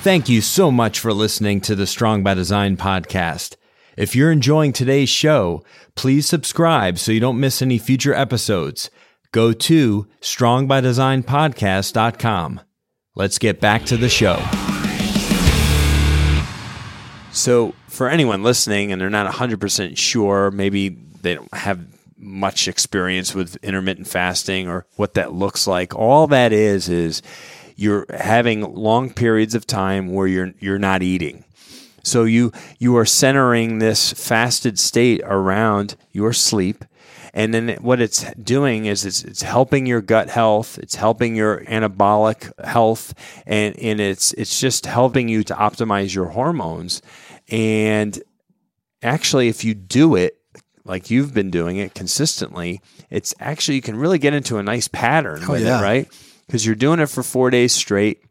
Thank 0.04 0.30
you 0.30 0.42
so 0.42 0.70
much 0.70 1.00
for 1.00 1.12
listening 1.14 1.62
to 1.62 1.74
the 1.74 1.88
Strong 1.88 2.22
by 2.22 2.36
Design 2.36 2.78
podcast. 2.78 3.56
If 3.98 4.16
you're 4.16 4.32
enjoying 4.32 4.72
today's 4.74 5.10
show, 5.10 5.64
please 5.96 6.28
subscribe 6.28 7.00
so 7.00 7.14
you 7.14 7.22
don't 7.22 7.40
miss 7.40 7.62
any 7.62 7.78
future 7.78 8.14
episodes. 8.14 8.90
Go 9.32 9.54
to 9.54 10.08
strongbydesignpodcast.com. 10.22 12.62
Let's 13.16 13.40
get 13.40 13.62
back 13.62 13.86
to 13.86 13.96
the 13.96 14.10
show. 14.10 14.44
So, 17.32 17.74
for 17.88 18.10
anyone 18.10 18.44
listening 18.44 18.92
and 18.92 19.00
they're 19.00 19.10
not 19.10 19.34
100% 19.34 19.98
sure, 19.98 20.52
maybe 20.52 20.90
they 21.22 21.36
don't 21.36 21.54
have 21.54 21.80
much 22.18 22.68
experience 22.68 23.34
with 23.34 23.56
intermittent 23.64 24.08
fasting 24.08 24.68
or 24.68 24.86
what 24.98 25.14
that 25.14 25.32
looks 25.34 25.68
like, 25.68 25.96
all 25.96 26.28
that 26.28 26.52
is 26.52 26.90
is 26.90 27.22
you're 27.78 28.06
having 28.10 28.74
long 28.74 29.14
periods 29.14 29.56
of 29.56 29.66
time 29.66 30.14
where 30.14 30.28
you're 30.28 30.52
you're 30.60 30.80
not 30.80 31.02
eating. 31.02 31.45
So 32.06 32.24
you 32.24 32.52
you 32.78 32.96
are 32.98 33.06
centering 33.06 33.80
this 33.80 34.14
fasted 34.14 34.78
state 34.80 35.22
around 35.24 35.96
your 36.12 36.34
sleep. 36.34 36.86
And 37.34 37.54
then 37.54 37.78
what 37.82 38.00
it's 38.00 38.24
doing 38.36 38.86
is 38.86 39.04
it's, 39.04 39.22
it's 39.26 39.42
helping 39.42 39.86
your 39.86 40.00
gut 40.00 40.30
health, 40.30 40.78
it's 40.78 40.96
helping 40.96 41.36
your 41.36 41.66
anabolic 41.66 42.50
health, 42.64 43.14
and, 43.46 43.78
and 43.78 44.00
it's 44.00 44.32
it's 44.34 44.58
just 44.58 44.86
helping 44.86 45.28
you 45.28 45.44
to 45.44 45.54
optimize 45.54 46.16
your 46.16 46.28
hormones. 46.28 47.02
And 47.50 48.18
actually, 49.04 49.50
if 49.50 49.66
you 49.66 49.74
do 49.74 50.16
it 50.16 50.40
like 50.86 51.10
you've 51.10 51.34
been 51.34 51.50
doing 51.52 51.78
it 51.78 51.94
consistently, 51.94 52.82
it's 53.10 53.34
actually 53.40 53.76
you 53.76 53.82
can 53.82 53.98
really 53.98 54.20
get 54.20 54.34
into 54.34 54.58
a 54.58 54.64
nice 54.64 54.88
pattern 54.88 55.46
with 55.48 55.64
yeah. 55.64 55.80
it, 55.80 55.84
right? 55.84 56.08
Because 56.46 56.66
you're 56.66 56.76
doing 56.76 57.00
it 57.00 57.08
for 57.08 57.24
four 57.24 57.50
days 57.50 57.74
straight 57.74 58.22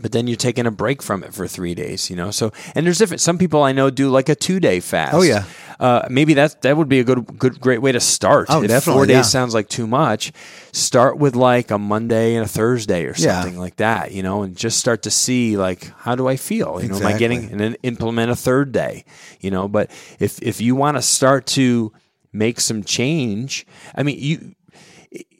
but 0.00 0.12
then 0.12 0.26
you're 0.26 0.36
taking 0.36 0.66
a 0.66 0.70
break 0.70 1.02
from 1.02 1.22
it 1.24 1.32
for 1.34 1.46
three 1.46 1.74
days, 1.74 2.10
you 2.10 2.16
know. 2.16 2.30
So, 2.30 2.52
and 2.74 2.84
there's 2.86 2.98
different. 2.98 3.20
Some 3.20 3.38
people 3.38 3.62
I 3.62 3.72
know 3.72 3.90
do 3.90 4.08
like 4.10 4.28
a 4.28 4.34
two 4.34 4.60
day 4.60 4.80
fast. 4.80 5.14
Oh, 5.14 5.22
yeah. 5.22 5.44
uh, 5.80 6.06
maybe 6.10 6.34
that 6.34 6.62
that 6.62 6.76
would 6.76 6.88
be 6.88 7.00
a 7.00 7.04
good, 7.04 7.38
good, 7.38 7.60
great 7.60 7.80
way 7.82 7.92
to 7.92 8.00
start. 8.00 8.46
Oh, 8.50 8.62
If 8.62 8.68
definitely, 8.68 8.98
Four 9.00 9.06
days 9.06 9.14
yeah. 9.16 9.22
sounds 9.22 9.54
like 9.54 9.68
too 9.68 9.86
much. 9.86 10.32
Start 10.72 11.18
with 11.18 11.34
like 11.36 11.70
a 11.70 11.78
Monday 11.78 12.34
and 12.34 12.44
a 12.44 12.48
Thursday 12.48 13.04
or 13.06 13.14
Yeah. 13.16 13.40
something 13.40 13.58
like 13.58 13.76
that, 13.76 14.12
you 14.12 14.22
know, 14.22 14.42
and 14.42 14.56
just 14.56 14.78
start 14.78 15.02
to 15.02 15.10
see 15.10 15.56
like 15.56 15.90
how 15.98 16.14
do 16.14 16.28
I 16.28 16.36
feel? 16.36 16.80
You 16.82 16.88
know, 16.88 16.96
am 16.98 17.06
I 17.06 17.16
getting 17.18 17.50
and 17.50 17.60
then 17.60 17.76
implement 17.82 18.30
a 18.30 18.36
third 18.36 18.72
day, 18.72 19.04
you 19.40 19.50
know. 19.50 19.68
But 19.68 19.90
if 20.20 20.40
if 20.42 20.60
you 20.60 20.74
want 20.76 20.96
to 20.96 21.02
start 21.02 21.46
to 21.56 21.92
make 22.32 22.60
some 22.60 22.84
change, 22.84 23.66
I 23.94 24.02
mean, 24.02 24.18
you 24.18 24.54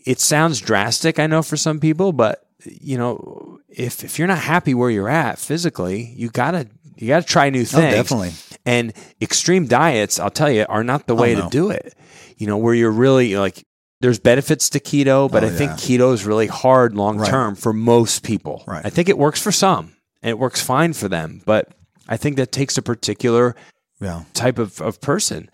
it 0.07 0.21
sounds 0.21 0.61
drastic, 0.61 1.19
I 1.19 1.27
know, 1.27 1.43
for 1.43 1.57
some 1.57 1.81
people, 1.81 2.13
but 2.13 2.47
you 2.65 2.97
know, 2.97 3.56
if 3.69 4.05
if 4.05 4.19
you're 4.19 4.29
not 4.29 4.39
happy 4.39 4.75
where 4.75 4.91
you're 4.91 5.09
at 5.09 5.39
physically, 5.39 6.13
you 6.17 6.29
gotta 6.31 6.69
you 6.97 7.09
gotta 7.09 7.27
try 7.27 7.51
new 7.51 7.63
oh, 7.63 7.65
things. 7.65 7.93
Oh, 7.93 7.97
definitely. 7.97 8.33
And 8.65 8.93
extreme 9.21 9.67
diets, 9.67 10.19
I'll 10.19 10.31
tell 10.31 10.51
you, 10.51 10.67
are 10.69 10.83
not 10.85 11.07
the 11.07 11.15
oh, 11.15 11.21
way 11.21 11.35
no. 11.35 11.43
to 11.43 11.49
do 11.51 11.71
it. 11.71 11.95
You 12.37 12.47
know, 12.47 12.57
where 12.57 12.75
you're 12.75 12.91
really 12.91 13.37
like 13.37 13.65
there's 14.01 14.19
benefits 14.19 14.71
to 14.71 14.81
keto, 14.81 15.31
but 15.31 15.43
Oh, 15.43 15.47
I 15.47 15.51
think 15.51 15.73
keto 15.73 16.13
is 16.13 16.27
really 16.27 16.47
hard 16.47 16.95
long 16.95 17.19
Right. 17.19 17.31
term 17.31 17.55
for 17.55 17.73
most 17.73 18.23
people. 18.23 18.63
Right. 18.67 18.85
I 18.85 18.91
think 18.91 19.09
it 19.09 19.17
works 19.19 19.41
for 19.41 19.53
some 19.53 19.95
and 20.23 20.31
it 20.31 20.39
works 20.39 20.61
fine 20.61 20.93
for 20.93 21.09
them, 21.09 21.41
but 21.47 21.69
I 22.09 22.17
think 22.17 22.37
that 22.37 22.53
takes 22.53 22.77
a 22.77 22.83
particular 22.83 23.57
Yeah. 24.01 24.25
type 24.35 24.59
of, 24.59 24.81
of 24.83 25.01
person. 25.01 25.49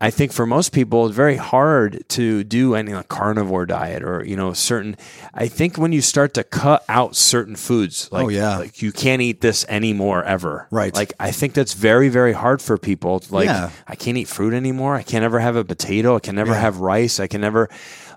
I 0.00 0.10
think 0.10 0.32
for 0.32 0.44
most 0.46 0.72
people, 0.72 1.06
it's 1.06 1.14
very 1.16 1.36
hard 1.36 2.04
to 2.10 2.42
do 2.44 2.74
any 2.74 2.92
like 2.94 3.08
carnivore 3.08 3.64
diet 3.64 4.02
or 4.02 4.24
you 4.24 4.36
know 4.36 4.52
certain. 4.52 4.96
I 5.32 5.46
think 5.48 5.76
when 5.76 5.92
you 5.92 6.00
start 6.02 6.34
to 6.34 6.44
cut 6.44 6.84
out 6.88 7.16
certain 7.16 7.56
foods, 7.56 8.08
oh, 8.12 8.16
like 8.16 8.24
Oh, 8.24 8.28
yeah. 8.28 8.58
like 8.58 8.82
you 8.82 8.92
can't 8.92 9.22
eat 9.22 9.40
this 9.40 9.64
anymore 9.68 10.24
ever. 10.24 10.66
Right. 10.70 10.94
Like 10.94 11.12
I 11.20 11.30
think 11.30 11.54
that's 11.54 11.74
very 11.74 12.08
very 12.08 12.32
hard 12.32 12.60
for 12.60 12.76
people. 12.76 13.22
Like 13.30 13.46
Yeah. 13.46 13.70
I 13.86 13.94
can't 13.94 14.16
eat 14.18 14.28
fruit 14.28 14.52
anymore. 14.52 14.94
I 14.96 15.02
can't 15.02 15.24
ever 15.24 15.38
have 15.40 15.56
a 15.56 15.64
potato. 15.64 16.16
I 16.16 16.20
can 16.20 16.34
never 16.34 16.52
Yeah. 16.52 16.60
have 16.60 16.78
rice. 16.80 17.20
I 17.20 17.26
can 17.26 17.40
never. 17.40 17.68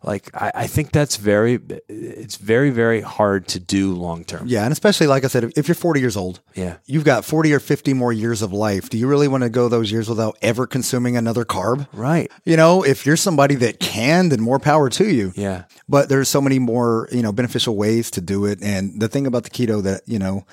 Like 0.07 0.31
I, 0.33 0.51
I 0.63 0.67
think 0.67 0.91
that's 0.91 1.17
very. 1.17 1.59
It's 1.89 2.37
very 2.37 2.69
very 2.71 3.01
hard 3.01 3.47
to 3.49 3.59
do 3.59 3.93
long 3.93 4.23
term. 4.23 4.47
Yeah. 4.47 4.63
And 4.63 4.71
especially, 4.71 5.07
like 5.07 5.25
I 5.25 5.27
said, 5.27 5.43
if- 5.43 5.57
if 5.57 5.67
you're 5.67 5.75
40 5.75 5.99
years 5.99 6.15
old, 6.15 6.39
Yeah. 6.55 6.77
you've 6.85 7.03
got 7.03 7.25
40 7.25 7.51
or 7.53 7.59
50 7.59 7.93
more 7.93 8.13
years 8.13 8.41
of 8.41 8.53
life. 8.53 8.89
Do 8.89 8.97
you 8.97 9.05
really 9.07 9.27
want 9.27 9.43
to 9.43 9.49
go 9.49 9.67
those 9.69 9.91
years 9.91 10.07
without 10.07 10.37
ever 10.41 10.65
consuming 10.65 11.17
another 11.17 11.43
carb? 11.45 11.87
Right. 11.93 12.31
You 12.45 12.55
know, 12.55 12.83
if 12.83 13.05
you're 13.05 13.17
somebody 13.17 13.55
that 13.55 13.79
can, 13.81 14.29
then 14.29 14.39
more 14.41 14.59
power 14.59 14.89
to 14.91 15.05
you. 15.13 15.33
Yeah. 15.35 15.63
But 15.89 16.07
there's 16.09 16.29
so 16.29 16.39
many 16.41 16.57
more, 16.59 17.09
you 17.11 17.21
know, 17.21 17.33
beneficial 17.33 17.75
ways 17.75 18.09
to 18.11 18.21
do 18.21 18.45
it. 18.45 18.59
And 18.63 19.01
the 19.01 19.09
thing 19.09 19.27
about 19.27 19.43
the 19.43 19.49
keto 19.49 19.83
that, 19.83 20.01
you 20.05 20.19
know, 20.19 20.45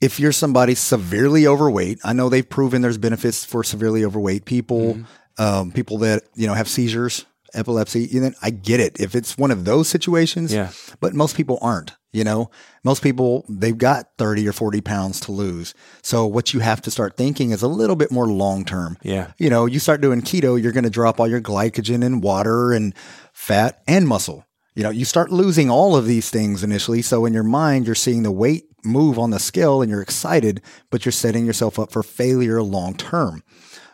if 0.00 0.18
you're 0.18 0.32
somebody 0.32 0.74
severely 0.74 1.46
overweight, 1.46 1.98
I 2.04 2.12
know 2.12 2.28
they've 2.28 2.48
proven 2.48 2.82
there's 2.82 2.98
benefits 2.98 3.44
for 3.44 3.62
severely 3.62 4.04
overweight 4.04 4.44
people, 4.46 4.94
Mm-hmm. 4.94 5.42
um, 5.42 5.72
people 5.72 5.98
that, 5.98 6.22
you 6.34 6.46
know, 6.46 6.54
have 6.54 6.68
seizures, 6.68 7.24
epilepsy. 7.54 8.08
And 8.12 8.22
then 8.24 8.34
I 8.42 8.50
get 8.50 8.80
it. 8.80 8.98
If 9.00 9.14
it's 9.14 9.36
one 9.38 9.50
of 9.50 9.64
those 9.64 9.88
situations, 9.88 10.52
Yeah. 10.52 10.70
but 11.00 11.14
most 11.14 11.36
people 11.36 11.58
aren't, 11.62 11.92
you 12.12 12.24
know, 12.24 12.50
most 12.84 13.02
people, 13.02 13.44
they've 13.48 13.76
got 13.76 14.08
30 14.18 14.46
or 14.48 14.52
40 14.52 14.80
pounds 14.80 15.20
to 15.20 15.32
lose. 15.32 15.74
So 16.02 16.26
what 16.26 16.52
you 16.54 16.60
have 16.60 16.82
to 16.82 16.90
start 16.90 17.16
thinking 17.16 17.50
is 17.50 17.62
a 17.62 17.68
little 17.68 17.96
bit 17.96 18.10
more 18.10 18.26
long 18.26 18.64
term 18.64 18.96
Yeah. 19.02 19.32
you 19.38 19.50
know, 19.50 19.66
you 19.66 19.78
start 19.78 20.00
doing 20.00 20.22
keto, 20.22 20.60
you're 20.60 20.72
going 20.72 20.84
to 20.84 20.90
drop 20.90 21.20
all 21.20 21.28
your 21.28 21.40
glycogen 21.40 22.04
and 22.04 22.22
water 22.22 22.72
and 22.72 22.94
fat 23.32 23.82
and 23.86 24.06
muscle. 24.08 24.44
You 24.74 24.82
know, 24.82 24.90
you 24.90 25.04
start 25.04 25.30
losing 25.30 25.68
all 25.70 25.96
of 25.96 26.06
these 26.06 26.30
things 26.30 26.64
initially. 26.64 27.02
So 27.02 27.26
in 27.26 27.34
your 27.34 27.42
mind, 27.42 27.86
you're 27.86 27.94
seeing 27.94 28.22
the 28.22 28.30
weight 28.32 28.64
move 28.84 29.16
on 29.18 29.30
the 29.30 29.38
scale 29.38 29.80
and 29.80 29.88
you're 29.90 30.02
excited, 30.02 30.60
but 30.90 31.04
you're 31.04 31.12
setting 31.12 31.46
yourself 31.46 31.78
up 31.78 31.92
for 31.92 32.02
failure 32.02 32.60
long 32.62 32.94
term. 32.96 33.42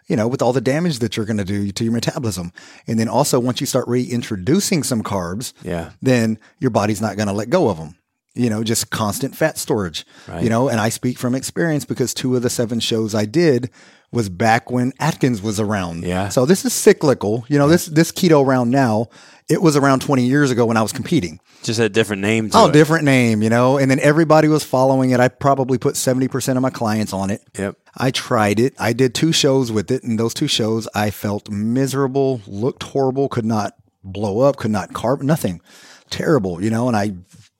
You 0.08 0.16
know, 0.16 0.26
with 0.26 0.40
all 0.42 0.52
the 0.54 0.60
damage 0.60 1.00
that 1.00 1.16
you're 1.16 1.26
going 1.26 1.36
to 1.38 1.44
do 1.44 1.70
to 1.70 1.84
your 1.84 1.92
metabolism. 1.92 2.52
And 2.86 2.98
then 2.98 3.08
also 3.08 3.38
once 3.38 3.60
you 3.60 3.66
start 3.66 3.86
reintroducing 3.88 4.82
some 4.82 5.02
carbs, 5.02 5.52
Yeah. 5.62 5.90
then 6.00 6.38
your 6.58 6.70
body's 6.70 7.00
not 7.00 7.16
going 7.16 7.26
to 7.28 7.34
let 7.34 7.50
go 7.50 7.68
of 7.68 7.76
them. 7.76 7.94
You 8.34 8.48
know, 8.48 8.62
just 8.64 8.90
constant 8.90 9.36
fat 9.36 9.58
storage. 9.58 10.06
Right. 10.28 10.42
You 10.44 10.48
know, 10.48 10.68
and 10.68 10.80
I 10.80 10.88
speak 10.90 11.18
from 11.18 11.34
experience 11.34 11.84
because 11.84 12.14
two 12.14 12.36
of 12.36 12.42
the 12.42 12.50
seven 12.50 12.78
shows 12.80 13.14
I 13.14 13.24
did 13.24 13.68
was 14.10 14.28
back 14.28 14.70
when 14.70 14.92
Atkins 15.00 15.42
was 15.42 15.60
around. 15.60 16.02
Yeah. 16.04 16.28
So 16.30 16.46
this 16.46 16.64
is 16.64 16.72
cyclical. 16.72 17.44
You 17.48 17.58
know, 17.58 17.68
this 17.68 17.86
this 17.86 18.10
keto 18.12 18.44
round 18.46 18.70
now, 18.70 19.08
it 19.48 19.60
was 19.60 19.76
around 19.76 20.00
20 20.00 20.24
years 20.24 20.50
ago 20.50 20.64
when 20.66 20.76
I 20.76 20.82
was 20.82 20.92
competing. 20.92 21.40
Just 21.62 21.80
a 21.80 21.88
different 21.88 22.22
name. 22.22 22.46
Oh, 22.46 22.48
to 22.50 22.58
Oh, 22.58 22.66
it. 22.68 22.72
different 22.72 23.04
name, 23.04 23.42
you 23.42 23.50
know, 23.50 23.78
and 23.78 23.90
then 23.90 23.98
everybody 24.00 24.46
was 24.48 24.62
following 24.64 25.10
it. 25.10 25.20
I 25.20 25.28
probably 25.28 25.76
put 25.76 25.94
70% 25.96 26.56
of 26.56 26.62
my 26.62 26.70
clients 26.70 27.12
on 27.12 27.30
it. 27.30 27.42
Yep. 27.58 27.76
I 27.96 28.10
tried 28.12 28.60
it. 28.60 28.74
I 28.78 28.92
did 28.92 29.12
two 29.14 29.32
shows 29.32 29.72
with 29.72 29.90
it, 29.90 30.04
and 30.04 30.18
those 30.20 30.34
two 30.34 30.46
shows 30.46 30.86
I 30.94 31.10
felt 31.10 31.50
miserable, 31.50 32.40
looked 32.46 32.84
horrible, 32.84 33.28
could 33.28 33.44
not 33.44 33.74
blow 34.04 34.40
up, 34.40 34.56
could 34.56 34.70
not 34.70 34.90
carb, 34.92 35.20
nothing. 35.22 35.60
Terrible, 36.10 36.62
you 36.62 36.70
know, 36.70 36.86
and 36.88 36.96
I 36.96 37.12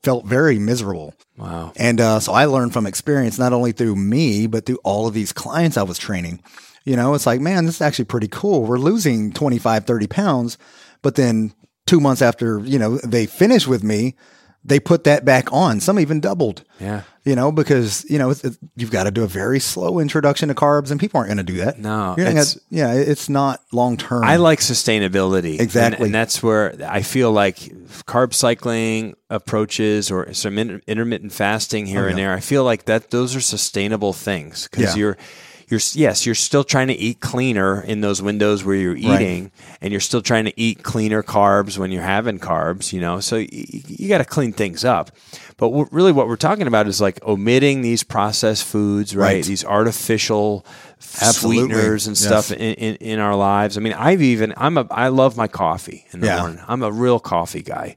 felt 0.03 0.25
very 0.27 0.59
miserable. 0.61 1.13
Wow. 1.39 1.73
And 1.77 2.01
uh, 2.01 2.21
so 2.21 2.33
I 2.33 2.47
learned 2.47 2.73
from 2.73 2.87
experience, 2.87 3.39
not 3.39 3.53
only 3.53 3.73
through 3.73 3.97
me, 3.97 4.47
but 4.47 4.67
through 4.67 4.81
all 4.85 5.07
of 5.07 5.15
these 5.15 5.33
clients 5.33 5.77
I 5.77 5.83
was 5.85 5.99
training. 5.99 6.43
You 6.85 6.97
know, 6.97 7.15
it's 7.15 7.27
like, 7.27 7.41
man, 7.41 7.67
this 7.67 7.77
is 7.77 7.81
actually 7.83 8.07
pretty 8.07 8.29
cool. 8.29 8.65
We're 8.65 8.79
losing 8.79 9.33
25, 9.33 9.85
30 9.85 10.07
pounds. 10.07 10.59
But 11.03 11.15
then 11.15 11.53
two 11.87 12.01
months 12.01 12.23
after, 12.23 12.59
you 12.61 12.79
know, 12.79 12.99
they 12.99 13.27
finish 13.27 13.67
with 13.67 13.85
me, 13.85 14.17
they 14.65 14.81
put 14.81 15.05
that 15.05 15.25
back 15.25 15.53
on. 15.53 15.81
Some 15.81 16.01
even 16.01 16.21
doubled. 16.21 16.65
Yeah. 16.81 17.03
You 17.29 17.37
know, 17.37 17.53
because, 17.53 18.07
you 18.09 18.19
know, 18.19 18.31
it's, 18.31 18.43
it's, 18.43 18.57
you've 18.77 18.91
got 18.91 19.05
to 19.05 19.11
do 19.11 19.23
a 19.23 19.27
very 19.27 19.61
slow 19.61 19.99
introduction 19.99 20.49
to 20.49 20.55
carbs, 20.55 20.91
and 20.91 20.99
people 20.99 21.19
aren't 21.19 21.29
going 21.29 21.37
to 21.37 21.43
do 21.53 21.59
that. 21.59 21.79
No, 21.79 22.15
You're 22.17 22.27
it's- 22.29 22.55
gonna, 22.55 22.65
yeah, 22.71 22.95
it's 22.95 23.29
not 23.29 23.61
long 23.71 23.99
term. 23.99 24.25
I 24.25 24.37
like 24.37 24.61
sustainability. 24.61 25.53
And- 25.53 25.61
Exactly. 25.61 26.07
And, 26.07 26.15
that's 26.15 26.43
where 26.43 26.75
I 26.89 27.03
feel 27.03 27.31
like 27.31 27.57
carb 28.07 28.33
cycling 28.33 29.15
approaches 29.29 30.11
or 30.11 30.33
some 30.33 30.57
inter- 30.59 30.81
intermittent 30.87 31.33
fasting 31.33 31.85
here 31.85 32.07
oh, 32.07 32.09
and 32.09 32.17
there. 32.17 32.33
I 32.33 32.41
feel 32.41 32.65
like 32.65 32.87
that 32.87 33.11
those 33.11 33.37
are 33.37 33.43
sustainable 33.43 34.15
things 34.15 34.67
because 34.71 34.87
Oh, 34.87 34.89
Yeah. 34.89 34.97
you're 34.97 35.17
you're 35.71 35.81
yes, 35.93 36.25
you're 36.27 36.35
still 36.35 36.65
trying 36.65 36.89
to 36.89 36.95
eat 36.95 37.21
cleaner 37.21 37.83
in 37.83 38.01
those 38.01 38.23
windows 38.23 38.65
where 38.65 38.75
you're 38.77 38.97
eating 38.97 39.51
and 39.81 39.93
you're 39.93 40.01
still 40.01 40.23
trying 40.23 40.47
to 40.47 40.61
eat 40.61 40.83
cleaner 40.83 41.23
carbs 41.23 41.77
when 41.79 41.91
you're 41.93 42.03
having 42.03 42.39
carbs, 42.39 42.93
you 42.93 43.01
know. 43.01 43.21
So 43.21 43.37
y- 43.37 43.49
y- 43.53 43.83
you 43.87 44.09
got 44.09 44.19
to 44.19 44.25
clean 44.25 44.53
things 44.53 44.85
up. 44.85 45.11
But 45.57 45.69
what, 45.71 45.93
really 45.93 46.13
what 46.13 46.29
we're 46.29 46.37
talking 46.37 46.67
about 46.67 46.87
is 46.89 47.01
like 47.01 47.23
omitting 47.25 47.83
these 47.83 48.03
processed 48.03 48.65
foods, 48.65 49.15
right? 49.15 49.35
Right. 49.35 49.45
These 49.45 49.65
artificial 49.65 50.65
Absolutely. 51.21 51.59
sweeteners 51.69 52.07
and 52.07 52.17
Yes. 52.19 52.27
stuff 52.27 52.53
in, 52.53 52.75
in, 52.75 52.95
in 52.97 53.19
our 53.19 53.37
lives. 53.37 53.77
I 53.77 53.81
mean, 53.81 53.93
I've 53.95 54.23
even 54.23 54.55
I'm 54.57 54.79
a 54.79 54.87
I 54.91 55.09
love 55.09 55.37
my 55.37 55.49
coffee 55.49 56.07
in 56.13 56.21
the 56.21 56.27
Yeah. 56.29 56.41
morning. 56.41 56.61
I'm 56.67 56.83
a 56.83 56.91
real 56.93 57.19
coffee 57.21 57.63
guy. 57.63 57.97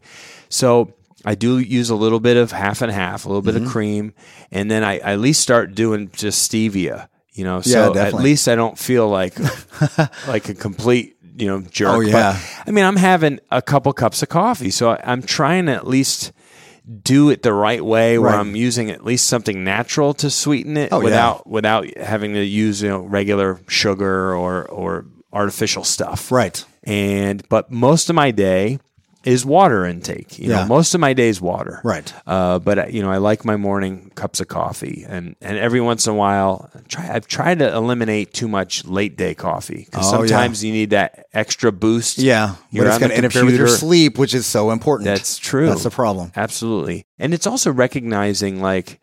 So 0.49 0.93
I 1.23 1.36
do 1.36 1.60
use 1.60 1.89
a 1.91 1.95
little 1.95 2.19
bit 2.19 2.36
of 2.36 2.51
half 2.51 2.81
and 2.81 2.91
half, 2.91 3.25
a 3.25 3.29
little 3.29 3.43
bit 3.43 3.53
Mm-hmm. 3.55 3.65
of 3.65 3.71
cream, 3.71 4.13
and 4.51 4.69
then 4.71 4.84
I, 4.84 4.93
I 4.95 5.13
at 5.13 5.19
least 5.19 5.39
start 5.41 5.75
doing 5.75 6.10
just 6.13 6.51
stevia. 6.51 7.07
You 7.34 7.44
know, 7.46 7.58
Yeah, 7.58 7.86
so 7.94 7.96
at 7.98 8.13
least 8.13 8.48
I 8.48 8.56
don't 8.56 8.78
feel 8.78 9.08
like 9.08 9.38
like 10.28 10.50
a 10.50 10.54
complete 10.54 11.17
you 11.38 11.48
know 11.48 11.62
jerk. 11.62 11.89
Oh, 11.89 12.00
yeah. 12.02 12.34
But, 12.34 12.67
I 12.67 12.72
mean, 12.72 12.84
I'm 12.86 12.98
having 12.98 13.39
a 13.50 13.62
couple 13.62 13.91
cups 13.94 14.22
of 14.22 14.30
coffee, 14.30 14.70
so 14.72 14.91
I, 14.91 15.00
I'm 15.04 15.22
trying 15.22 15.67
to 15.67 15.72
at 15.74 15.88
least 15.88 16.34
do 17.04 17.30
it 17.30 17.41
the 17.44 17.54
right 17.54 17.84
way 17.86 18.17
where 18.17 18.32
Right. 18.32 18.39
I'm 18.39 18.56
using 18.56 18.89
at 18.89 19.06
least 19.06 19.28
something 19.28 19.63
natural 19.63 20.13
to 20.15 20.30
sweeten 20.30 20.76
it 20.78 20.89
Oh, 20.91 20.98
yeah. 21.00 21.04
without 21.06 21.48
without 21.48 21.98
having 21.98 22.34
to 22.34 22.44
use 22.44 22.82
you 22.82 22.89
know 22.89 23.00
regular 23.00 23.60
sugar 23.67 24.36
or 24.36 24.65
or 24.65 25.06
artificial 25.32 25.84
stuff. 25.86 26.32
right. 26.32 26.65
And 26.84 27.48
but 27.48 27.72
most 27.72 28.10
of 28.10 28.15
my 28.15 28.32
day 28.32 28.80
is 29.23 29.45
water 29.45 29.86
intake. 29.86 30.39
You 30.39 30.49
know, 30.49 30.60
Yeah. 30.62 30.65
most 30.65 30.93
of 30.95 30.99
my 31.01 31.13
day 31.13 31.29
is 31.29 31.39
water. 31.39 31.79
Right. 31.84 32.12
Uh, 32.25 32.57
but 32.60 32.79
uh, 32.79 32.86
you 32.89 33.01
know, 33.03 33.12
I 33.12 33.17
like 33.17 33.45
my 33.45 33.55
morning 33.55 34.12
cups 34.15 34.39
of 34.39 34.47
coffee, 34.47 35.05
and 35.07 35.36
and 35.41 35.57
every 35.57 35.79
once 35.81 36.07
in 36.07 36.13
a 36.13 36.15
while, 36.15 36.69
try 36.88 37.10
I've 37.13 37.27
tried 37.27 37.60
to 37.60 37.71
eliminate 37.73 38.34
too 38.34 38.47
much 38.47 38.84
late 38.86 39.17
day 39.17 39.34
coffee 39.36 39.86
because 39.86 40.12
Oh, 40.12 40.23
yeah. 40.23 40.27
sometimes 40.29 40.63
you 40.63 40.71
need 40.73 40.89
that 40.91 41.27
extra 41.34 41.71
boost. 41.71 42.17
Yeah. 42.17 42.55
You're 42.71 42.86
but 42.86 42.89
it's 42.91 42.99
going 42.99 43.12
to 43.12 43.17
interfere 43.17 43.45
with 43.45 43.55
your 43.57 43.67
sleep, 43.67 44.17
which 44.17 44.34
is 44.34 44.45
so 44.47 44.71
important. 44.71 45.05
That's 45.05 45.38
true. 45.38 45.67
That's 45.67 45.84
the 45.84 45.91
problem. 45.91 46.31
Absolutely. 46.36 47.05
And 47.19 47.34
it's 47.34 47.45
also 47.45 47.71
recognizing 47.71 48.60
like 48.62 48.99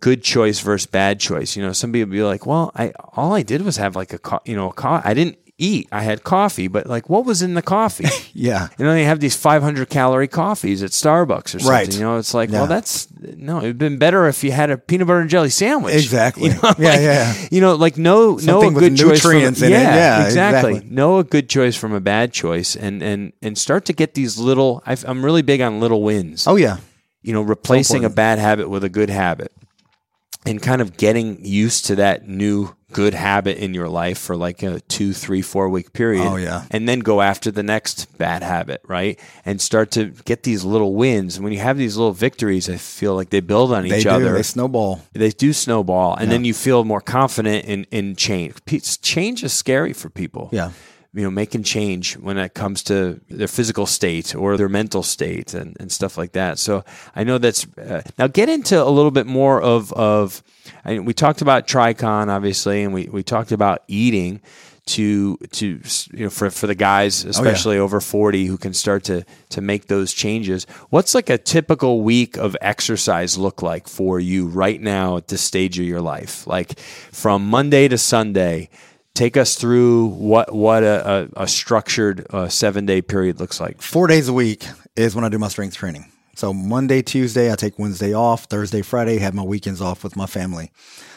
good 0.00 0.22
choice 0.22 0.60
versus 0.60 0.86
bad 0.86 1.18
choice. 1.18 1.56
You 1.56 1.62
know, 1.64 1.72
some 1.72 1.92
people 1.92 2.12
be 2.12 2.22
like, 2.22 2.44
well, 2.46 2.70
I, 2.74 2.92
all 3.14 3.32
I 3.34 3.42
did 3.42 3.62
was 3.62 3.78
have 3.78 3.96
like 3.96 4.12
a, 4.12 4.18
co- 4.18 4.42
you 4.44 4.54
know, 4.54 4.68
a 4.68 4.72
co- 4.74 5.00
I 5.02 5.14
didn't 5.14 5.38
eat. 5.62 5.88
I 5.92 6.02
had 6.02 6.24
coffee, 6.24 6.68
but 6.68 6.86
like 6.86 7.08
what 7.08 7.24
was 7.24 7.40
in 7.42 7.54
the 7.54 7.62
coffee? 7.62 8.06
Yeah. 8.34 8.68
you 8.78 8.84
know, 8.86 8.92
they 8.92 9.04
have 9.04 9.20
these 9.20 9.36
500 9.36 9.90
calorie 9.90 10.26
coffees 10.26 10.82
at 10.82 10.90
Starbucks 10.90 11.54
or 11.54 11.58
something. 11.58 11.68
Right. 11.68 11.94
You 11.94 12.00
know, 12.00 12.16
it's 12.16 12.32
like, 12.32 12.50
well, 12.50 12.66
that's 12.66 13.06
no, 13.20 13.58
it'd 13.58 13.76
been 13.78 13.98
better 13.98 14.26
if 14.26 14.42
you 14.42 14.52
had 14.52 14.70
a 14.70 14.78
peanut 14.78 15.06
butter 15.06 15.20
and 15.20 15.28
jelly 15.30 15.50
sandwich. 15.50 15.94
Exactly. 15.94 16.48
You 16.48 16.54
know, 16.54 16.72
Yeah, 16.78 16.88
like, 16.90 17.00
yeah. 17.00 17.34
You 17.50 17.60
know, 17.60 17.74
like 17.74 17.98
no, 17.98 18.32
no 18.32 18.38
Something 18.38 18.70
a 18.70 18.72
with 18.72 18.82
good 18.84 18.96
choice 18.96 19.20
from, 19.20 19.32
nutrients 19.32 19.60
in 19.62 19.68
it. 19.68 19.76
Yeah, 19.76 20.24
exactly. 20.24 20.72
exactly. 20.72 20.94
Know 20.94 21.18
a 21.18 21.24
good 21.24 21.48
choice 21.50 21.76
from 21.76 21.92
a 21.92 22.00
bad 22.00 22.32
choice, 22.32 22.74
and 22.74 23.02
and 23.02 23.32
and 23.42 23.56
start 23.58 23.84
to 23.86 23.92
get 23.92 24.14
these 24.14 24.38
little. 24.38 24.82
I've, 24.86 25.04
I'm 25.06 25.22
really 25.24 25.42
big 25.42 25.60
on 25.60 25.78
little 25.80 26.02
wins. 26.02 26.46
Oh, 26.46 26.56
yeah. 26.56 26.78
you 27.22 27.32
know, 27.32 27.42
replacing 27.42 28.04
a 28.04 28.10
bad 28.10 28.38
habit 28.38 28.68
with 28.68 28.82
a 28.82 28.88
good 28.88 29.10
habit 29.10 29.52
and 30.44 30.60
kind 30.60 30.80
of 30.80 30.96
getting 30.96 31.44
used 31.44 31.86
to 31.86 31.96
that 31.96 32.28
new 32.28 32.74
good 32.92 33.14
habit 33.14 33.56
in 33.56 33.72
your 33.72 33.88
life 33.88 34.18
for 34.18 34.36
like 34.36 34.62
a 34.62 34.80
two, 34.80 35.14
three, 35.14 35.40
four 35.40 35.68
week 35.70 35.92
period. 35.94 36.26
Oh, 36.26 36.36
yeah. 36.36 36.64
And 36.70 36.86
then 36.86 37.00
go 37.00 37.22
after 37.22 37.50
the 37.50 37.62
next 37.62 38.18
bad 38.18 38.42
habit, 38.42 38.82
right? 38.86 39.18
And 39.46 39.60
start 39.62 39.90
to 39.92 40.06
get 40.26 40.42
these 40.42 40.62
little 40.62 40.94
wins. 40.94 41.36
And 41.36 41.44
when 41.44 41.52
you 41.54 41.60
have 41.60 41.78
these 41.78 41.96
little 41.96 42.12
victories, 42.12 42.68
I 42.68 42.76
feel 42.76 43.14
like 43.14 43.30
they 43.30 43.40
build 43.40 43.72
on 43.72 43.88
They 43.88 43.96
each 43.98 44.02
do. 44.04 44.10
other. 44.10 44.32
They 44.34 44.42
snowball. 44.42 45.00
They 45.14 45.30
do 45.30 45.52
snowball, 45.54 46.16
and 46.16 46.30
then 46.30 46.44
you 46.44 46.52
feel 46.52 46.84
more 46.84 47.00
confident 47.00 47.64
in 47.64 47.84
in 47.90 48.14
change. 48.16 48.54
Change 49.00 49.42
is 49.44 49.52
scary 49.54 49.92
for 49.94 50.10
people. 50.10 50.50
Yeah. 50.52 50.72
You 51.14 51.22
know, 51.22 51.30
making 51.30 51.62
change 51.62 52.16
when 52.16 52.38
it 52.38 52.54
comes 52.54 52.82
to 52.84 53.20
their 53.28 53.48
physical 53.48 53.84
state 53.84 54.34
or 54.34 54.56
their 54.56 54.68
mental 54.68 55.02
state 55.02 55.52
and, 55.52 55.76
and 55.78 55.92
stuff 55.92 56.16
like 56.16 56.32
that. 56.32 56.58
So 56.58 56.84
I 57.14 57.24
know 57.24 57.38
that's 57.38 57.66
uh, 57.76 58.02
now 58.18 58.28
get 58.28 58.48
into 58.48 58.82
a 58.82 58.88
little 58.88 59.10
bit 59.10 59.26
more 59.26 59.60
of 59.60 59.92
of. 59.92 60.42
I, 60.84 61.00
we 61.00 61.12
talked 61.12 61.42
about 61.42 61.66
Tricon 61.66 62.28
obviously, 62.28 62.82
and 62.82 62.94
we 62.94 63.08
we 63.12 63.22
talked 63.22 63.52
about 63.52 63.82
eating 63.88 64.40
to 64.84 65.36
to 65.52 65.80
you 66.12 66.24
know 66.24 66.30
for 66.30 66.50
for 66.50 66.66
the 66.66 66.74
guys 66.74 67.24
especially 67.24 67.78
over 67.78 68.00
40 68.00 68.46
who 68.46 68.58
can 68.58 68.74
start 68.74 69.04
to 69.04 69.24
to 69.50 69.60
make 69.60 69.86
those 69.86 70.12
changes 70.12 70.64
what's 70.90 71.14
like 71.14 71.30
a 71.30 71.38
typical 71.38 72.02
week 72.02 72.36
of 72.36 72.56
exercise 72.60 73.38
look 73.38 73.62
like 73.62 73.86
for 73.86 74.18
you 74.18 74.48
right 74.48 74.80
now 74.80 75.18
at 75.18 75.28
this 75.28 75.40
stage 75.40 75.78
of 75.78 75.84
your 75.84 76.00
life 76.00 76.48
like 76.48 76.80
from 76.80 77.48
monday 77.48 77.86
to 77.86 77.96
sunday 77.96 78.68
take 79.14 79.36
us 79.36 79.54
through 79.56 80.06
what 80.06 80.52
what 80.54 80.82
a, 80.82 81.28
a, 81.36 81.42
a 81.44 81.48
structured 81.48 82.26
uh, 82.30 82.48
seven 82.48 82.86
day 82.86 83.02
period 83.02 83.38
looks 83.40 83.60
like 83.60 83.82
Four 83.82 84.06
days 84.06 84.28
a 84.28 84.32
week 84.32 84.64
is 84.96 85.14
when 85.14 85.24
I 85.24 85.28
do 85.28 85.38
my 85.38 85.48
strength 85.48 85.76
training. 85.76 86.10
So 86.34 86.52
Monday, 86.54 87.02
Tuesday, 87.02 87.52
I 87.52 87.56
take 87.56 87.78
Wednesday 87.78 88.14
off. 88.14 88.44
Thursday, 88.44 88.80
Friday, 88.82 89.18
have 89.18 89.34
my 89.34 89.42
weekends 89.42 89.80
off 89.82 90.02
with 90.02 90.16
my 90.16 90.26
family. 90.26 90.70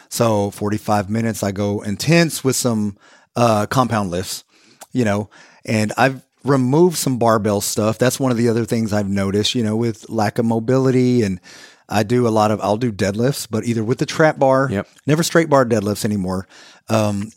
So 0.10 0.52
45 0.52 1.10
minutes, 1.10 1.42
I 1.42 1.52
go 1.52 1.82
intense 1.82 2.44
with 2.44 2.56
some 2.56 2.98
uh, 3.36 3.66
compound 3.68 4.12
lifts, 4.12 4.44
you 4.92 5.06
know, 5.06 5.30
and 5.66 5.94
I've 5.98 6.22
removed 6.44 6.98
some 6.98 7.18
barbell 7.18 7.62
stuff. 7.62 7.98
That's 7.98 8.20
one 8.20 8.32
of 8.32 8.38
the 8.38 8.50
other 8.50 8.66
things 8.66 8.94
I've 8.94 9.10
noticed, 9.10 9.56
you 9.56 9.64
know, 9.64 9.76
with 9.76 10.10
lack 10.10 10.38
of 10.38 10.46
mobility 10.46 11.24
and 11.24 11.40
I 11.88 12.04
do 12.04 12.28
a 12.28 12.30
lot 12.30 12.52
of, 12.52 12.60
I'll 12.62 12.78
do 12.78 12.92
deadlifts, 12.92 13.48
but 13.50 13.64
either 13.66 13.84
with 13.84 14.00
the 14.00 14.06
trap 14.06 14.38
bar, 14.38 14.68
Yep. 14.72 14.88
never 15.06 15.24
straight 15.24 15.50
bar 15.50 15.66
deadlifts 15.66 16.04
anymore. 16.06 16.48
Um, 16.90 17.32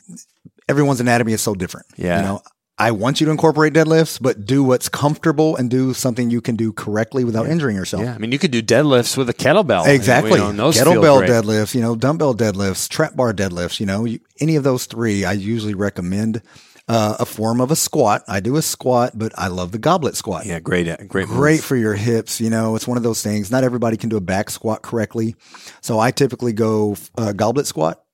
everyone's 0.68 1.00
anatomy 1.00 1.32
is 1.32 1.40
so 1.40 1.54
different. 1.54 1.86
Yeah. 1.96 2.18
You 2.20 2.24
know, 2.26 2.42
I 2.80 2.92
want 2.92 3.20
you 3.20 3.24
to 3.26 3.32
incorporate 3.32 3.72
deadlifts, 3.74 4.22
but 4.22 4.46
do 4.46 4.62
what's 4.62 4.88
comfortable 4.88 5.56
and 5.56 5.68
do 5.68 5.92
something 5.94 6.30
you 6.30 6.40
can 6.40 6.54
do 6.54 6.72
correctly 6.72 7.24
without 7.24 7.48
injuring 7.48 7.74
yourself. 7.74 8.04
yeah 8.04 8.14
i 8.14 8.18
mean 8.18 8.30
you 8.30 8.38
could 8.38 8.52
do 8.52 8.62
deadlifts 8.62 9.16
with 9.16 9.28
a 9.28 9.34
kettlebell 9.34 9.84
Exactly. 9.88 10.32
you 10.32 10.38
know, 10.38 10.50
and 10.50 10.58
those 10.58 10.80
feel 10.80 10.92
Kettlebell 10.92 11.26
deadlifts, 11.26 11.74
you 11.74 11.80
know, 11.80 11.96
dumbbell 11.96 12.36
deadlifts, 12.36 12.88
trap 12.88 13.16
bar 13.16 13.32
deadlifts, 13.34 13.80
you 13.80 13.86
know, 13.86 14.04
you, 14.04 14.20
any 14.38 14.54
of 14.54 14.62
those 14.62 14.86
three, 14.86 15.24
I 15.24 15.32
usually 15.32 15.74
recommend 15.74 16.40
uh, 16.86 17.16
a 17.18 17.26
form 17.26 17.60
of 17.60 17.70
a 17.72 17.76
squat. 17.76 18.22
I 18.28 18.38
do 18.40 18.56
a 18.56 18.62
squat, 18.62 19.12
but 19.14 19.32
I 19.36 19.48
love 19.48 19.72
the 19.72 19.78
goblet 19.78 20.14
squat. 20.14 20.46
yeah 20.46 20.60
great 20.60 20.86
great 21.08 21.26
move. 21.28 21.36
Great 21.36 21.60
for 21.64 21.74
your 21.76 21.94
hips. 21.94 22.40
You 22.40 22.48
know, 22.48 22.76
it's 22.76 22.86
one 22.86 22.96
of 22.96 23.02
those 23.02 23.22
things. 23.24 23.50
Not 23.50 23.64
everybody 23.64 23.96
can 23.96 24.08
do 24.08 24.16
a 24.16 24.20
back 24.22 24.50
squat 24.50 24.82
correctly. 24.82 25.34
So 25.80 25.98
I 25.98 26.12
typically 26.12 26.52
go 26.52 26.96
uh, 27.18 27.32
goblet 27.32 27.66
squat. 27.66 28.04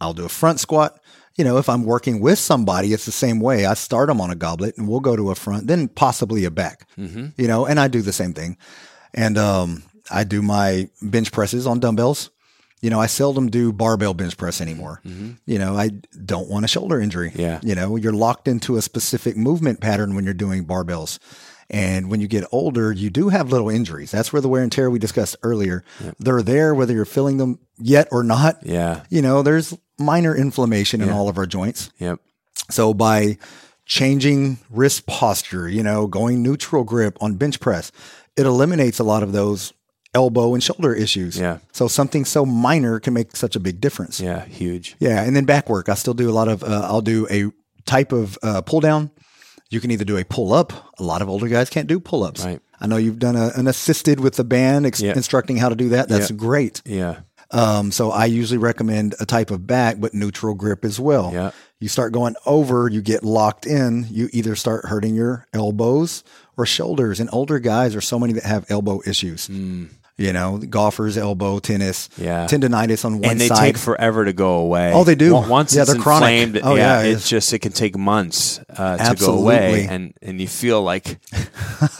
I'll 0.00 0.14
do 0.14 0.24
a 0.24 0.28
front 0.30 0.60
squat. 0.60 0.98
You 1.36 1.44
know, 1.44 1.56
if 1.56 1.68
I'm 1.68 1.84
working 1.84 2.20
with 2.20 2.38
somebody, 2.38 2.92
it's 2.92 3.06
the 3.06 3.12
same 3.12 3.40
way. 3.40 3.64
I 3.64 3.74
start 3.74 4.08
them 4.08 4.20
on 4.20 4.30
a 4.30 4.34
goblet 4.34 4.76
and 4.76 4.88
we'll 4.88 5.00
go 5.00 5.16
to 5.16 5.30
a 5.30 5.34
front, 5.34 5.66
then 5.66 5.88
possibly 5.88 6.44
a 6.44 6.50
back. 6.50 6.86
Mm-hmm. 6.98 7.28
You 7.36 7.48
know, 7.48 7.66
and 7.66 7.80
I 7.80 7.88
do 7.88 8.02
the 8.02 8.12
same 8.12 8.34
thing. 8.34 8.58
And 9.14 9.38
um, 9.38 9.82
I 10.10 10.24
do 10.24 10.42
my 10.42 10.88
bench 11.00 11.32
presses 11.32 11.66
on 11.66 11.80
dumbbells. 11.80 12.30
You 12.80 12.90
know, 12.90 13.00
I 13.00 13.06
seldom 13.06 13.48
do 13.48 13.72
barbell 13.72 14.12
bench 14.12 14.36
press 14.36 14.60
anymore. 14.60 15.00
You 15.46 15.58
know, 15.58 15.76
I 15.76 15.90
don't 16.24 16.48
want 16.48 16.64
a 16.64 16.68
shoulder 16.68 17.00
injury. 17.00 17.30
Mm-hmm. 17.30 17.40
Yeah. 17.40 17.60
You 17.62 17.74
know, 17.76 17.96
you're 17.96 18.12
locked 18.12 18.48
into 18.48 18.76
a 18.76 18.82
specific 18.82 19.36
movement 19.36 19.80
pattern 19.80 20.14
when 20.14 20.24
you're 20.24 20.34
doing 20.34 20.66
barbells. 20.66 21.18
And 21.70 22.10
when 22.10 22.20
you 22.20 22.28
get 22.28 22.44
older, 22.52 22.92
you 22.92 23.08
do 23.10 23.28
have 23.30 23.50
little 23.50 23.70
injuries. 23.70 24.10
That's 24.10 24.32
where 24.32 24.42
the 24.42 24.48
wear 24.48 24.62
and 24.62 24.70
tear 24.72 24.90
we 24.90 24.98
discussed 24.98 25.36
earlier. 25.42 25.84
They're 26.18 26.42
there 26.42 26.74
whether 26.74 26.92
you're 26.92 27.04
feeling 27.04 27.38
them 27.38 27.58
yet 27.78 28.08
or 28.10 28.22
not. 28.22 28.58
yeah 28.64 29.04
You 29.08 29.22
know, 29.22 29.42
there's 29.42 29.74
minor 29.98 30.34
inflammation 30.36 31.00
in 31.00 31.10
all 31.10 31.28
of 31.28 31.38
our 31.38 31.46
joints. 31.46 31.90
yep 31.98 32.18
So 32.70 32.92
by 32.94 33.38
changing 33.86 34.58
wrist 34.70 35.06
posture, 35.06 35.68
you 35.68 35.82
know, 35.82 36.06
going 36.06 36.42
neutral 36.42 36.84
grip 36.84 37.18
on 37.20 37.34
bench 37.34 37.60
press, 37.60 37.92
it 38.36 38.46
eliminates 38.46 38.98
a 38.98 39.04
lot 39.04 39.22
of 39.22 39.32
those 39.32 39.72
elbow 40.14 40.54
and 40.54 40.62
shoulder 40.62 40.92
issues. 40.94 41.38
Yeah. 41.38 41.58
So 41.72 41.88
something 41.88 42.24
so 42.24 42.44
minor 42.44 43.00
can 43.00 43.14
make 43.14 43.34
such 43.36 43.56
a 43.56 43.60
big 43.60 43.80
difference. 43.80 44.20
yeah 44.20 44.44
huge 44.44 44.96
Yeah, 45.00 45.22
and 45.22 45.34
then 45.34 45.44
back 45.44 45.68
work. 45.68 45.88
I 45.88 45.94
still 45.94 46.14
do 46.14 46.28
a 46.30 46.32
lot 46.32 46.48
of. 46.48 46.62
Uh, 46.62 46.82
I'll 46.84 47.00
do 47.02 47.26
a 47.30 47.50
type 47.84 48.12
of 48.12 48.38
uh, 48.42 48.60
pull 48.62 48.80
down. 48.80 49.10
You 49.72 49.80
can 49.80 49.90
either 49.90 50.04
do 50.04 50.16
a 50.18 50.24
pull 50.24 50.52
up. 50.52 50.72
A 50.98 51.02
lot 51.02 51.22
of 51.22 51.28
older 51.28 51.48
guys 51.48 51.70
can't 51.70 51.88
do 51.88 51.98
pull 51.98 52.24
ups. 52.24 52.44
Right. 52.44 52.60
I 52.80 52.86
know 52.86 52.96
you've 52.96 53.18
done 53.18 53.36
a, 53.36 53.50
an 53.56 53.66
assisted 53.68 54.20
with 54.20 54.34
the 54.34 54.44
band, 54.44 54.86
ex- 54.86 55.00
Yeah. 55.00 55.14
instructing 55.14 55.56
how 55.56 55.68
to 55.70 55.74
do 55.76 55.90
that. 55.90 56.08
That's 56.08 56.30
Yeah. 56.30 56.36
great. 56.36 56.82
yeah 56.84 57.20
Um, 57.50 57.92
so 57.92 58.10
I 58.10 58.24
usually 58.26 58.58
recommend 58.58 59.14
a 59.20 59.26
type 59.26 59.50
of 59.50 59.66
back, 59.66 59.96
but 60.00 60.14
neutral 60.14 60.54
grip 60.54 60.84
as 60.84 60.98
well. 60.98 61.30
Yeah. 61.34 61.50
You 61.80 61.88
start 61.88 62.12
going 62.12 62.34
over, 62.46 62.88
you 62.88 63.02
get 63.02 63.24
locked 63.24 63.66
in. 63.66 64.06
You 64.10 64.28
either 64.32 64.56
start 64.56 64.86
hurting 64.86 65.14
your 65.14 65.46
elbows 65.52 66.24
or 66.56 66.64
shoulders. 66.66 67.20
And 67.20 67.28
older 67.32 67.58
guys 67.58 67.94
are 67.94 68.00
so 68.00 68.18
many 68.18 68.32
that 68.34 68.44
have 68.44 68.64
elbow 68.70 69.00
issues. 69.06 69.48
You 70.22 70.32
know, 70.32 70.58
golfers, 70.58 71.16
elbow, 71.18 71.58
tennis. 71.58 72.08
Yeah. 72.16 72.46
tendonitis 72.46 73.04
on 73.04 73.14
one 73.14 73.22
side. 73.22 73.30
and 73.32 73.40
they 73.40 73.48
side. 73.48 73.60
take 73.64 73.76
forever 73.78 74.24
to 74.24 74.32
go 74.32 74.54
away. 74.60 74.92
Oh, 74.94 75.04
they 75.04 75.14
do. 75.14 75.36
On- 75.36 75.48
Once 75.48 75.74
Yeah, 75.74 75.82
it's 75.82 75.92
they're 75.92 76.00
chronic. 76.00 76.60
Oh, 76.62 76.74
yeah, 76.74 77.00
yeah, 77.00 77.00
it's 77.02 77.08
it's- 77.10 77.28
just 77.28 77.52
it 77.52 77.58
can 77.60 77.72
take 77.72 77.96
months 77.96 78.60
uh, 78.76 78.96
to 79.14 79.16
go 79.16 79.34
away, 79.38 79.86
and 79.90 80.14
and 80.22 80.40
you 80.40 80.48
feel 80.48 80.82
like 80.82 81.18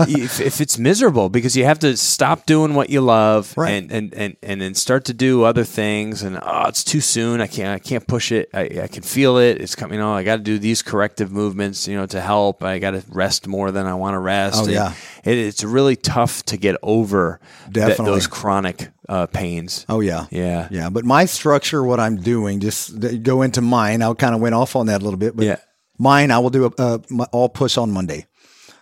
if, 0.08 0.40
if 0.40 0.60
it's 0.60 0.78
miserable 0.78 1.28
because 1.28 1.56
you 1.56 1.64
have 1.64 1.78
to 1.80 1.96
stop 1.96 2.46
doing 2.46 2.74
what 2.74 2.90
you 2.90 3.00
love 3.00 3.52
Right. 3.56 3.70
and, 3.70 3.90
and 3.92 4.14
and 4.14 4.36
and 4.42 4.60
then 4.60 4.74
start 4.74 5.04
to 5.06 5.14
do 5.14 5.44
other 5.44 5.64
things, 5.64 6.22
and 6.22 6.38
oh, 6.42 6.66
it's 6.68 6.84
too 6.84 7.00
soon. 7.00 7.40
I 7.40 7.46
can't 7.46 7.74
I 7.74 7.78
can't 7.78 8.06
push 8.06 8.32
it. 8.32 8.48
I, 8.54 8.62
I 8.84 8.86
can 8.88 9.02
feel 9.02 9.36
it. 9.38 9.60
It's 9.60 9.74
coming. 9.74 9.98
You 9.98 10.04
know, 10.04 10.12
I 10.14 10.22
got 10.22 10.36
to 10.36 10.42
do 10.42 10.58
these 10.58 10.82
corrective 10.82 11.30
movements. 11.32 11.86
You 11.88 11.96
know, 11.96 12.06
to 12.06 12.20
help. 12.20 12.62
I 12.62 12.78
got 12.78 12.92
to 12.92 13.02
rest 13.08 13.46
more 13.46 13.70
than 13.70 13.86
I 13.86 13.94
want 13.94 14.14
to 14.14 14.18
rest. 14.18 14.58
Oh, 14.60 14.64
And 14.64 14.72
yeah. 14.72 14.94
it, 15.24 15.36
it's 15.38 15.64
really 15.64 15.96
tough 15.96 16.42
to 16.46 16.56
get 16.56 16.76
over 16.82 17.40
that- 17.70 17.88
Definitely. 17.88 18.11
Those 18.14 18.26
chronic 18.26 18.90
uh, 19.08 19.26
pains. 19.26 19.84
Oh 19.88 20.00
yeah. 20.00 20.26
Yeah. 20.30 20.68
Yeah. 20.70 20.90
But 20.90 21.04
my 21.04 21.24
structure, 21.26 21.82
what 21.82 22.00
I'm 22.00 22.16
doing, 22.16 22.60
just 22.60 23.22
go 23.22 23.42
into 23.42 23.60
mine. 23.60 24.02
I 24.02 24.12
kind 24.14 24.34
of 24.34 24.40
went 24.40 24.54
off 24.54 24.76
on 24.76 24.86
that 24.86 25.00
a 25.00 25.04
little 25.04 25.18
bit, 25.18 25.36
but 25.36 25.44
Yeah. 25.46 25.56
mine, 25.98 26.30
I 26.30 26.38
will 26.38 26.50
do 26.50 26.66
a, 26.66 26.70
uh, 26.78 26.98
my, 27.10 27.24
all 27.32 27.48
push 27.48 27.76
on 27.76 27.90
Monday. 27.90 28.26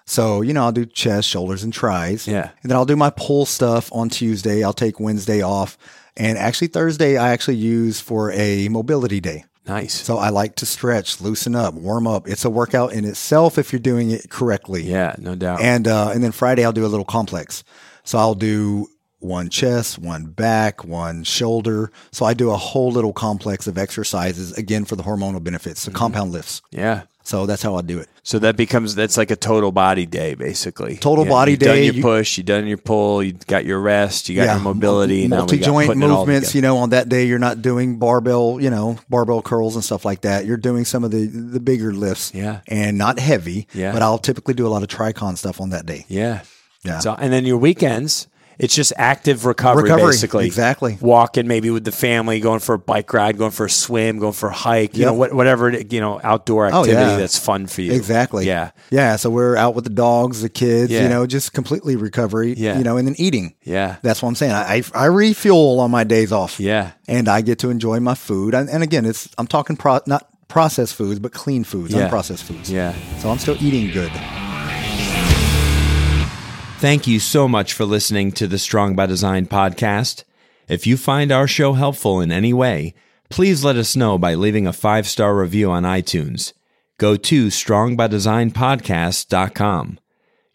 So, 0.06 0.42
you 0.42 0.52
know, 0.52 0.64
I'll 0.64 0.72
do 0.72 0.86
chest, 0.86 1.28
shoulders, 1.28 1.62
and 1.62 1.72
tris. 1.72 2.26
Yeah. 2.26 2.50
And 2.62 2.70
then 2.70 2.76
I'll 2.76 2.84
do 2.86 2.96
my 2.96 3.10
pull 3.10 3.46
stuff 3.46 3.88
on 3.92 4.08
Tuesday. 4.08 4.64
I'll 4.64 4.72
take 4.72 4.98
Wednesday 4.98 5.40
off. 5.40 5.78
And 6.16 6.36
actually, 6.36 6.66
Thursday, 6.68 7.16
I 7.16 7.30
actually 7.30 7.56
use 7.56 8.00
for 8.00 8.32
a 8.32 8.68
mobility 8.68 9.20
day. 9.20 9.44
Nice. 9.68 9.94
So 9.94 10.18
I 10.18 10.30
like 10.30 10.56
to 10.56 10.66
stretch, 10.66 11.20
loosen 11.20 11.54
up, 11.54 11.74
warm 11.74 12.08
up. 12.08 12.26
It's 12.26 12.44
a 12.44 12.50
workout 12.50 12.92
in 12.92 13.04
itself 13.04 13.56
if 13.56 13.72
you're 13.72 13.78
doing 13.78 14.10
it 14.10 14.28
correctly. 14.28 14.82
Yeah, 14.82 15.14
no 15.18 15.36
doubt. 15.36 15.60
And 15.60 15.86
uh, 15.86 16.10
and 16.12 16.24
then 16.24 16.32
Friday 16.32 16.64
I'll 16.64 16.72
do 16.72 16.84
a 16.84 16.88
little 16.88 17.04
complex. 17.04 17.62
So 18.02 18.18
I'll 18.18 18.34
do 18.34 18.88
one 19.20 19.48
chest, 19.50 19.98
one 19.98 20.24
back, 20.26 20.84
one 20.84 21.24
shoulder. 21.24 21.92
So 22.10 22.24
I 22.26 22.34
do 22.34 22.50
a 22.50 22.56
whole 22.56 22.90
little 22.90 23.12
complex 23.12 23.66
of 23.66 23.78
exercises 23.78 24.52
again 24.54 24.84
for 24.84 24.96
the 24.96 25.02
hormonal 25.02 25.42
benefits, 25.42 25.84
Mm-hmm. 25.86 25.94
compound 25.96 26.32
lifts. 26.32 26.62
yeah. 26.70 27.02
So 27.22 27.44
that's 27.46 27.62
how 27.62 27.76
I 27.76 27.82
do 27.82 27.98
it. 28.00 28.08
So 28.24 28.38
that 28.40 28.56
becomes 28.56 28.94
that's 28.94 29.16
like 29.18 29.30
a 29.30 29.36
total 29.36 29.70
body 29.70 30.04
day, 30.06 30.34
basically. 30.34 30.96
Total 30.96 31.24
Yeah, 31.24 31.30
body 31.30 31.50
you've 31.52 31.60
Done 31.60 31.74
day, 31.76 31.84
your 31.84 31.94
you- 31.94 32.02
push, 32.02 32.38
you 32.38 32.42
done 32.42 32.66
your 32.66 32.78
pull, 32.78 33.22
you 33.22 33.34
got 33.46 33.64
your 33.66 33.78
rest, 33.78 34.28
you 34.30 34.36
got 34.36 34.54
your 34.54 34.60
mobility, 34.60 35.28
now 35.28 35.36
we 35.36 35.36
got 35.36 35.36
multi 35.38 35.58
joint 35.58 35.86
putting 35.88 36.02
it 36.02 36.10
all 36.10 36.24
movements. 36.26 36.54
You 36.54 36.62
know, 36.62 36.78
on 36.78 36.90
that 36.90 37.08
day 37.10 37.26
you're 37.26 37.38
not 37.38 37.60
doing 37.62 37.98
barbell, 37.98 38.58
you 38.60 38.70
know, 38.70 38.98
barbell 39.10 39.42
curls 39.42 39.76
and 39.76 39.84
stuff 39.84 40.04
like 40.04 40.22
that. 40.22 40.46
You're 40.46 40.56
doing 40.56 40.84
some 40.86 41.04
of 41.04 41.10
the 41.12 41.26
the 41.26 41.60
bigger 41.60 41.92
lifts, 41.92 42.32
Yeah. 42.34 42.60
and 42.66 42.96
not 42.98 43.18
heavy. 43.20 43.68
Yeah. 43.74 43.92
but 43.92 44.00
I'll 44.02 44.18
typically 44.18 44.54
do 44.54 44.66
a 44.66 44.70
lot 44.70 44.82
of 44.82 44.88
tricon 44.88 45.36
stuff 45.36 45.60
on 45.60 45.70
that 45.70 45.84
day. 45.86 46.06
Yeah. 46.08 46.40
Yeah. 46.84 46.98
So 47.00 47.14
and 47.14 47.30
then 47.32 47.44
your 47.44 47.58
weekends, 47.58 48.26
it's 48.60 48.74
just 48.74 48.92
active 48.96 49.46
recovery, 49.46 49.84
Recovery, 49.84 50.06
basically. 50.12 50.46
exactly. 50.46 50.98
Walking 51.00 51.48
maybe 51.48 51.70
with 51.70 51.84
the 51.84 51.92
family, 51.92 52.40
going 52.40 52.60
for 52.60 52.74
a 52.74 52.78
bike 52.78 53.12
ride, 53.12 53.38
going 53.38 53.50
for 53.50 53.66
a 53.66 53.70
swim, 53.70 54.18
going 54.18 54.32
for 54.34 54.48
a 54.50 54.52
hike, 54.52 54.94
you 54.96 55.00
Yep. 55.00 55.06
know, 55.06 55.14
what, 55.14 55.32
whatever 55.32 55.70
you 55.70 56.00
know, 56.00 56.20
outdoor 56.22 56.66
Oh, 56.66 56.80
activity 56.80 56.92
yeah. 56.92 57.16
that's 57.16 57.38
fun 57.38 57.66
for 57.66 57.82
you. 57.82 57.92
Exactly. 57.92 58.46
Yeah. 58.46 58.70
Yeah. 58.90 59.16
So 59.16 59.30
we're 59.30 59.56
out 59.56 59.74
with 59.74 59.84
the 59.84 59.90
dogs, 59.90 60.42
the 60.42 60.48
kids, 60.48 60.92
Yeah. 60.92 61.02
you 61.04 61.08
know, 61.08 61.26
just 61.26 61.52
completely 61.52 61.96
recovery, 61.96 62.54
Yeah. 62.56 62.76
you 62.78 62.84
know, 62.84 62.96
and 62.96 63.08
then 63.08 63.14
eating. 63.18 63.54
Yeah. 63.64 63.96
That's 64.02 64.22
what 64.22 64.28
I'm 64.28 64.34
saying. 64.36 64.52
I, 64.52 64.82
I 64.94 65.06
refuel 65.06 65.80
on 65.80 65.90
my 65.90 66.04
days 66.04 66.30
off. 66.32 66.60
Yeah. 66.60 66.90
And 67.08 67.28
I 67.28 67.40
get 67.40 67.58
to 67.60 67.70
enjoy 67.70 67.98
my 68.00 68.14
food. 68.14 68.54
And, 68.54 68.68
and 68.68 68.82
again, 68.82 69.06
it's, 69.06 69.28
I'm 69.38 69.46
talking 69.46 69.76
pro, 69.76 70.00
not 70.06 70.26
processed 70.48 70.94
foods, 70.96 71.18
but 71.18 71.32
clean 71.32 71.64
foods, 71.64 71.94
Yeah. 71.94 72.08
unprocessed 72.10 72.42
foods. 72.42 72.70
Yeah. 72.70 72.92
So 73.20 73.30
I'm 73.30 73.38
still 73.38 73.56
eating 73.62 73.90
good. 73.92 74.10
Thank 76.80 77.06
you 77.06 77.20
so 77.20 77.46
much 77.46 77.74
for 77.74 77.84
listening 77.84 78.32
to 78.32 78.46
the 78.46 78.58
Strong 78.58 78.96
by 78.96 79.04
Design 79.04 79.44
podcast. 79.44 80.24
If 80.66 80.86
you 80.86 80.96
find 80.96 81.30
our 81.30 81.46
show 81.46 81.74
helpful 81.74 82.22
in 82.22 82.32
any 82.32 82.54
way, 82.54 82.94
please 83.28 83.62
let 83.62 83.76
us 83.76 83.96
know 83.96 84.16
by 84.16 84.34
leaving 84.34 84.66
a 84.66 84.72
five 84.72 85.06
star 85.06 85.36
review 85.36 85.70
on 85.70 85.82
iTunes. 85.82 86.54
Go 86.96 87.16
to 87.16 87.48
strongbydesignpodcast.com. 87.48 89.98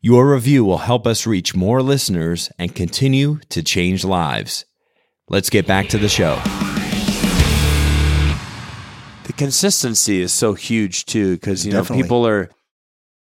Your 0.01 0.33
review 0.33 0.65
will 0.65 0.79
help 0.79 1.05
us 1.05 1.27
reach 1.27 1.55
more 1.55 1.83
listeners 1.83 2.51
and 2.57 2.73
continue 2.73 3.37
to 3.49 3.61
change 3.61 4.03
lives. 4.03 4.65
Let's 5.29 5.51
get 5.51 5.67
back 5.67 5.89
to 5.89 5.99
the 5.99 6.09
show. 6.09 6.41
The 9.25 9.33
consistency 9.33 10.21
is 10.21 10.33
so 10.33 10.55
huge 10.55 11.05
too, 11.05 11.35
because 11.35 11.67
you 11.67 11.71
Definitely. 11.71 11.97
know 11.97 12.03
people 12.03 12.25
are 12.25 12.49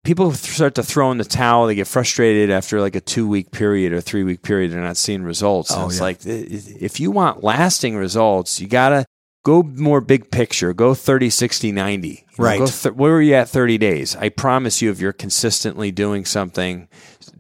people 0.05 0.33
start 0.33 0.75
to 0.77 0.83
throw 0.83 1.11
in 1.13 1.19
the 1.19 1.25
towel. 1.25 1.67
They 1.67 1.75
get 1.75 1.87
frustrated 1.87 2.51
after 2.51 2.81
like 2.81 2.97
a 2.97 3.01
two 3.01 3.27
week 3.29 3.51
period 3.53 3.93
or 3.93 4.01
three 4.01 4.25
week 4.25 4.43
period. 4.43 4.73
They're 4.73 4.81
not 4.81 4.97
seeing 4.97 5.23
results. 5.23 5.71
And 5.71 5.83
Oh, 5.83 5.87
it's 5.87 5.97
yeah. 5.99 6.03
like 6.03 6.19
if 6.25 7.01
you 7.01 7.11
want 7.11 7.43
lasting 7.45 7.97
results, 7.97 8.61
you 8.61 8.69
gotta 8.69 9.05
go 9.45 9.63
more 9.63 10.01
big 10.01 10.31
picture. 10.31 10.73
Go 10.73 10.95
30, 10.95 11.29
60, 11.31 11.73
90. 11.73 12.09
You 12.09 12.17
Right. 12.45 12.59
go 12.59 12.67
th- 12.67 12.95
where 12.95 13.15
are 13.17 13.23
you 13.23 13.35
at 13.35 13.49
30 13.49 13.77
days? 13.79 14.17
I 14.17 14.29
promise 14.29 14.81
you, 14.83 14.91
if 14.91 15.01
you're 15.01 15.13
consistently 15.13 15.91
doing 15.91 16.25
something 16.25 16.89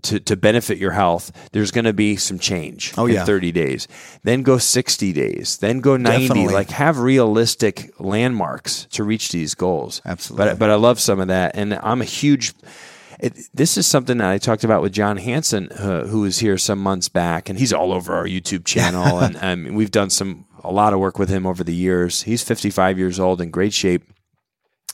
to, 0.02 0.20
to 0.20 0.36
benefit 0.36 0.78
your 0.78 0.92
health, 0.92 1.30
there's 1.52 1.70
going 1.70 1.84
to 1.84 1.92
be 1.92 2.16
some 2.16 2.38
change 2.38 2.92
Oh, 2.96 3.06
in 3.06 3.14
yeah. 3.14 3.24
30 3.24 3.52
days. 3.52 3.88
Then 4.22 4.42
go 4.42 4.58
60 4.58 5.12
days. 5.12 5.58
Then 5.58 5.80
go 5.80 5.96
90. 5.96 6.28
Definitely. 6.28 6.54
Like 6.54 6.70
have 6.70 6.98
realistic 6.98 7.92
landmarks 7.98 8.86
to 8.92 9.04
reach 9.04 9.30
these 9.32 9.54
goals. 9.54 10.02
Absolutely. 10.04 10.46
But, 10.50 10.58
but 10.58 10.70
I 10.70 10.74
love 10.74 11.00
some 11.00 11.20
of 11.20 11.28
that. 11.28 11.56
And 11.56 11.74
I'm 11.74 12.00
a 12.00 12.06
huge. 12.06 12.54
It, 13.20 13.38
this 13.54 13.76
is 13.78 13.86
something 13.86 14.18
that 14.18 14.30
I 14.30 14.38
talked 14.38 14.64
about 14.64 14.82
with 14.82 14.92
John 14.92 15.16
Hansen, 15.16 15.70
uh, 15.70 16.06
who 16.06 16.22
was 16.22 16.40
here 16.40 16.58
some 16.58 16.80
months 16.80 17.08
back, 17.08 17.48
and 17.48 17.56
he's 17.56 17.72
all 17.72 17.92
over 17.92 18.14
our 18.14 18.26
YouTube 18.26 18.64
channel, 18.64 19.18
and 19.20 19.36
um, 19.40 19.74
we've 19.74 19.92
done 19.92 20.10
some 20.10 20.44
a 20.64 20.72
lot 20.72 20.92
of 20.92 20.98
work 20.98 21.20
with 21.20 21.28
him 21.28 21.46
over 21.46 21.62
the 21.62 21.74
years. 21.74 22.22
He's 22.22 22.42
55 22.42 22.98
years 22.98 23.20
old, 23.20 23.40
in 23.40 23.50
great 23.50 23.72
shape, 23.72 24.10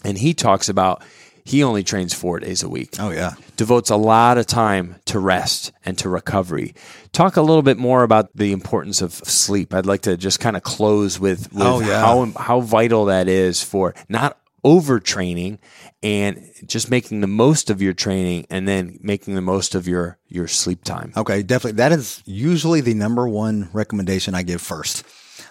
and 0.04 0.18
he 0.18 0.34
talks 0.34 0.68
about 0.68 1.02
he 1.49 1.62
only 1.64 1.82
trains 1.82 2.12
four 2.14 2.38
days 2.40 2.62
a 2.62 2.68
week 2.68 2.90
Oh 2.99 3.11
yeah. 3.11 3.32
devotes 3.57 3.90
a 3.90 3.96
lot 3.96 4.38
of 4.38 4.46
time 4.46 4.96
to 5.07 5.18
rest 5.18 5.72
and 5.84 5.96
to 5.99 6.09
recovery. 6.09 6.74
Talk 7.12 7.36
a 7.36 7.42
little 7.42 7.62
bit 7.62 7.78
more 7.78 8.03
about 8.03 8.28
the 8.34 8.53
importance 8.53 9.01
of 9.03 9.12
sleep. 9.14 9.72
I'd 9.74 9.86
like 9.86 10.03
to 10.03 10.16
just 10.16 10.40
kind 10.40 10.57
of 10.57 10.62
close 10.62 11.18
with, 11.18 11.53
with 11.53 11.62
Oh, 11.62 11.80
yeah. 11.80 12.01
how 12.01 12.26
how 12.36 12.61
vital 12.61 13.07
that 13.07 13.28
is 13.28 13.62
for 13.62 13.94
not 14.09 14.38
overtraining 14.64 15.59
and 16.03 16.44
just 16.66 16.90
making 16.90 17.20
the 17.20 17.26
most 17.26 17.70
of 17.70 17.80
your 17.82 17.92
training 17.92 18.46
and 18.51 18.66
then 18.68 18.99
making 19.01 19.34
the 19.34 19.40
most 19.40 19.74
of 19.74 19.88
your 19.88 20.18
your 20.28 20.46
sleep 20.49 20.84
time. 20.84 21.12
Okay, 21.16 21.42
definitely. 21.42 21.76
That 21.76 21.92
is 21.92 22.22
usually 22.26 22.80
the 22.80 22.94
number 22.94 23.28
one 23.28 23.68
recommendation 23.72 24.34
I 24.34 24.42
give 24.42 24.61
first. 24.61 25.05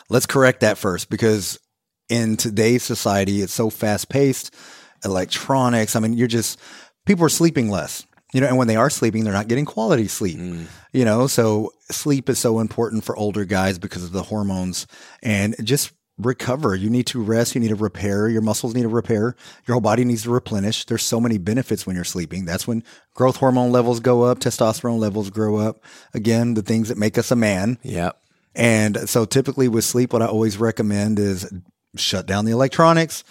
Let's 0.09 0.25
correct 0.25 0.61
that 0.61 0.77
first 0.77 1.09
because 1.09 1.59
in 2.09 2.37
today's 2.37 2.83
society, 2.83 3.41
it's 3.41 3.53
so 3.53 3.69
fast 3.69 4.07
paced, 4.09 4.53
electronics. 5.03 5.95
I 5.95 5.99
mean, 5.99 6.13
you're 6.13 6.27
just, 6.27 6.59
people 7.05 7.25
are 7.25 7.29
sleeping 7.29 7.69
less, 7.69 8.05
you 8.33 8.41
know, 8.41 8.47
and 8.47 8.57
when 8.57 8.67
they 8.67 8.75
are 8.75 8.89
sleeping, 8.89 9.23
they're 9.23 9.33
not 9.33 9.47
getting 9.47 9.65
quality 9.65 10.07
sleep, 10.07 10.37
mm. 10.37 10.65
you 10.93 11.05
know, 11.05 11.27
so 11.27 11.71
sleep 11.89 12.29
is 12.29 12.39
so 12.39 12.59
important 12.59 13.03
for 13.03 13.15
older 13.15 13.45
guys 13.45 13.79
because 13.79 14.03
of 14.03 14.11
the 14.11 14.23
hormones 14.23 14.87
and 15.23 15.55
just 15.63 15.93
recover. 16.17 16.75
You 16.75 16.89
need 16.89 17.05
to 17.07 17.21
rest. 17.21 17.53
You 17.55 17.61
need 17.61 17.67
to 17.69 17.75
repair. 17.75 18.27
Your 18.27 18.41
muscles 18.41 18.73
need 18.73 18.81
to 18.81 18.87
repair. 18.87 19.35
Your 19.67 19.75
whole 19.75 19.81
body 19.81 20.03
needs 20.03 20.23
to 20.23 20.31
replenish. 20.31 20.85
There's 20.85 21.03
so 21.03 21.19
many 21.19 21.37
benefits 21.37 21.85
when 21.85 21.95
you're 21.95 22.05
sleeping. 22.05 22.45
That's 22.45 22.67
when 22.67 22.83
growth 23.13 23.37
hormone 23.37 23.71
levels 23.71 23.99
go 23.99 24.23
up, 24.23 24.39
testosterone 24.39 24.99
levels 24.99 25.29
grow 25.29 25.57
up. 25.57 25.83
Again, 26.13 26.55
the 26.55 26.63
things 26.63 26.89
that 26.89 26.97
make 26.97 27.17
us 27.17 27.31
a 27.31 27.35
man. 27.35 27.77
Yep. 27.83 28.19
And 28.55 29.07
so 29.07 29.25
typically 29.25 29.67
with 29.67 29.83
sleep, 29.83 30.11
what 30.13 30.23
I 30.23 30.25
always 30.25 30.57
recommend 30.57 31.19
is 31.19 31.51
shut 31.95 32.25
down 32.25 32.45
the 32.45 32.51
electronics, 32.51 33.23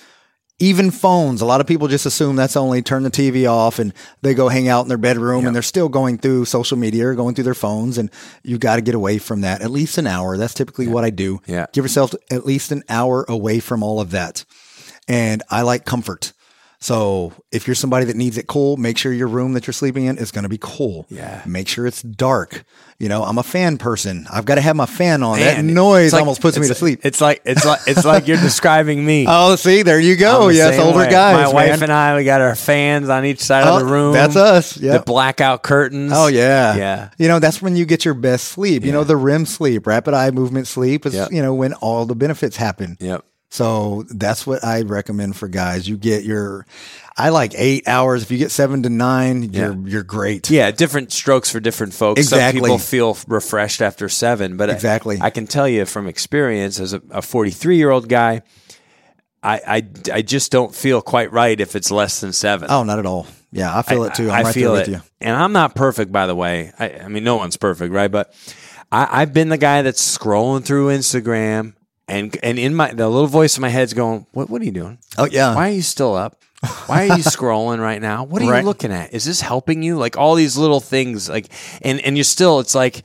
even 0.58 0.90
phones. 0.90 1.42
A 1.42 1.46
lot 1.46 1.60
of 1.60 1.66
people 1.66 1.86
just 1.86 2.06
assume 2.06 2.36
that's 2.36 2.56
only 2.56 2.80
turn 2.80 3.02
the 3.02 3.10
TV 3.10 3.50
off 3.50 3.78
and 3.78 3.92
they 4.22 4.32
go 4.32 4.48
hang 4.48 4.68
out 4.68 4.82
in 4.82 4.88
their 4.88 4.96
bedroom 4.96 5.46
and 5.46 5.54
they're 5.54 5.62
still 5.62 5.88
going 5.88 6.16
through 6.18 6.46
social 6.46 6.78
media 6.78 7.08
or 7.08 7.14
going 7.14 7.34
through 7.34 7.44
their 7.44 7.54
phones. 7.54 7.98
And 7.98 8.10
you've 8.42 8.60
got 8.60 8.76
to 8.76 8.82
get 8.82 8.94
away 8.94 9.18
from 9.18 9.42
that 9.42 9.60
at 9.60 9.70
least 9.70 9.98
an 9.98 10.06
hour. 10.06 10.38
That's 10.38 10.54
typically 10.54 10.88
what 10.88 11.04
I 11.04 11.10
do. 11.10 11.42
Yeah. 11.46 11.66
Give 11.72 11.84
yourself 11.84 12.14
at 12.30 12.46
least 12.46 12.72
an 12.72 12.84
hour 12.88 13.26
away 13.28 13.60
from 13.60 13.82
all 13.82 14.00
of 14.00 14.12
that. 14.12 14.44
And 15.08 15.42
I 15.50 15.62
like 15.62 15.84
comfort. 15.84 16.32
So 16.86 17.32
if 17.50 17.66
you're 17.66 17.74
somebody 17.74 18.04
that 18.06 18.14
needs 18.16 18.38
it 18.38 18.46
cool, 18.46 18.76
make 18.76 18.96
sure 18.96 19.12
your 19.12 19.26
room 19.26 19.54
that 19.54 19.66
you're 19.66 19.74
sleeping 19.74 20.04
in 20.04 20.18
is 20.18 20.30
going 20.30 20.44
to 20.44 20.48
be 20.48 20.58
cool. 20.60 21.04
Yeah. 21.08 21.42
Make 21.44 21.66
sure 21.66 21.84
it's 21.84 22.00
dark. 22.00 22.62
You 23.00 23.08
know, 23.08 23.24
I'm 23.24 23.38
a 23.38 23.42
fan 23.42 23.76
person. 23.76 24.26
I've 24.32 24.44
got 24.44 24.54
to 24.54 24.60
have 24.60 24.76
my 24.76 24.86
fan 24.86 25.24
on. 25.24 25.40
Man, 25.40 25.66
that 25.66 25.72
noise 25.72 26.12
like- 26.12 26.20
almost 26.20 26.40
puts 26.40 26.56
me 26.56 26.68
to 26.68 26.74
sleep. 26.76 27.00
It's 27.02 27.20
like 27.20 27.42
it's 27.44 27.64
like 27.64 27.80
it's 27.88 28.04
like 28.04 28.28
you're 28.28 28.36
describing 28.40 29.04
me. 29.04 29.26
Oh, 29.38 29.56
see, 29.56 29.82
there 29.82 29.98
you 29.98 30.14
go. 30.16 30.46
the 30.48 30.54
Yes, 30.54 30.78
older 30.78 30.98
way. 30.98 31.10
guys. 31.10 31.48
My 31.48 31.52
wife 31.52 31.82
and 31.82 31.92
I, 31.92 32.16
we 32.16 32.22
got 32.24 32.40
our 32.40 32.54
fans 32.54 33.08
on 33.08 33.24
each 33.24 33.40
side 33.40 33.66
Oh, 33.66 33.74
of 33.74 33.80
the 33.86 33.92
room. 33.92 34.12
That's 34.12 34.36
us. 34.36 34.76
Yeah. 34.76 34.98
The 34.98 35.02
blackout 35.02 35.64
curtains. 35.64 36.12
Oh 36.14 36.28
yeah. 36.28 36.76
Yeah. 36.76 37.10
You 37.18 37.26
know, 37.26 37.40
that's 37.40 37.60
when 37.60 37.74
you 37.76 37.84
get 37.84 38.04
your 38.04 38.14
best 38.14 38.44
sleep. 38.48 38.84
You 38.84 38.92
know, 38.92 39.02
the 39.02 39.16
REM 39.16 39.44
sleep, 39.44 39.88
rapid 39.88 40.14
eye 40.14 40.30
movement 40.30 40.68
sleep 40.68 41.04
is, 41.04 41.14
Yep. 41.14 41.32
you 41.32 41.42
know, 41.42 41.52
when 41.52 41.74
all 41.74 42.06
the 42.06 42.14
benefits 42.14 42.56
happen. 42.56 42.96
Yep. 43.00 43.24
So 43.48 44.04
that's 44.10 44.46
what 44.46 44.64
I 44.64 44.82
recommend 44.82 45.36
for 45.36 45.48
guys. 45.48 45.88
You 45.88 45.96
get 45.96 46.24
your 46.24 46.66
I 47.16 47.30
like 47.30 47.54
8 47.56 47.88
hours. 47.88 48.22
If 48.22 48.30
you 48.30 48.38
get 48.38 48.50
7 48.50 48.82
to 48.82 48.90
9, 48.90 49.52
you're 49.52 49.88
you're 49.88 50.02
great. 50.02 50.50
Yeah, 50.50 50.70
different 50.70 51.12
strokes 51.12 51.50
for 51.50 51.60
different 51.60 51.94
folks. 51.94 52.20
Exactly. 52.20 52.60
Some 52.60 52.64
people 52.66 52.78
feel 52.78 53.16
refreshed 53.26 53.80
after 53.80 54.08
seven, 54.08 54.56
but 54.56 54.68
Exactly. 54.68 55.18
I, 55.20 55.30
can 55.30 55.46
tell 55.46 55.68
you 55.68 55.86
from 55.86 56.06
experience 56.06 56.80
as 56.80 56.92
a 56.92 57.22
43 57.22 57.76
year 57.76 57.90
old 57.90 58.08
guy, 58.08 58.42
I, 59.42 59.60
I, 59.66 59.88
I 60.12 60.22
just 60.22 60.50
don't 60.50 60.74
feel 60.74 61.00
quite 61.00 61.32
right 61.32 61.58
if 61.60 61.76
it's 61.76 61.90
less 61.90 62.20
than 62.20 62.32
seven. 62.32 62.68
Oh, 62.70 62.82
not 62.82 62.98
at 62.98 63.06
all. 63.06 63.26
Yeah, 63.52 63.74
I 63.74 63.82
feel 63.82 64.04
it 64.04 64.14
too. 64.14 64.28
I'm 64.30 64.40
I 64.40 64.42
right 64.42 64.54
feel 64.54 64.74
it. 64.74 64.80
with 64.80 64.88
you. 64.88 65.00
And 65.20 65.34
I'm 65.34 65.52
not 65.52 65.74
perfect, 65.74 66.10
by 66.12 66.26
the 66.26 66.34
way. 66.34 66.72
I, 66.78 66.90
I 66.90 67.08
mean, 67.08 67.24
no 67.24 67.36
one's 67.36 67.56
perfect, 67.56 67.92
right? 67.92 68.10
But 68.10 68.34
I, 68.90 69.22
I've 69.22 69.32
been 69.32 69.48
the 69.48 69.56
guy 69.56 69.82
that's 69.82 70.18
scrolling 70.18 70.64
through 70.64 70.88
Instagram, 70.88 71.74
and 72.08 72.36
and 72.42 72.58
in 72.58 72.74
my 72.74 72.92
the 72.92 73.08
little 73.08 73.26
voice 73.26 73.56
in 73.56 73.62
my 73.62 73.68
head's 73.68 73.94
going, 73.94 74.26
"What 74.32 74.48
what 74.50 74.62
are 74.62 74.64
you 74.64 74.72
doing? 74.72 74.98
Oh 75.18 75.26
yeah. 75.26 75.54
Why 75.54 75.68
are 75.70 75.72
you 75.72 75.82
still 75.82 76.14
up? 76.14 76.40
Why 76.86 77.08
are 77.08 77.16
you 77.18 77.22
scrolling 77.24 77.80
right 77.80 78.00
now? 78.00 78.24
What 78.24 78.42
are 78.42 78.46
Right. 78.50 78.60
you 78.60 78.64
looking 78.66 78.92
at? 78.92 79.12
Is 79.12 79.24
this 79.24 79.40
helping 79.40 79.82
you? 79.82 79.96
Like 79.96 80.16
all 80.16 80.34
these 80.34 80.56
little 80.56 80.80
things, 80.80 81.28
like 81.28 81.48
and 81.82 82.00
and 82.00 82.16
you're 82.16 82.24
still. 82.24 82.60
It's 82.60 82.74
like, 82.74 83.02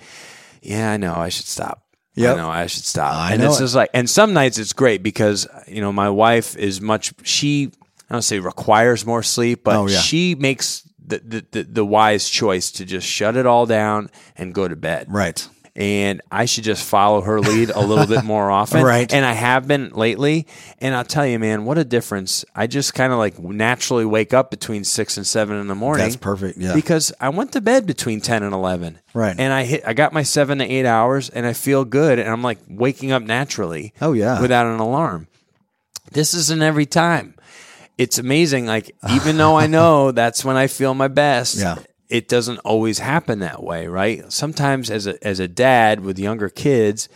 yeah, 0.62 0.92
I 0.92 0.98
know 0.98 1.14
I 1.16 1.30
should 1.30 1.46
stop. 1.48 1.84
Yep. 2.16 2.34
I 2.34 2.38
know 2.42 2.50
I 2.50 2.66
should 2.68 2.84
stop. 2.86 3.14
I 3.16 3.34
and 3.34 3.42
know 3.42 3.50
it's 3.50 3.60
it. 3.60 3.64
just 3.64 3.76
like, 3.76 3.90
and 3.94 4.10
some 4.10 4.34
nights 4.34 4.58
it's 4.58 4.74
great 4.74 5.02
because 5.02 5.48
you 5.68 5.82
know 5.82 5.92
my 5.94 6.10
wife 6.10 6.56
is 6.58 6.82
much. 6.82 7.14
She 7.24 7.72
I 8.10 8.14
don't 8.16 8.22
say 8.22 8.40
requires 8.40 9.06
more 9.06 9.24
sleep, 9.24 9.64
but 9.64 9.76
Oh, 9.76 9.88
yeah. 9.88 10.00
she 10.00 10.36
makes 10.36 10.84
the 11.04 11.20
the 11.52 11.64
the 11.64 11.86
wise 11.86 12.30
choice 12.30 12.72
to 12.74 12.86
just 12.86 13.08
shut 13.08 13.36
it 13.38 13.46
all 13.46 13.66
down 13.66 14.10
and 14.38 14.54
go 14.54 14.68
to 14.68 14.76
bed 14.76 15.08
Right. 15.10 15.48
And 15.76 16.22
I 16.30 16.46
should 16.46 16.66
just 16.66 16.84
follow 16.84 17.22
her 17.22 17.40
lead 17.40 17.70
a 17.70 17.80
little 17.80 18.06
bit 18.06 18.26
more 18.26 18.52
often. 18.60 18.84
Right. 18.84 19.12
And 19.14 19.26
I 19.26 19.32
have 19.32 19.68
been 19.68 19.92
lately. 19.92 20.46
And 20.80 20.94
I'll 20.94 21.06
tell 21.06 21.26
you, 21.26 21.40
man, 21.40 21.64
what 21.64 21.78
a 21.78 21.86
difference. 21.86 22.44
I 22.54 22.68
just 22.68 22.94
kind 22.94 23.14
of 23.14 23.20
like 23.20 23.40
naturally 23.40 24.04
wake 24.06 24.34
up 24.34 24.52
between 24.52 24.84
six 24.84 25.16
and 25.16 25.26
seven 25.26 25.56
in 25.58 25.68
the 25.68 25.76
morning. 25.76 26.04
That's 26.04 26.18
perfect. 26.18 26.58
Yeah. 26.58 26.74
Because 26.74 27.14
I 27.22 27.30
went 27.30 27.54
to 27.54 27.62
bed 27.62 27.86
between 27.86 28.20
10 28.20 28.44
and 28.44 28.54
11. 28.54 29.00
Right. 29.14 29.36
And 29.40 29.54
I 29.54 29.64
hit, 29.64 29.84
I 29.86 29.94
got 29.94 30.12
my 30.12 30.24
seven 30.24 30.58
to 30.58 30.66
eight 30.66 30.86
hours 30.86 31.30
and 31.30 31.46
I 31.46 31.54
feel 31.54 31.86
good. 31.86 32.20
And 32.20 32.28
I'm 32.30 32.42
like 32.42 32.60
waking 32.68 33.12
up 33.14 33.24
naturally. 33.24 33.94
Oh, 34.02 34.12
yeah. 34.14 34.42
Without 34.42 34.66
an 34.66 34.80
alarm. 34.80 35.28
This 36.12 36.34
isn't 36.34 36.62
every 36.62 36.86
time. 36.86 37.36
It's 37.98 38.18
amazing. 38.18 38.66
Like, 38.66 38.94
even 39.10 39.38
though 39.38 39.56
I 39.58 39.68
know 39.78 40.12
that's 40.12 40.44
when 40.44 40.58
I 40.58 40.68
feel 40.68 40.94
my 40.94 41.08
best, 41.08 41.58
Yeah. 41.60 41.78
It 42.12 42.28
doesn't 42.28 42.60
always 42.60 43.00
happen 43.00 43.40
that 43.40 43.64
way, 43.64 43.88
right? 43.88 44.32
Sometimes 44.32 44.90
as 44.92 45.08
a 45.08 45.16
as 45.28 45.40
a 45.40 45.48
dad 45.48 46.02
with 46.02 46.20
younger 46.20 46.50
kids, 46.50 47.10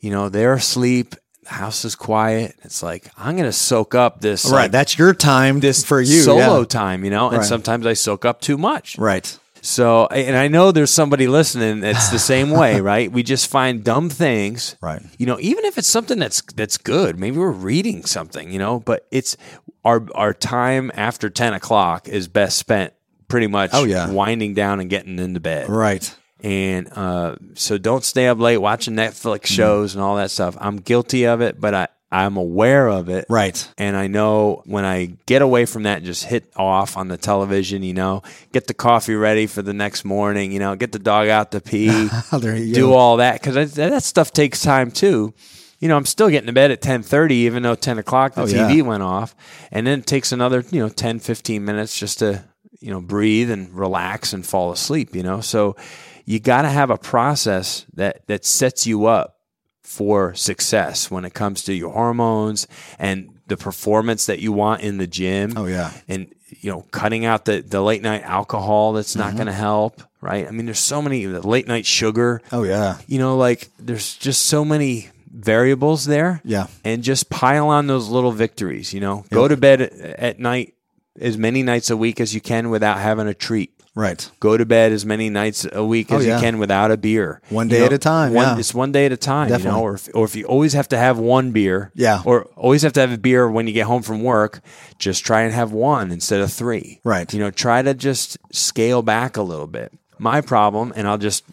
you 0.00 0.10
know, 0.10 0.28
they're 0.28 0.54
asleep, 0.54 1.14
the 1.44 1.50
house 1.54 1.84
is 1.84 1.94
quiet. 1.94 2.56
It's 2.62 2.82
like 2.82 3.10
I'm 3.16 3.36
gonna 3.36 3.52
soak 3.52 3.94
up 3.94 4.20
this 4.20 4.44
right. 4.46 4.62
like, 4.62 4.70
That's 4.72 4.98
your 4.98 5.14
time 5.14 5.60
this 5.60 5.84
for 5.84 6.00
you. 6.00 6.22
solo 6.22 6.58
yeah. 6.60 6.64
time, 6.66 7.04
you 7.04 7.10
know, 7.10 7.28
and 7.28 7.38
Right. 7.38 7.46
sometimes 7.46 7.86
I 7.86 7.94
soak 7.94 8.24
up 8.24 8.40
too 8.40 8.58
much. 8.58 8.98
Right. 8.98 9.38
So, 9.64 10.06
and 10.08 10.36
I 10.36 10.48
know 10.48 10.72
there's 10.72 10.90
somebody 10.90 11.28
listening 11.28 11.78
that's 11.80 12.08
the 12.10 12.18
same 12.18 12.50
way, 12.62 12.80
right? 12.80 13.12
We 13.12 13.22
just 13.22 13.48
find 13.48 13.84
dumb 13.84 14.10
things, 14.10 14.74
Right. 14.82 15.00
You 15.18 15.26
know, 15.26 15.38
even 15.40 15.64
if 15.64 15.78
it's 15.78 15.86
something 15.86 16.18
that's 16.18 16.42
that's 16.56 16.78
good, 16.78 17.16
maybe 17.16 17.38
we're 17.38 17.52
reading 17.52 18.04
something, 18.04 18.50
you 18.50 18.58
know, 18.58 18.80
but 18.80 19.06
it's 19.12 19.36
our 19.84 20.04
our 20.16 20.34
time 20.34 20.90
after 20.94 21.30
ten 21.30 21.54
o'clock 21.54 22.08
is 22.08 22.26
best 22.26 22.58
spent 22.58 22.92
pretty 23.32 23.46
much, 23.48 23.70
Oh, 23.72 23.84
yeah. 23.84 24.10
winding 24.10 24.54
down 24.54 24.78
and 24.80 24.88
getting 24.88 25.18
into 25.18 25.40
bed, 25.40 25.68
Right. 25.68 26.14
and 26.42 26.88
uh, 26.92 27.36
so 27.54 27.78
don't 27.78 28.04
stay 28.04 28.28
up 28.28 28.38
late 28.38 28.58
watching 28.58 28.94
Netflix 28.94 29.42
Mm-hmm. 29.46 29.54
shows 29.54 29.94
and 29.94 30.04
all 30.04 30.16
that 30.16 30.30
stuff. 30.30 30.56
I'm 30.60 30.76
guilty 30.76 31.24
of 31.26 31.40
it, 31.40 31.60
but 31.60 31.74
I 31.74 31.88
I'm 32.14 32.36
aware 32.36 32.88
of 32.88 33.08
it. 33.08 33.24
Right. 33.30 33.66
And 33.78 33.96
I 33.96 34.06
know 34.06 34.60
when 34.66 34.84
I 34.84 35.16
get 35.24 35.40
away 35.40 35.64
from 35.64 35.84
that 35.84 35.96
and 35.98 36.04
just 36.04 36.24
hit 36.26 36.44
off 36.56 36.98
on 36.98 37.08
the 37.08 37.16
television, 37.16 37.82
you 37.82 37.94
know, 37.94 38.22
get 38.52 38.66
the 38.66 38.74
coffee 38.74 39.14
ready 39.14 39.46
for 39.46 39.62
the 39.62 39.72
next 39.72 40.04
morning, 40.04 40.52
you 40.52 40.58
know, 40.58 40.76
get 40.76 40.92
the 40.92 40.98
dog 40.98 41.28
out 41.28 41.52
to 41.52 41.60
pee, 41.62 42.10
do 42.38 42.74
go. 42.74 42.94
all 42.94 43.16
that 43.16 43.40
because 43.40 43.72
that 43.76 44.02
stuff 44.02 44.30
takes 44.30 44.60
time 44.60 44.90
too. 44.90 45.32
You 45.80 45.88
know, 45.88 45.96
I'm 45.96 46.04
still 46.04 46.28
getting 46.28 46.48
to 46.48 46.52
bed 46.52 46.70
at 46.70 46.82
10:30, 46.82 47.30
even 47.48 47.62
though 47.62 47.74
10 47.74 47.96
o'clock 47.98 48.34
the 48.34 48.42
Oh, 48.42 48.46
TV 48.46 48.76
yeah. 48.76 48.82
went 48.82 49.02
off, 49.02 49.34
and 49.72 49.86
then 49.86 50.00
it 50.00 50.06
takes 50.06 50.32
another, 50.32 50.62
you 50.70 50.80
know, 50.80 50.90
10, 50.90 51.18
15 51.18 51.64
minutes 51.64 51.98
just 51.98 52.18
to, 52.18 52.44
you 52.82 52.90
know, 52.90 53.00
breathe 53.00 53.50
and 53.50 53.72
relax 53.74 54.32
and 54.32 54.44
fall 54.44 54.72
asleep. 54.72 55.14
You 55.14 55.22
know, 55.22 55.40
so 55.40 55.76
you 56.24 56.40
got 56.40 56.62
to 56.62 56.68
have 56.68 56.90
a 56.90 56.98
process 56.98 57.86
that 57.94 58.26
that 58.26 58.44
sets 58.44 58.86
you 58.86 59.06
up 59.06 59.38
for 59.82 60.34
success 60.34 61.10
when 61.10 61.24
it 61.24 61.34
comes 61.34 61.64
to 61.64 61.74
your 61.74 61.92
hormones 61.92 62.66
and 62.98 63.28
the 63.46 63.56
performance 63.56 64.26
that 64.26 64.38
you 64.38 64.52
want 64.52 64.80
in 64.82 64.96
the 64.98 65.06
gym. 65.06 65.52
Oh, 65.56 65.66
yeah. 65.66 65.90
And 66.08 66.32
you 66.60 66.70
know, 66.70 66.82
cutting 66.90 67.24
out 67.24 67.44
the, 67.46 67.60
the 67.62 67.80
late 67.80 68.02
night 68.02 68.22
alcohol 68.22 68.92
that's 68.92 69.12
Mm-hmm. 69.16 69.20
not 69.20 69.34
going 69.34 69.46
to 69.46 69.52
help, 69.52 70.02
right? 70.20 70.46
I 70.46 70.50
mean, 70.50 70.66
there's 70.66 70.78
so 70.78 71.00
many 71.02 71.24
the 71.26 71.46
late 71.46 71.66
night 71.66 71.86
sugar. 71.86 72.40
Oh 72.52 72.62
yeah. 72.62 72.98
You 73.06 73.18
know, 73.18 73.36
like 73.36 73.70
there's 73.78 74.14
just 74.16 74.42
so 74.46 74.64
many 74.64 75.08
variables 75.30 76.04
there. 76.04 76.40
Yeah. 76.44 76.66
And 76.84 77.02
just 77.02 77.30
pile 77.30 77.68
on 77.68 77.86
those 77.86 78.08
little 78.08 78.32
victories, 78.32 78.92
you 78.92 79.00
know. 79.00 79.24
Go 79.30 79.48
to 79.48 79.56
bed 79.56 79.80
at 79.82 80.38
night 80.38 80.74
as 81.20 81.36
many 81.36 81.62
nights 81.62 81.90
a 81.90 81.96
week 81.96 82.20
as 82.20 82.34
you 82.34 82.40
can 82.40 82.70
without 82.70 82.98
having 82.98 83.26
a 83.26 83.34
treat 83.34 83.70
Right. 83.94 84.30
go 84.40 84.56
to 84.56 84.64
bed 84.64 84.90
as 84.92 85.04
many 85.04 85.28
nights 85.28 85.66
a 85.70 85.84
week 85.84 86.06
oh, 86.10 86.16
as 86.16 86.22
Oh, 86.22 86.26
yeah. 86.26 86.36
you 86.36 86.42
can 86.42 86.58
without 86.58 86.90
a 86.90 86.96
beer. 86.96 87.42
One 87.50 87.68
You 87.68 87.74
day 87.74 87.80
know, 87.80 87.86
at 87.86 87.92
a 87.92 87.98
time, 87.98 88.32
One, 88.32 88.46
yeah. 88.46 88.58
It's 88.58 88.72
one 88.72 88.90
day 88.90 89.04
at 89.04 89.12
a 89.12 89.18
time, 89.18 89.50
you 89.50 89.58
know, 89.58 89.82
or 89.82 89.94
if, 89.96 90.08
or 90.14 90.24
if 90.24 90.34
you 90.34 90.46
always 90.46 90.72
have 90.72 90.88
to 90.88 90.96
have 90.98 91.18
one 91.18 91.50
beer, 91.52 91.90
Yeah. 91.94 92.22
or 92.24 92.44
always 92.56 92.80
have 92.82 92.94
to 92.94 93.00
have 93.00 93.12
a 93.12 93.18
beer 93.18 93.50
when 93.50 93.66
you 93.66 93.74
get 93.74 93.84
home 93.86 94.00
from 94.00 94.22
work, 94.22 94.62
just 94.98 95.26
try 95.26 95.42
and 95.42 95.52
have 95.52 95.72
one 95.72 96.10
instead 96.10 96.40
of 96.40 96.50
three. 96.50 97.00
Right. 97.04 97.30
You 97.34 97.40
know, 97.40 97.50
try 97.50 97.82
to 97.82 97.92
just 97.92 98.38
scale 98.50 99.02
back 99.02 99.36
a 99.36 99.42
little 99.42 99.66
bit. 99.66 99.92
My 100.18 100.40
problem, 100.40 100.94
and 100.96 101.06
I'll 101.06 101.18
just, 101.18 101.44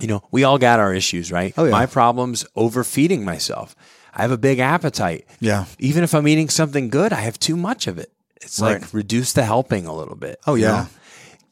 you 0.00 0.06
know, 0.06 0.22
we 0.30 0.44
all 0.44 0.56
got 0.56 0.80
our 0.80 0.94
issues, 0.94 1.30
right? 1.30 1.52
Oh, 1.58 1.64
yeah. 1.64 1.70
My 1.72 1.84
problem's 1.84 2.46
overfeeding 2.56 3.26
myself. 3.26 3.76
I 4.14 4.22
have 4.22 4.30
a 4.30 4.38
big 4.38 4.58
appetite. 4.58 5.26
Yeah. 5.38 5.66
Even 5.78 6.02
if 6.02 6.14
I'm 6.14 6.26
eating 6.26 6.48
something 6.48 6.88
good, 6.88 7.12
I 7.12 7.20
have 7.20 7.38
too 7.38 7.56
much 7.58 7.86
of 7.86 7.98
it. 7.98 8.10
It's 8.42 8.60
Right. 8.60 8.80
like 8.82 8.92
reduce 8.94 9.32
the 9.32 9.44
helping 9.44 9.86
a 9.86 9.94
little 9.94 10.16
bit. 10.16 10.38
Oh 10.46 10.54
you 10.54 10.64
yeah. 10.64 10.70
know? 10.72 10.86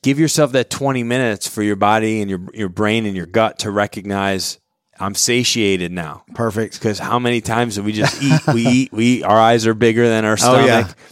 give 0.02 0.18
yourself 0.18 0.52
that 0.52 0.70
20 0.70 1.02
minutes 1.02 1.46
for 1.46 1.62
your 1.62 1.76
body 1.76 2.20
and 2.20 2.30
your 2.30 2.40
your 2.54 2.68
brain 2.68 3.06
and 3.06 3.14
your 3.16 3.26
gut 3.26 3.58
to 3.60 3.70
recognize 3.70 4.58
I'm 4.98 5.14
satiated 5.14 5.92
now. 5.92 6.24
Perfect. 6.34 6.74
Because 6.74 6.98
how 6.98 7.18
many 7.18 7.40
times 7.40 7.76
do 7.76 7.82
we 7.82 7.92
just 7.92 8.22
eat, 8.22 8.40
we 8.52 8.66
eat, 8.66 8.92
we 8.92 9.04
eat, 9.06 9.22
our 9.24 9.38
eyes 9.40 9.66
are 9.66 9.72
bigger 9.72 10.06
than 10.06 10.26
our 10.26 10.36
stomach, 10.36 10.60
Oh, 10.64 10.66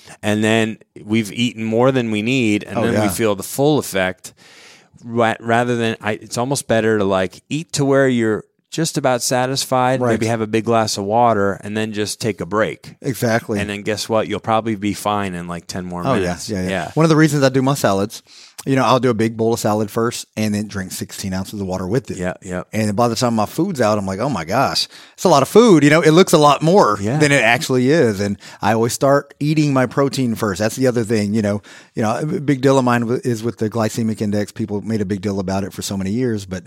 yeah. 0.09 0.15
and 0.23 0.45
then 0.45 0.79
we've 1.03 1.33
eaten 1.33 1.65
more 1.65 1.91
than 1.91 2.11
we 2.11 2.21
need, 2.21 2.65
and 2.65 2.77
Oh, 2.77 2.83
then 2.83 3.01
we 3.03 3.09
feel 3.09 3.35
the 3.35 3.43
full 3.43 3.79
effect. 3.79 4.35
Rather 5.05 5.77
than, 5.77 5.97
I, 6.03 6.13
it's 6.13 6.37
almost 6.37 6.67
better 6.67 6.99
to 6.99 7.05
like 7.05 7.41
eat 7.49 7.73
to 7.75 7.85
where 7.85 8.09
you're 8.09 8.45
just 8.71 8.99
about 8.99 9.23
satisfied, 9.23 10.01
Right. 10.01 10.11
maybe 10.11 10.27
have 10.27 10.41
a 10.43 10.47
big 10.47 10.65
glass 10.65 10.99
of 10.99 11.05
water, 11.05 11.55
and 11.65 11.77
then 11.77 11.93
just 11.93 12.21
take 12.21 12.41
a 12.41 12.47
break. 12.47 12.97
Exactly. 13.01 13.59
And 13.61 13.71
then 13.71 13.83
guess 13.83 14.09
what? 14.09 14.29
You'll 14.29 14.41
probably 14.41 14.75
be 14.77 14.93
fine 14.93 15.35
in 15.35 15.49
like 15.49 15.67
10 15.67 15.87
more 15.87 16.03
Oh 16.07 16.15
yeah, 16.15 16.21
minutes. 16.21 16.51
yeah, 16.51 16.69
yeah, 16.69 16.91
One 16.95 17.05
of 17.05 17.11
the 17.11 17.17
reasons 17.17 17.43
I 17.43 17.49
do 17.49 17.63
my 17.63 17.73
salads, 17.75 18.23
you 18.67 18.77
know, 18.77 18.85
I'll 18.85 19.01
do 19.01 19.09
a 19.09 19.15
big 19.15 19.37
bowl 19.39 19.55
of 19.55 19.61
salad 19.61 19.91
first, 19.91 20.27
and 20.37 20.55
then 20.55 20.67
drink 20.69 20.93
16 20.93 21.33
ounces 21.33 21.61
of 21.61 21.67
water 21.67 21.87
with 21.87 22.11
it. 22.11 22.19
Yeah, 22.19 22.35
yeah. 22.43 22.65
And 22.73 22.95
by 22.95 23.09
the 23.09 23.15
time 23.15 23.35
my 23.35 23.47
food's 23.47 23.81
out, 23.81 23.97
I'm 23.97 24.05
like, 24.05 24.19
oh 24.19 24.29
my 24.29 24.45
gosh, 24.45 24.87
it's 25.15 25.25
a 25.25 25.29
lot 25.31 25.43
of 25.43 25.49
food. 25.49 25.83
You 25.83 25.89
know, 25.91 26.03
it 26.03 26.11
looks 26.11 26.35
a 26.35 26.39
lot 26.39 26.61
more 26.61 26.99
Yeah. 27.01 27.19
than 27.19 27.33
it 27.33 27.43
actually 27.43 27.89
is. 27.89 28.21
And 28.21 28.37
I 28.61 28.75
always 28.75 28.93
start 28.93 29.33
eating 29.41 29.73
my 29.73 29.87
protein 29.87 30.35
first. 30.35 30.59
That's 30.59 30.77
the 30.77 30.89
other 30.89 31.05
thing. 31.05 31.33
You 31.33 31.41
know, 31.41 31.63
you 31.95 32.03
know, 32.03 32.19
a 32.19 32.27
big 32.27 32.61
deal 32.61 32.79
of 32.79 32.85
mine 32.85 33.09
is 33.25 33.43
with 33.43 33.57
the 33.59 33.71
glycemic 33.71 34.21
index. 34.21 34.53
People 34.53 34.83
made 34.83 35.01
a 35.01 35.07
big 35.07 35.23
deal 35.23 35.41
about 35.41 35.65
it 35.65 35.73
for 35.73 35.81
so 35.81 35.97
many 35.97 36.11
years, 36.11 36.45
but 36.45 36.65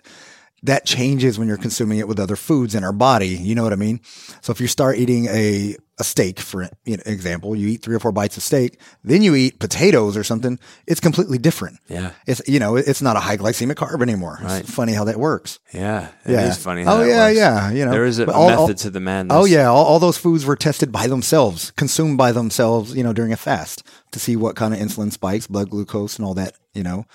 that 0.63 0.85
changes 0.85 1.39
when 1.39 1.47
you're 1.47 1.57
consuming 1.57 1.97
it 1.97 2.07
with 2.07 2.19
other 2.19 2.35
foods 2.35 2.75
in 2.75 2.83
our 2.83 2.93
body. 2.93 3.29
You 3.29 3.55
know 3.55 3.63
what 3.63 3.73
I 3.73 3.77
mean? 3.77 3.99
So 4.41 4.51
if 4.51 4.61
you 4.61 4.67
start 4.67 4.97
eating 4.99 5.25
a, 5.25 5.75
a 5.99 6.03
steak, 6.03 6.39
for 6.39 6.69
example, 6.85 7.55
you 7.55 7.67
eat 7.67 7.81
three 7.81 7.95
or 7.95 7.99
four 7.99 8.11
bites 8.11 8.37
of 8.37 8.43
steak, 8.43 8.79
then 9.03 9.23
you 9.23 9.33
eat 9.33 9.57
potatoes 9.59 10.15
or 10.15 10.23
something, 10.23 10.59
it's 10.85 10.99
completely 10.99 11.39
different. 11.39 11.79
Yeah. 11.87 12.11
It's, 12.27 12.43
you 12.47 12.59
know, 12.59 12.75
it's 12.75 13.01
not 13.01 13.15
a 13.17 13.19
high 13.19 13.37
glycemic 13.37 13.73
carb 13.73 14.03
anymore. 14.03 14.37
Right. 14.39 14.59
It's 14.59 14.69
funny 14.71 14.93
how 14.93 15.05
that 15.05 15.17
works. 15.17 15.57
Yeah, 15.73 16.09
it 16.25 16.31
Yeah. 16.33 16.49
is 16.49 16.57
funny. 16.57 16.83
Oh, 16.83 16.85
how 16.85 16.93
Oh, 16.97 16.99
that 17.05 17.09
yeah, 17.09 17.25
works. 17.25 17.37
yeah, 17.37 17.71
you 17.71 17.85
know, 17.85 17.91
there 17.91 18.05
is 18.05 18.19
a 18.19 18.31
all- 18.31 18.49
method 18.49 18.59
all- 18.61 18.73
to 18.75 18.89
the 18.91 18.99
madness. 18.99 19.35
Oh 19.35 19.45
yeah, 19.45 19.65
all, 19.65 19.85
all 19.85 19.97
those 19.99 20.17
foods 20.19 20.45
were 20.45 20.55
tested 20.55 20.91
by 20.91 21.07
themselves, 21.07 21.71
consumed 21.71 22.19
by 22.19 22.31
themselves, 22.31 22.95
you 22.95 23.03
know, 23.03 23.13
during 23.13 23.33
a 23.33 23.37
fast 23.37 23.81
to 24.11 24.19
see 24.19 24.35
what 24.35 24.55
kind 24.55 24.75
of 24.75 24.79
insulin 24.79 25.11
spikes, 25.11 25.47
blood 25.47 25.71
glucose, 25.71 26.17
and 26.17 26.25
all 26.25 26.35
that, 26.35 26.53
you 26.75 26.83
know, 26.83 27.05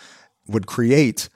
would 0.48 0.66
create. 0.66 1.28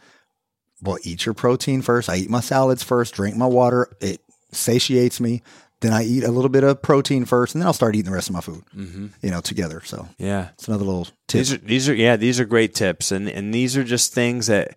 Well, 0.83 0.99
eat 1.03 1.27
your 1.27 1.35
protein 1.35 1.83
first. 1.83 2.09
I 2.09 2.17
eat 2.17 2.31
my 2.31 2.41
salads 2.41 2.83
first. 2.83 3.15
Drink 3.15 3.37
my 3.37 3.47
water. 3.47 3.89
It 4.01 4.21
satiates 4.53 5.21
me. 5.21 5.43
Then 5.81 5.93
I 5.93 6.05
eat 6.05 6.25
a 6.25 6.31
little 6.31 6.51
bit 6.51 6.63
of 6.63 6.83
protein 6.83 7.25
first, 7.25 7.55
and 7.55 7.63
then 7.63 7.67
I'll 7.67 7.73
start 7.73 7.95
eating 7.95 8.11
the 8.11 8.15
rest 8.15 8.29
of 8.29 8.35
my 8.35 8.43
food. 8.43 8.63
Mm-hmm. 8.77 9.07
You 9.23 9.31
know, 9.31 9.41
together. 9.41 9.81
So 9.83 10.09
yeah. 10.19 10.51
it's 10.55 10.69
another 10.69 10.85
little 10.85 11.07
tip. 11.27 11.39
These 11.39 11.53
are 11.53 11.59
these 11.59 11.89
are 11.89 11.95
yeah 11.95 12.17
these 12.17 12.39
are 12.39 12.45
great 12.45 12.75
tips 12.75 13.13
and 13.13 13.29
and 13.29 13.55
these 13.55 13.77
are 13.77 13.85
just 13.85 14.13
things 14.13 14.49
that 14.49 14.77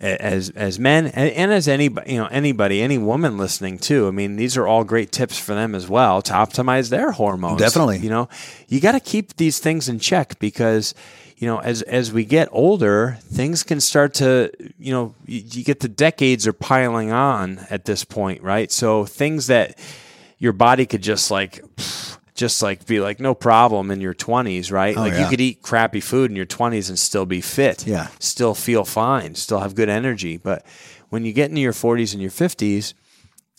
as 0.00 0.50
as 0.50 0.78
men 0.78 1.06
and, 1.06 1.30
and 1.30 1.52
as 1.52 1.68
anybody 1.68 2.12
you 2.12 2.18
know 2.18 2.26
anybody 2.26 2.82
any 2.82 2.98
woman 2.98 3.38
listening 3.38 3.78
too 3.78 4.08
I 4.08 4.10
mean 4.10 4.36
these 4.36 4.56
are 4.56 4.66
all 4.66 4.84
great 4.84 5.12
tips 5.12 5.38
for 5.38 5.54
them 5.54 5.74
as 5.74 5.88
well 5.88 6.20
to 6.22 6.32
optimize 6.32 6.90
their 6.90 7.12
hormones 7.12 7.60
Definitely. 7.60 7.98
you 7.98 8.10
know 8.10 8.28
you 8.68 8.80
got 8.80 8.92
to 8.92 9.00
keep 9.00 9.36
these 9.36 9.60
things 9.60 9.88
in 9.88 10.00
check 10.00 10.38
because 10.40 10.94
you 11.36 11.46
know 11.48 11.58
as 11.58 11.82
as 11.82 12.12
we 12.12 12.24
get 12.24 12.48
older 12.52 13.18
things 13.22 13.62
can 13.62 13.80
start 13.80 14.14
to 14.14 14.50
you 14.78 14.92
know 14.92 15.14
you, 15.26 15.42
you 15.50 15.64
get 15.64 15.80
the 15.80 15.88
decades 15.88 16.46
are 16.46 16.52
piling 16.52 17.10
on 17.12 17.58
at 17.70 17.84
this 17.84 18.04
point 18.04 18.42
right? 18.42 18.70
So 18.72 19.04
things 19.04 19.46
that 19.48 19.78
your 20.38 20.52
body 20.52 20.86
could 20.86 21.02
just 21.02 21.30
like 21.30 21.62
just 22.34 22.62
like 22.62 22.84
be 22.86 22.98
like 23.00 23.20
no 23.20 23.32
problem 23.34 23.90
in 23.90 24.00
your 24.00 24.14
20s 24.14 24.72
right? 24.72 24.96
Oh, 24.96 25.00
like 25.00 25.18
you 25.18 25.24
Oh, 25.26 25.30
could 25.30 25.40
eat 25.40 25.62
crappy 25.62 26.00
food 26.00 26.30
in 26.30 26.36
your 26.36 26.46
20s 26.46 26.88
and 26.88 26.98
still 26.98 27.26
be 27.26 27.40
fit 27.40 27.86
Yeah. 27.86 28.08
still 28.18 28.54
feel 28.54 28.84
fine 28.84 29.34
still 29.34 29.60
have 29.60 29.74
good 29.74 29.88
energy. 29.88 30.36
But 30.36 30.64
when 31.10 31.24
you 31.24 31.32
get 31.32 31.48
into 31.50 31.60
your 31.60 31.72
40s 31.72 32.12
and 32.12 32.20
your 32.22 32.32
50s 32.32 32.94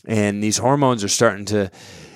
and 0.07 0.43
these 0.43 0.57
hormones 0.57 1.03
are 1.03 1.07
starting 1.09 1.45
to 1.45 1.71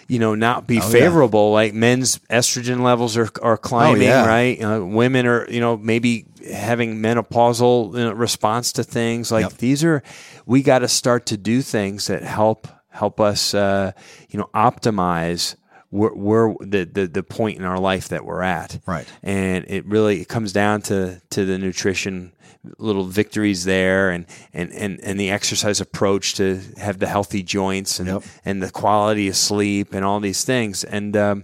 you 0.09 0.19
know 0.19 0.35
not 0.35 0.67
be 0.67 0.79
Oh, 0.81 0.83
yeah. 0.83 0.91
favorable 0.91 1.53
like 1.53 1.73
men's 1.73 2.17
estrogen 2.29 2.81
levels 2.81 3.15
are, 3.15 3.29
are 3.41 3.55
climbing 3.57 4.01
yeah. 4.01 4.25
right 4.25 4.61
uh, 4.61 4.83
women 4.85 5.25
are 5.25 5.49
you 5.49 5.61
know 5.61 5.77
maybe 5.77 6.25
having 6.51 6.97
menopausal 6.97 7.93
you 7.93 8.03
know, 8.05 8.11
response 8.13 8.73
to 8.73 8.83
things 8.83 9.31
like 9.31 9.43
Yep. 9.43 9.53
these 9.59 9.83
are 9.83 10.03
we 10.45 10.61
got 10.63 10.79
to 10.79 10.87
start 10.87 11.27
to 11.27 11.37
do 11.37 11.61
things 11.61 12.07
that 12.07 12.23
help 12.23 12.67
help 12.89 13.19
us 13.21 13.53
uh, 13.53 13.91
you 14.29 14.39
know 14.39 14.49
optimize 14.55 15.55
where, 15.89 16.11
where 16.11 16.53
the, 16.61 16.85
the 16.85 17.07
the 17.07 17.23
point 17.23 17.57
in 17.57 17.63
our 17.65 17.79
life 17.79 18.09
that 18.09 18.23
we're 18.25 18.41
at 18.43 18.79
Right. 18.85 19.07
and 19.23 19.65
it 19.67 19.85
really 19.85 20.21
it 20.21 20.27
comes 20.27 20.53
down 20.53 20.81
to 20.83 21.21
to 21.31 21.45
the 21.45 21.57
nutrition 21.57 22.31
little 22.77 23.05
victories 23.05 23.63
there 23.63 24.09
and 24.11 24.25
and 24.53 24.71
and, 24.73 24.99
and 25.01 25.19
the 25.19 25.29
exercise 25.31 25.79
approach 25.81 26.35
to 26.35 26.59
have 26.77 26.99
the 26.99 27.07
healthy 27.07 27.41
joints 27.41 27.99
and 27.99 28.07
Yep. 28.07 28.23
and 28.45 28.61
the 28.61 28.69
quality 28.71 29.27
of 29.29 29.35
sleep 29.35 29.93
and 29.93 30.03
all 30.05 30.19
these 30.19 30.43
things 30.43 30.83
and 30.83 31.15
um, 31.17 31.43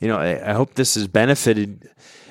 you 0.00 0.08
know 0.08 0.16
I, 0.18 0.50
I 0.50 0.54
hope 0.54 0.74
this 0.74 0.94
has 0.94 1.06
benefited 1.06 1.88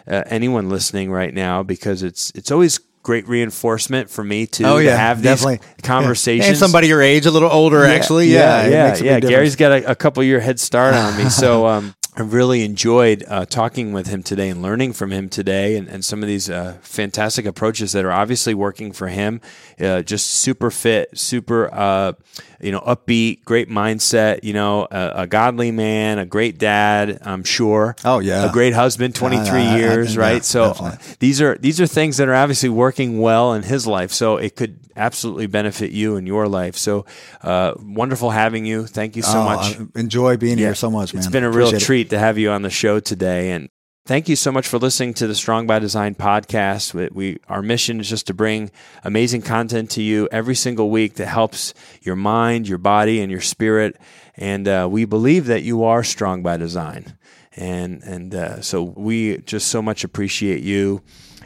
uh, 0.08 0.24
anyone 0.26 0.68
listening 0.70 1.12
right 1.12 1.34
now 1.34 1.64
because 1.64 2.04
it's 2.04 2.32
it's 2.36 2.52
always 2.52 2.80
great 3.04 3.28
reinforcement 3.28 4.10
for 4.10 4.24
me 4.24 4.48
too 4.48 4.66
Oh 4.66 4.78
to 4.78 4.84
yeah, 4.84 4.96
have 4.96 5.22
definitely. 5.22 5.58
These 5.58 5.84
conversations. 5.84 6.48
And 6.48 6.58
somebody 6.58 6.88
your 6.88 7.02
age, 7.02 7.26
a 7.26 7.32
little 7.32 7.52
older, 7.52 7.84
actually, 7.86 8.28
yeah, 8.28 8.64
yeah, 8.64 8.70
yeah, 8.70 8.88
makes 8.88 9.00
a 9.00 9.04
big 9.04 9.24
yeah. 9.24 9.30
Gary's 9.30 9.56
got 9.56 9.72
a, 9.74 9.92
a 9.92 9.96
couple 9.96 10.24
year 10.24 10.40
head 10.40 10.60
start 10.60 10.96
on 10.96 11.18
me, 11.18 11.30
so 11.30 11.68
um, 11.68 11.94
I 12.16 12.22
really 12.22 12.64
enjoyed 12.64 13.24
uh, 13.28 13.46
talking 13.46 13.92
with 13.92 14.06
him 14.06 14.22
today 14.22 14.50
and 14.50 14.62
learning 14.62 14.94
from 14.94 15.12
him 15.12 15.30
today, 15.30 15.76
and, 15.76 15.88
and 15.88 16.06
some 16.06 16.22
of 16.22 16.28
these 16.28 16.48
uh, 16.48 16.78
fantastic 16.82 17.46
approaches 17.48 17.92
that 17.94 18.06
are 18.06 18.12
obviously 18.12 18.54
working 18.54 18.92
for 18.92 19.08
him. 19.08 19.42
Uh, 19.80 20.04
just 20.04 20.28
super 20.30 20.70
fit, 20.70 21.18
super, 21.18 21.74
uh, 21.74 22.14
you 22.62 22.72
know, 22.72 22.82
upbeat, 22.82 23.44
great 23.46 23.68
mindset. 23.68 24.44
You 24.44 24.54
know, 24.54 24.88
a, 24.92 25.12
a 25.24 25.28
godly 25.28 25.72
man, 25.72 26.20
a 26.20 26.26
great 26.28 26.60
dad. 26.60 27.18
I'm 27.24 27.44
sure. 27.44 27.96
Oh, 28.06 28.20
yeah. 28.20 28.48
a 28.48 28.52
great 28.54 28.74
husband. 28.74 29.16
23 29.16 29.50
I- 29.50 29.74
I- 29.74 29.78
years, 29.80 30.14
yeah, 30.14 30.22
right? 30.22 30.46
So 30.46 30.68
definitely. 30.68 31.16
these 31.20 31.42
are 31.42 31.58
these 31.58 31.82
are 31.82 31.88
things 31.88 32.18
that 32.18 32.28
are 32.28 32.36
obviously 32.36 32.70
working 32.70 33.20
well 33.22 33.54
in 33.54 33.64
his 33.64 33.88
life. 33.88 34.12
So 34.12 34.38
it 34.38 34.56
could 34.56 34.78
absolutely 34.96 35.48
benefit 35.48 35.90
you 35.90 36.18
in 36.18 36.28
your 36.28 36.48
life. 36.48 36.76
So 36.76 37.08
uh, 37.42 37.74
wonderful 37.82 38.30
having 38.30 38.64
you. 38.68 38.86
Thank 38.86 39.16
you 39.16 39.24
so 39.24 39.40
Oh, 39.40 39.44
much. 39.46 39.80
I 39.80 40.00
enjoy 40.00 40.38
being 40.38 40.60
here 40.60 40.76
so 40.76 40.92
much, 40.92 41.16
man. 41.16 41.24
It's 41.24 41.32
been 41.32 41.44
a 41.44 41.50
real 41.50 41.72
treat. 41.72 42.02
it. 42.02 42.03
To 42.10 42.20
have 42.20 42.38
you 42.38 42.50
on 42.52 42.62
the 42.62 42.70
show 42.70 43.00
today. 43.00 43.52
And 43.52 43.70
Thank 44.06 44.28
you 44.28 44.36
so 44.36 44.52
much 44.52 44.68
for 44.68 44.78
listening 44.80 45.14
to 45.14 45.28
the 45.28 45.36
Strong 45.36 45.66
by 45.66 45.80
Design 45.80 46.14
podcast. 46.14 46.94
We, 46.94 47.08
we, 47.14 47.40
our 47.48 47.62
mission 47.62 48.02
is 48.02 48.10
just 48.10 48.28
to 48.28 48.34
bring 48.34 48.70
amazing 49.06 49.44
content 49.44 49.90
to 49.92 50.02
you 50.02 50.28
every 50.30 50.56
single 50.56 50.90
week 50.90 51.14
that 51.16 51.28
helps 51.28 51.74
your 52.02 52.18
mind, 52.18 52.68
your 52.68 52.80
body, 52.80 53.22
and 53.22 53.32
your 53.32 53.40
spirit. 53.40 53.96
And 54.36 54.68
uh, 54.68 54.90
we 54.92 55.06
believe 55.06 55.46
that 55.46 55.64
you 55.64 55.86
are 55.86 56.04
strong 56.04 56.44
by 56.44 56.58
design. 56.58 57.18
And 57.56 58.04
and 58.04 58.36
uh, 58.36 58.62
so 58.62 58.84
we 58.84 59.38
just 59.38 59.70
so 59.70 59.82
much 59.82 60.04
appreciate 60.04 60.64
you. 60.64 61.02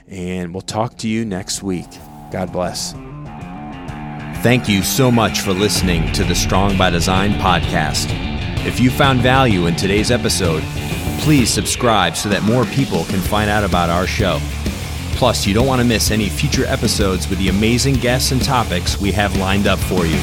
And 0.08 0.51
we'll 0.51 0.62
talk 0.62 0.97
to 0.99 1.08
you 1.08 1.26
next 1.26 1.62
week. 1.62 1.89
God 2.32 2.51
bless. 2.51 2.93
Thank 4.41 4.68
you 4.68 4.82
so 4.82 5.12
much 5.12 5.41
for 5.41 5.53
listening 5.53 6.12
to 6.14 6.24
the 6.24 6.34
Strong 6.34 6.76
by 6.76 6.89
Design 6.89 7.34
podcast. 7.34 8.37
If 8.66 8.80
you 8.80 8.89
found 8.89 9.22
value 9.22 9.68
in 9.68 9.76
today's 9.76 10.12
episode, 10.12 10.64
please 11.20 11.49
subscribe 11.49 12.16
so 12.16 12.30
that 12.30 12.43
more 12.43 12.66
people 12.66 13.05
can 13.05 13.20
find 13.20 13.49
out 13.49 13.64
about 13.64 13.89
our 13.89 14.08
show. 14.08 14.39
Plus, 15.14 15.47
you 15.47 15.53
don't 15.53 15.68
want 15.68 15.82
to 15.82 15.88
miss 15.88 16.12
any 16.12 16.30
future 16.30 16.66
episodes 16.66 17.28
with 17.30 17.39
the 17.39 17.49
amazing 17.49 17.95
guests 17.95 18.32
and 18.32 18.43
topics 18.43 18.99
we 18.99 19.12
have 19.12 19.36
lined 19.38 19.68
up 19.68 19.80
for 19.80 20.05
you. 20.05 20.20